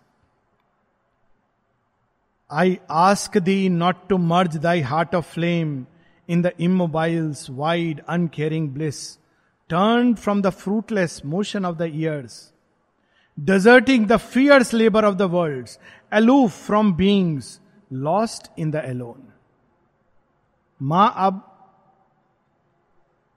I 2.49 2.77
ask 2.89 3.37
thee 3.37 3.69
not 3.69 4.07
to 4.09 4.17
merge 4.17 4.57
thy 4.57 4.81
heart 4.81 5.15
of 5.15 5.33
flame 5.33 5.85
in 6.29 6.41
the 6.41 6.51
immobile's 6.59 7.49
wide 7.49 8.01
uncaring 8.09 8.69
bliss 8.69 9.01
turn 9.69 10.13
from 10.15 10.41
the 10.41 10.49
fruitless 10.61 11.21
motion 11.25 11.65
of 11.65 11.77
the 11.77 11.91
years 11.93 12.39
deserting 13.37 14.07
the 14.07 14.19
fierce 14.19 14.73
labor 14.73 15.01
of 15.01 15.17
the 15.17 15.27
worlds, 15.27 15.77
aloof 16.11 16.53
from 16.53 16.93
beings 16.93 17.59
lost 17.91 18.49
in 18.57 18.71
the 18.71 18.81
alone. 18.85 19.21
माँ 20.81 21.13
अब 21.17 21.41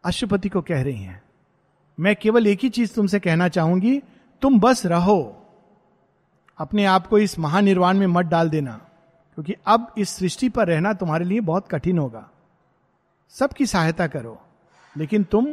अशुपति 0.05 0.49
को 0.49 0.61
कह 0.62 0.82
रही 0.82 1.03
हैं 1.03 1.20
मैं 1.99 2.14
केवल 2.16 2.47
एक 2.47 2.61
ही 2.62 2.68
चीज़ 2.68 2.95
तुमसे 2.95 3.20
कहना 3.20 3.49
चाहूँगी 3.49 4.01
तुम 4.43 4.59
बस 4.61 4.84
रहो 4.86 5.20
अपने 6.59 6.84
आप 6.84 7.07
को 7.07 7.18
इस 7.18 7.38
महानिर्वाण 7.38 7.99
में 7.99 8.07
मत 8.07 8.26
डाल 8.26 8.51
देना 8.51 8.80
क्योंकि 9.38 9.55
अब 9.66 9.93
इस 9.99 10.09
सृष्टि 10.09 10.49
पर 10.49 10.68
रहना 10.68 10.93
तुम्हारे 10.95 11.24
लिए 11.24 11.40
बहुत 11.40 11.68
कठिन 11.68 11.99
होगा 11.99 12.28
सबकी 13.37 13.66
सहायता 13.66 14.07
करो, 14.07 14.39
लेकिन 14.97 15.24
तुम 15.24 15.47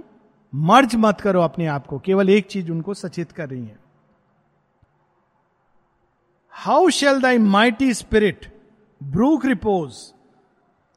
मर्ज 0.54 0.96
मत 0.96 1.22
करो 1.22 1.42
अपने 1.42 1.66
आप 1.68 1.86
को, 1.88 2.00
केवल 2.00 2.30
एक 2.30 2.48
चीज़ 2.48 2.72
उनको 2.72 2.94
सचेत 2.94 3.32
कर 3.32 3.50
रही 3.50 3.66
है। 3.66 3.78
How 6.54 6.90
shall 6.90 7.22
thy 7.22 7.38
mighty 7.38 7.94
spirit 7.94 8.46
brook 9.02 9.46
repose 9.46 9.98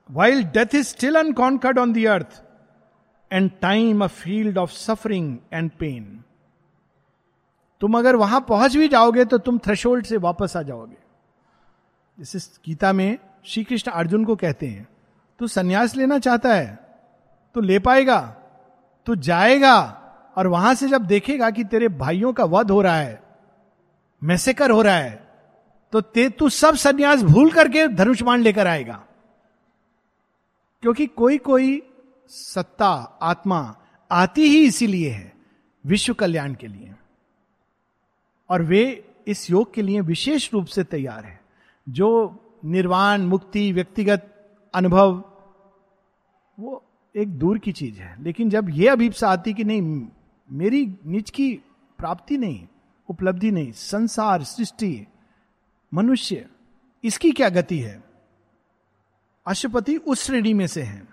while 0.08 0.42
death 0.44 0.74
is 0.74 0.86
still 0.88 1.18
unconquered 1.18 1.78
on 1.78 1.92
the 1.92 2.04
earth 2.04 2.42
and 3.30 3.50
time 3.60 4.04
a 4.04 4.06
field 4.06 4.58
of 4.58 4.70
suffering 4.70 5.36
and 5.52 5.70
pain 5.70 6.22
तुम 7.80 7.98
अगर 7.98 8.16
वहाँ 8.16 8.40
पहुँच 8.40 8.76
भी 8.76 8.88
जाओगे 8.88 9.24
तो 9.24 9.38
तुम 9.38 9.58
थ्रेशोल्ड 9.58 10.06
से 10.06 10.16
वापस 10.16 10.56
आ 10.56 10.62
जाओगे। 10.62 10.96
इस 12.18 12.60
गीता 12.66 12.92
में 12.92 13.18
श्री 13.44 13.64
कृष्ण 13.64 13.90
अर्जुन 13.90 14.24
को 14.24 14.36
कहते 14.36 14.66
हैं। 14.66 14.86
तू 15.42 15.46
संन्यास 15.48 15.94
लेना 15.96 16.18
चाहता 16.18 16.54
है 16.54 16.78
तो 17.54 17.60
ले 17.60 17.78
पाएगा, 17.78 18.20
तू 19.06 19.14
जाएगा, 19.14 19.80
और 20.36 20.46
वहाँ 20.46 20.74
से 20.74 20.88
जब 20.88 21.02
देखेगा 21.02 21.50
कि 21.50 21.64
तेरे 21.64 21.88
भाइयों 21.88 22.32
का 22.32 22.44
वध 22.44 22.70
हो 22.70 22.82
रहा 22.82 22.96
है, 22.96 23.22
मैसेकर 24.22 24.70
हो 24.70 24.82
रहा 24.82 24.94
है 24.94 25.28
तो 25.92 26.00
ते, 26.00 26.28
तू 26.28 26.48
सब 26.48 26.74
संन्यास 26.74 27.22
भूल 27.22 27.50
करके 27.50 27.86
धनुष्मान 27.88 28.40
लेकर 28.40 28.66
आएगा। 28.66 29.02
क्योंकि 30.82 31.06
कोई 31.06 31.38
कोई 31.38 31.82
सत्ता, 32.28 32.92
आत्मा 33.22 33.76
आती 34.10 34.42
ही 34.42 34.64
इसीलिए 34.66 35.10
है, 35.10 35.32
विश्व 35.86 36.14
कल्याण 36.14 36.54
के 36.54 36.66
लिए। 36.66 36.94
और 38.50 38.62
वे 38.62 39.04
इस 39.26 39.50
योग 39.50 39.74
के 39.74 39.82
लिए 39.82 40.00
विशेष 40.00 40.52
रूप 40.52 40.66
से 40.66 40.84
तैयार 40.84 41.24
है, 41.24 41.40
जो 41.88 42.38
निर्वाण, 42.64 43.22
मुक्ति, 43.22 43.72
व्यक्तिगत 43.72 44.28
अनुभव 44.74 45.24
वो 46.58 46.82
एक 47.16 47.28
दूर 47.28 47.58
की 47.58 47.72
चीज़ 47.72 48.00
है। 48.00 48.22
लेकिन 48.22 48.50
जब 48.50 48.70
ये 48.70 48.88
अभिप्सा 48.88 49.28
आती 49.28 49.54
कि 49.54 49.64
नहीं, 49.64 50.06
मेरी 50.50 50.86
निज 51.06 51.30
की 51.30 51.52
प्राप्ति 51.98 52.36
नहीं, 52.38 52.66
उपलब्धि 53.08 53.50
नहीं, 53.50 53.72
संसार, 53.72 54.42
सृष्टि, 54.42 55.06
मनुष्य, 55.94 56.46
इसकी 57.04 57.30
क्या 57.32 57.48
गति 57.48 57.78
है? 57.78 58.02
अशुपति 59.46 59.96
उस 59.96 60.24
श्रेणी 60.24 60.54
में 60.54 60.66
से 60.66 60.82
है। 60.82 61.08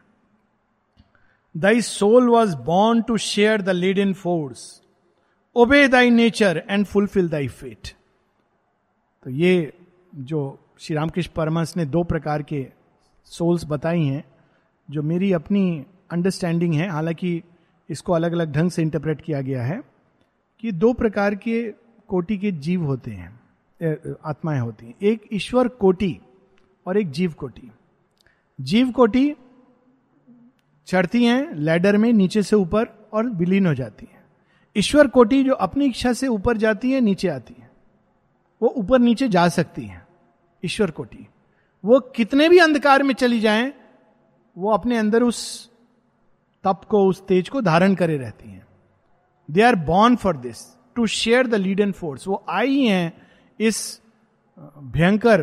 Thy 1.57 1.81
soul 1.81 2.29
was 2.29 2.55
born 2.55 3.01
to 3.01 3.17
share 3.17 3.61
the 3.61 3.69
laden 3.99 4.13
force 4.13 4.81
obey 5.55 5.87
thy 5.87 6.09
nature 6.09 6.63
and 6.69 6.85
fulfil 6.85 7.29
thy 7.29 7.47
fate 7.47 7.87
तो 9.23 9.29
ये 9.29 9.73
जो 10.15 10.59
श्री 10.79 10.95
रामकृष्ण 10.95 11.31
परमहंस 11.35 11.77
ने 11.77 11.85
दो 11.85 12.03
प्रकार 12.03 12.43
के 12.43 12.67
सोल्स 13.25 13.65
बताई 13.65 14.03
हैं। 14.03 14.23
जो 14.89 15.01
मेरी 15.03 15.31
अपनी 15.33 15.85
अंडरस्टैंडिंग 16.11 16.73
है, 16.73 16.87
हालाँकि 16.87 17.41
इसको 17.89 18.13
अलग 18.13 18.31
अलग 18.31 18.51
ढंग 18.51 18.71
से 18.71 18.81
इंटरप्रेट 18.81 19.21
किया 19.21 19.41
गया 19.41 19.63
है, 19.63 19.81
कि 20.63 20.71
दो 20.71 20.93
प्रकार 20.93 21.35
के 21.35 21.61
कोटि 22.09 22.37
के 22.37 22.51
जीव 22.51 22.83
होते 22.85 23.11
हैं 23.11 24.17
आत्माएँ 24.25 24.59
होती 24.59 24.85
हैं। 24.85 24.93
एक 25.01 25.27
ईश्वर 25.33 25.67
कोटि 25.67 26.17
और 26.85 26.97
एक 26.97 27.11
जीव 27.11 27.33
कोटि। 27.33 27.69
जीव 28.59 28.91
कोटि 28.91 29.33
चढ़ती 30.87 31.23
हैं 31.25 31.53
लैडर 31.55 31.97
में 31.97 32.11
नीचे 32.13 32.43
से 32.43 32.55
ऊपर 32.55 32.87
और 33.13 33.29
विलीन 33.29 33.67
हो 33.67 33.73
जाती 33.73 34.07
है। 34.11 34.17
ईश्वर 34.75 35.07
कोटि 35.07 35.43
जो 35.43 35.53
अपनी 35.55 35.85
इच्छा 35.85 36.13
से 36.13 36.27
ऊपर 36.27 36.57
जाती 36.57 36.91
है, 36.91 37.01
नीचे 37.01 37.27
आती 37.27 37.55
है। 37.59 37.69
वो 38.61 38.73
ऊपर 38.77 38.99
नीचे 38.99 39.27
जा 39.27 39.47
सकती 39.49 39.85
है, 39.85 40.05
ईश्वर 40.63 40.91
कोटि। 40.91 41.25
वो 41.83 41.99
कितने 42.15 42.49
भी 42.49 42.57
अंधकार 42.59 43.03
में 43.03 43.13
चली 43.13 43.39
जाएँ 43.39 43.71
वो 44.59 44.71
अपने 44.71 44.97
अंदर 44.97 45.23
उस 45.23 45.69
तप 46.63 46.81
को, 46.89 47.07
उस 47.07 47.27
तेज 47.27 47.49
को 47.49 47.61
धारण 47.61 47.95
करे 47.95 48.17
रहती 48.17 48.49
हैं। 48.49 48.67
They 49.51 49.61
are 49.61 49.75
born 49.75 50.15
for 50.15 50.37
this 50.37 50.77
to 50.95 51.07
share 51.07 51.47
the 51.47 51.55
lead 51.55 51.79
and 51.79 51.93
force 51.93 52.27
वो 52.27 52.45
आई 52.49 52.83
हैं 52.83 53.27
इस 53.59 54.01
भयंकर 54.77 55.41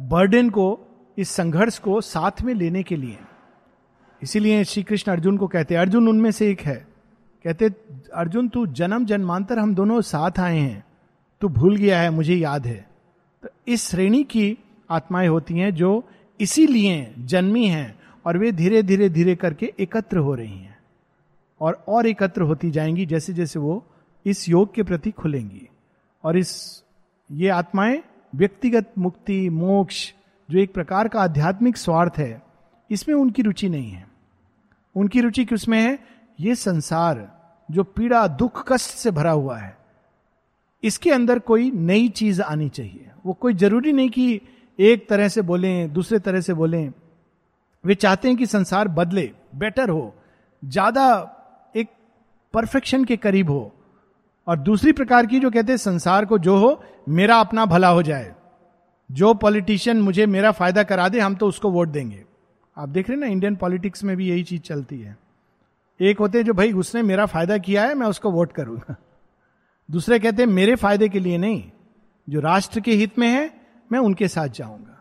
बर्डन 0.00 0.50
को, 0.50 0.80
इस 1.18 1.30
संघर्ष 1.30 1.78
को 1.78 2.00
साथ 2.00 2.42
में 2.42 2.54
लेने 2.54 2.82
के 2.82 2.96
लिए। 2.96 3.18
इसीलिए 4.22 4.64
श्री 4.64 4.82
कृष्ण 4.82 5.12
अर्जुन 5.12 5.36
को 5.36 5.48
कहते 5.48 5.74
अर्जुन, 5.74 6.08
उनमें 6.08 6.30
से 6.30 6.50
एक 6.50 6.60
है। 6.60 6.88
कहते, 7.44 7.68
अर्जुन, 8.14 8.48
तू 8.48 8.66
जन्म 8.66 9.04
जन्मांतर 9.04 9.58
हम 9.58 9.74
दोनों 9.74 10.00
साथ 10.00 10.40
आए 10.40 10.58
हैं। 10.58 10.84
तू 11.40 11.48
भूल 11.48 11.76
गया 11.76 12.00
है, 12.00 12.10
मुझे 12.10 12.34
याद 12.34 12.66
है। 12.66 12.88
तो 13.42 13.48
इस 13.68 13.90
श्रेणी 13.90 14.24
की 14.24 14.58
आत्माएँ 14.90 15.28
होती 15.28 15.54
हैं, 15.54 15.74
जो 15.74 16.08
इसीलिए 16.40 17.14
जन्मी 17.18 17.66
हैं 17.66 17.97
और 18.28 18.38
वे 18.38 18.52
धीरे 18.52 18.82
धीरे 18.82 19.08
धीरे 19.08 19.34
करके 19.34 19.74
एकत्र 19.78 20.18
हो 20.18 20.34
रही 20.34 20.58
हैं 20.58 20.78
और 21.60 21.84
और 21.88 22.06
एकत्र 22.06 22.42
होती 22.42 22.70
जाएँगी 22.70 23.06
जैसे 23.06 23.32
जैसे 23.32 23.58
वो 23.58 23.86
इस 24.26 24.48
योग 24.48 24.74
के 24.74 24.82
प्रति 24.82 25.10
खुलेंगी। 25.10 25.68
और 26.24 26.36
इस, 26.36 26.82
ये 27.32 27.48
आत्माएँ 27.48 28.02
व्यक्तिगत 28.34 28.92
मुक्ति, 28.98 29.50
मोक्ष, 29.50 30.12
जो 30.50 30.58
एक 30.58 30.74
प्रकार 30.74 31.08
का 31.08 31.20
आध्यात्मिक 31.20 31.76
स्वार्थ 31.76 32.12
है, 32.18 32.42
इसमें 32.90 33.16
उनकी 33.16 33.42
रुचि 33.42 33.68
नहीं 33.68 33.90
है। 33.90 34.08
उनकी 34.96 35.20
रुचि 35.20 35.44
किसमें 35.44 35.82
है? 35.82 35.98
ये 36.40 36.54
संसार, 36.54 37.40
जो 37.70 37.84
पीड़ा, 37.84 38.26
दुख, 38.26 38.72
कष्ट 38.72 38.90
से 38.90 39.10
भरा 39.10 39.30
हुआ 39.30 39.58
है। 39.58 39.78
इसके 40.84 41.10
अंदर 41.10 41.38
कोई 41.38 41.70
नई 41.70 42.08
चीज़ 42.08 42.42
आनी 42.42 42.68
चाहिए। 42.68 43.10
वो 43.26 43.32
कोई 43.32 43.54
ज़रूरी 43.54 43.92
नहीं 43.92 44.10
कि 44.10 44.40
एक 44.80 45.08
तरह 45.08 45.28
से 45.28 45.42
बोलें, 45.42 45.92
दूसरे 45.92 46.18
तरह 46.18 46.40
से 46.40 46.54
बोलें। 46.54 46.92
वे 47.84 47.94
चाहते 47.94 48.28
हैं 48.28 48.36
कि 48.36 48.46
संसार 48.46 48.88
बदले 48.88 49.32
बेटर 49.54 49.88
हो, 49.88 50.14
ज़्यादा 50.64 51.34
एक 51.76 51.88
परफेक्शन 52.54 53.04
के 53.04 53.16
करीब 53.16 53.50
हो। 53.50 53.74
और 54.46 54.58
दूसरी 54.58 54.92
प्रकार 54.92 55.26
की 55.26 55.40
जो 55.40 55.50
कहते 55.50 55.72
हैं, 55.72 55.76
संसार 55.76 56.24
को 56.24 56.38
जो 56.38 56.56
हो, 56.56 56.82
मेरा 57.08 57.36
अपना 57.36 57.66
भला 57.66 57.88
हो 57.88 58.02
जाए। 58.02 58.34
जो 59.12 59.34
पॉलिटिशियन 59.34 60.00
मुझे 60.00 60.26
मेरा 60.26 60.52
फ़ायदा 60.52 60.82
करा 60.82 61.08
दे, 61.08 61.20
हम 61.20 61.34
तो 61.34 61.46
उसको 61.46 61.70
वोट 61.70 61.88
देंगे। 61.88 62.24
आप 62.76 62.88
देख 62.88 63.10
रहे 63.10 63.18
हैं 63.18 63.26
ना 63.26 63.32
इंडियन 63.32 63.56
पॉलिटिक्स 63.56 64.04
में 64.04 64.16
भी 64.16 64.28
यही 64.28 64.42
चीज़ 64.42 64.62
चलती 64.62 65.00
है। 65.00 65.18
एक 66.00 66.18
होते 66.18 66.38
हैं 66.38 66.44
जो, 66.44 66.54
भाई, 66.54 66.72
उसने 66.72 67.02
मेरा 67.02 67.26
फ़ायदा 67.26 67.58
किया 67.58 67.84
है, 67.84 67.94
मैं 67.94 68.06
उसको 68.06 68.30
वोट 68.30 68.52
करूँगा। 68.52 68.96
दूसरे 69.90 70.18
कहते 70.18 70.42
हैं, 70.42 70.50
मेरे 70.50 70.74
फ़ायदे 70.74 71.08
के 71.08 71.20
लिए 71.20 71.38
नहीं, 71.38 71.70
जो 72.28 72.40
राष्ट्र 72.40 72.80
के 72.80 72.92
हित 72.92 73.18
में 73.18 73.28
है, 73.28 73.60
मैं 73.92 73.98
उनके 73.98 74.28
साथ 74.28 74.48
जाऊँगा। 74.48 74.97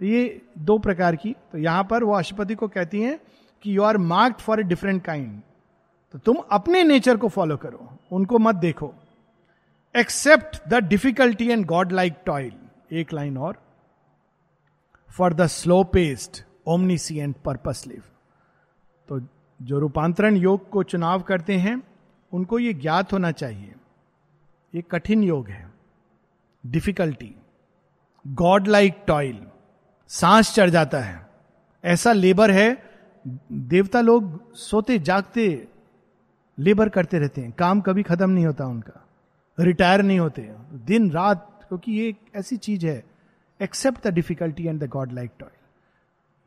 तो 0.00 0.04
ये 0.06 0.40
दो 0.60 0.78
प्रकार 0.78 1.16
की 1.16 1.34
तो 1.52 1.58
यहाँ 1.58 1.84
पर 1.90 2.04
वो 2.04 2.14
अशुपति 2.14 2.54
को 2.54 2.68
कहती 2.68 3.00
हैं 3.00 3.18
कि 3.64 3.76
you 3.76 3.82
are 3.82 3.96
marked 3.98 4.40
for 4.40 4.60
a 4.60 4.62
different 4.64 5.04
kind 5.04 5.40
तो 6.14 6.18
तुम 6.18 6.36
अपने 6.52 6.82
नेचर 6.84 7.16
को 7.16 7.28
फॉलो 7.28 7.56
करो, 7.56 7.88
उनको 8.12 8.38
मत 8.38 8.54
देखो। 8.56 8.92
Accept 9.94 10.68
the 10.68 10.82
difficulty 10.84 11.48
and 11.48 11.64
godlike 11.92 12.16
toil 12.26 12.52
एक 12.92 13.12
लाइन 13.12 13.38
और। 13.38 13.58
For 15.10 15.34
the 15.34 15.46
slow 15.48 15.82
paced 15.84 16.44
omniscient 17.18 17.34
purpose 17.44 17.84
live 17.86 18.02
तो 19.08 19.20
जो 19.60 19.78
रूपांतरण 19.78 20.36
योग 20.36 20.68
को 20.70 20.82
चुनाव 20.82 21.22
करते 21.22 21.56
हैं, 21.56 21.82
उनको 22.32 22.58
ये 22.58 22.72
ज्ञात 22.74 23.12
होना 23.12 23.30
चाहिए। 23.32 23.74
ये 24.74 24.82
कठिन 24.90 25.22
योग 25.24 25.48
है। 25.48 25.70
डिफिकल्टी 26.64 27.34
गॉड 28.24 28.66
लाइक 28.68 29.02
टॉयल 29.06 29.38
सांस 30.08 30.54
चढ़ 30.54 30.70
जाता 30.70 31.00
है। 31.00 31.26
ऐसा 31.84 32.12
लेबर 32.12 32.50
है, 32.50 32.82
देवता 33.52 34.00
लोग 34.00 34.54
सोते 34.54 34.98
जागते 34.98 35.68
लेबर 36.58 36.88
करते 36.88 37.18
रहते 37.18 37.40
हैं। 37.40 37.52
काम 37.52 37.80
कभी 37.80 38.02
खत्म 38.02 38.30
नहीं 38.30 38.46
होता 38.46 38.66
उनका। 38.66 39.06
रिटायर 39.60 40.02
नहीं 40.02 40.18
होते। 40.18 40.42
दिन, 40.72 41.10
रात, 41.10 41.64
क्योंकि 41.68 41.92
ये 41.92 42.08
एक 42.08 42.16
ऐसी 42.34 42.56
चीज़ 42.56 42.86
है। 42.86 43.04
Accept 43.62 44.06
the 44.06 44.14
difficulty 44.14 44.66
and 44.66 44.84
the 44.84 44.88
godlike 45.12 45.30
toil 45.38 45.52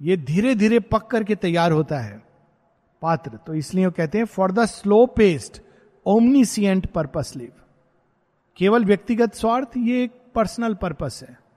ये 0.02 0.18
धीरे 0.18 0.56
धीरे 0.56 0.80
पक 0.80 1.08
करके 1.08 1.36
तैयार 1.36 1.72
होता 1.72 2.00
है 2.00 2.24
पात्र। 3.02 3.32
तो 3.48 3.54
इसलिए 3.54 3.86
वो 3.86 3.92
कहते 3.92 4.18
हैं 4.18 4.26
for 4.26 4.52
the 4.52 4.66
slow 4.66 5.06
paced 5.06 5.62
omniscient 6.06 6.86
purpose 6.86 7.34
live 7.36 7.52
केवल 8.58 8.86
व्यक्तिगत 8.86 9.34
स्वार्थ, 9.34 9.78
ये 9.78 10.04
एक 10.04 10.12
पर्सनल 10.36 10.74
पर्पस 10.74 11.24
है। 11.30 11.49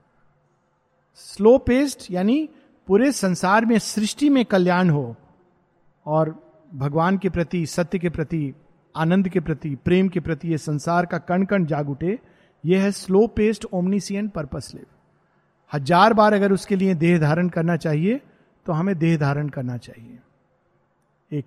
स्लो 1.19 1.57
पेस्ट 1.59 2.11
यानी 2.11 2.49
पूरे 2.89 3.11
संसार 3.13 3.65
में, 3.65 3.79
सृष्टि 3.79 4.29
में 4.29 4.45
कल्याण 4.45 4.91
हो 4.91 5.15
और 6.07 6.35
भगवान 6.73 7.19
के 7.19 7.29
प्रति, 7.29 7.65
सत्य 7.67 7.99
के 7.99 8.09
प्रति, 8.11 8.55
आनंद 8.95 9.29
के 9.29 9.41
प्रति, 9.41 9.75
प्रेम 9.75 10.09
के 10.09 10.21
प्रति 10.21 10.49
ये 10.49 10.59
संसार 10.59 11.07
का 11.07 11.19
कण 11.21 11.45
कण 11.45 11.65
जाग 11.67 11.91
उठे 11.91 12.19
यह 12.65 12.83
है 12.83 12.91
slow 12.93 13.27
paced 13.27 13.65
omniscient 13.73 14.29
purpose 14.29 14.71
live 14.75 14.87
हज़ार 15.73 16.15
बार 16.15 16.33
अगर 16.33 16.53
उसके 16.53 16.77
लिए 16.77 16.95
देह 16.95 17.19
धारण 17.19 17.49
करना 17.49 17.77
चाहिए 17.77 18.21
तो 18.67 18.73
हमें 18.73 18.97
देह 18.99 19.17
धारण 19.19 19.49
करना 19.49 19.77
चाहिए। 19.77 20.19
एक 21.31 21.45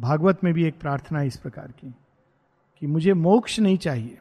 भागवत 0.00 0.44
में 0.44 0.52
भी 0.54 0.64
एक 0.64 0.78
प्रार्थना 0.80 1.22
इस 1.22 1.36
प्रकार 1.36 1.70
की, 1.70 1.94
कि 2.82 2.86
मुझे 2.86 3.14
मोक्ष 3.14 3.58
नहीं 3.60 3.78
चाहिए। 3.78 4.18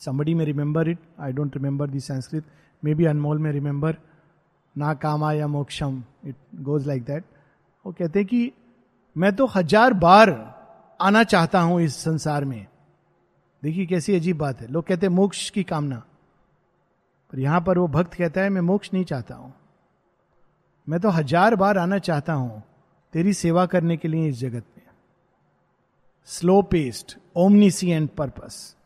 Somebody 0.00 0.34
may 0.34 0.44
remember 0.44 0.88
it 0.88 0.98
I 1.20 1.32
don't 1.32 1.56
remember 1.56 1.90
the 1.90 2.00
Sanskrit 2.00 2.44
maybe 2.94 3.04
Anmol 3.04 3.38
may 3.38 3.50
remember 3.52 3.96
ना 4.76 4.94
कामा 4.94 5.32
या 5.32 5.46
मोक्षम 5.46 6.02
इट 6.26 6.36
गोज 6.62 6.86
लाइक 6.86 7.04
दैट 7.04 7.24
वो 7.84 7.92
कहते 7.92 8.18
हैं 8.18 8.28
कि 8.28 8.52
मैं 9.16 9.32
तो 9.36 9.46
हज़ार 9.46 9.92
बार 9.92 10.30
आना 11.00 11.22
चाहता 11.24 11.60
हूँ 11.60 11.80
इस 11.80 11.96
संसार 11.96 12.44
में। 12.44 12.66
देखिए, 13.62 13.86
कैसी 13.86 14.14
अजीब 14.16 14.38
बात 14.38 14.60
है। 14.60 14.66
लोग 14.68 14.84
कहते 14.86 15.06
हैं, 15.06 15.12
मोक्ष 15.12 15.48
की 15.50 15.62
कामना। 15.62 15.96
पर 17.32 17.38
यहाँ 17.38 17.60
पर 17.60 17.78
वो 17.78 17.86
भक्त 17.88 18.14
कहता 18.14 18.40
है, 18.40 18.50
मैं 18.50 18.60
मोक्ष 18.60 18.90
नहीं 18.94 19.04
चाहता 19.04 19.34
हूँ। 19.34 19.52
मैं 20.88 21.00
तो 21.00 21.08
हज़ार 21.08 21.56
बार 21.56 21.78
आना 21.78 21.98
चाहता 21.98 22.32
हूँ 22.32 22.62
तेरी 23.14 23.32
सेवा 23.32 23.66
करने 23.66 23.96
के 23.96 24.08
लिए 24.08 24.28
इस 24.28 24.38
जगत 24.38 24.64
में। 24.76 24.84
स्लो 26.28 26.60
पेस्ट 26.62 27.16
ओमनीसियंट 27.36 28.10
पर्पस 28.10 28.76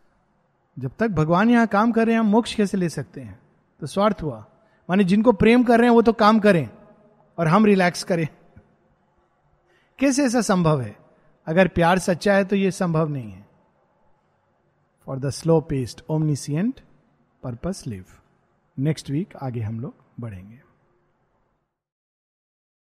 जब 0.77 0.91
तक 0.99 1.09
भगवान 1.11 1.51
यहाँ 1.51 1.67
काम 1.67 1.93
कर 1.93 2.07
रहे 2.07 2.15
हैं, 2.15 2.21
हम 2.21 2.27
मोक्ष 2.27 2.55
कैसे 2.55 2.77
ले 2.77 2.89
सकते 2.89 3.21
हैं? 3.21 3.39
तो 3.81 3.87
स्वार्थ 3.87 4.23
हुआ। 4.23 4.47
माने 4.91 5.05
जिनको 5.05 5.33
प्रेम 5.33 5.65
कर 5.65 5.79
रहे 5.79 5.89
हैं, 5.89 5.95
वो 5.95 6.03
तो 6.03 6.13
काम 6.13 6.39
करें 6.39 6.69
और 7.39 7.49
हम 7.49 7.65
रिलैक्स 7.65 8.05
करें। 8.05 8.29
कैसे 9.99 10.25
ऐसा 10.25 10.41
संभव 10.41 10.81
है? 10.81 10.97
अगर 11.47 11.69
प्यार 11.69 11.99
सच्चा 11.99 12.35
है 12.35 12.45
तो 12.45 12.57
ये 12.57 12.71
संभव 12.71 13.09
नहीं 13.09 13.33
है। 13.33 13.49
For 15.07 15.19
the 15.19 15.31
slow 15.31 15.61
paced 15.61 16.05
omniscient 16.11 16.81
purpose 17.43 17.85
live 17.87 18.05
next 18.79 19.11
week 19.11 19.37
आगे 19.37 19.61
हम 19.61 19.81
लोग 19.81 19.95
बढ़ेंगे। 20.21 20.68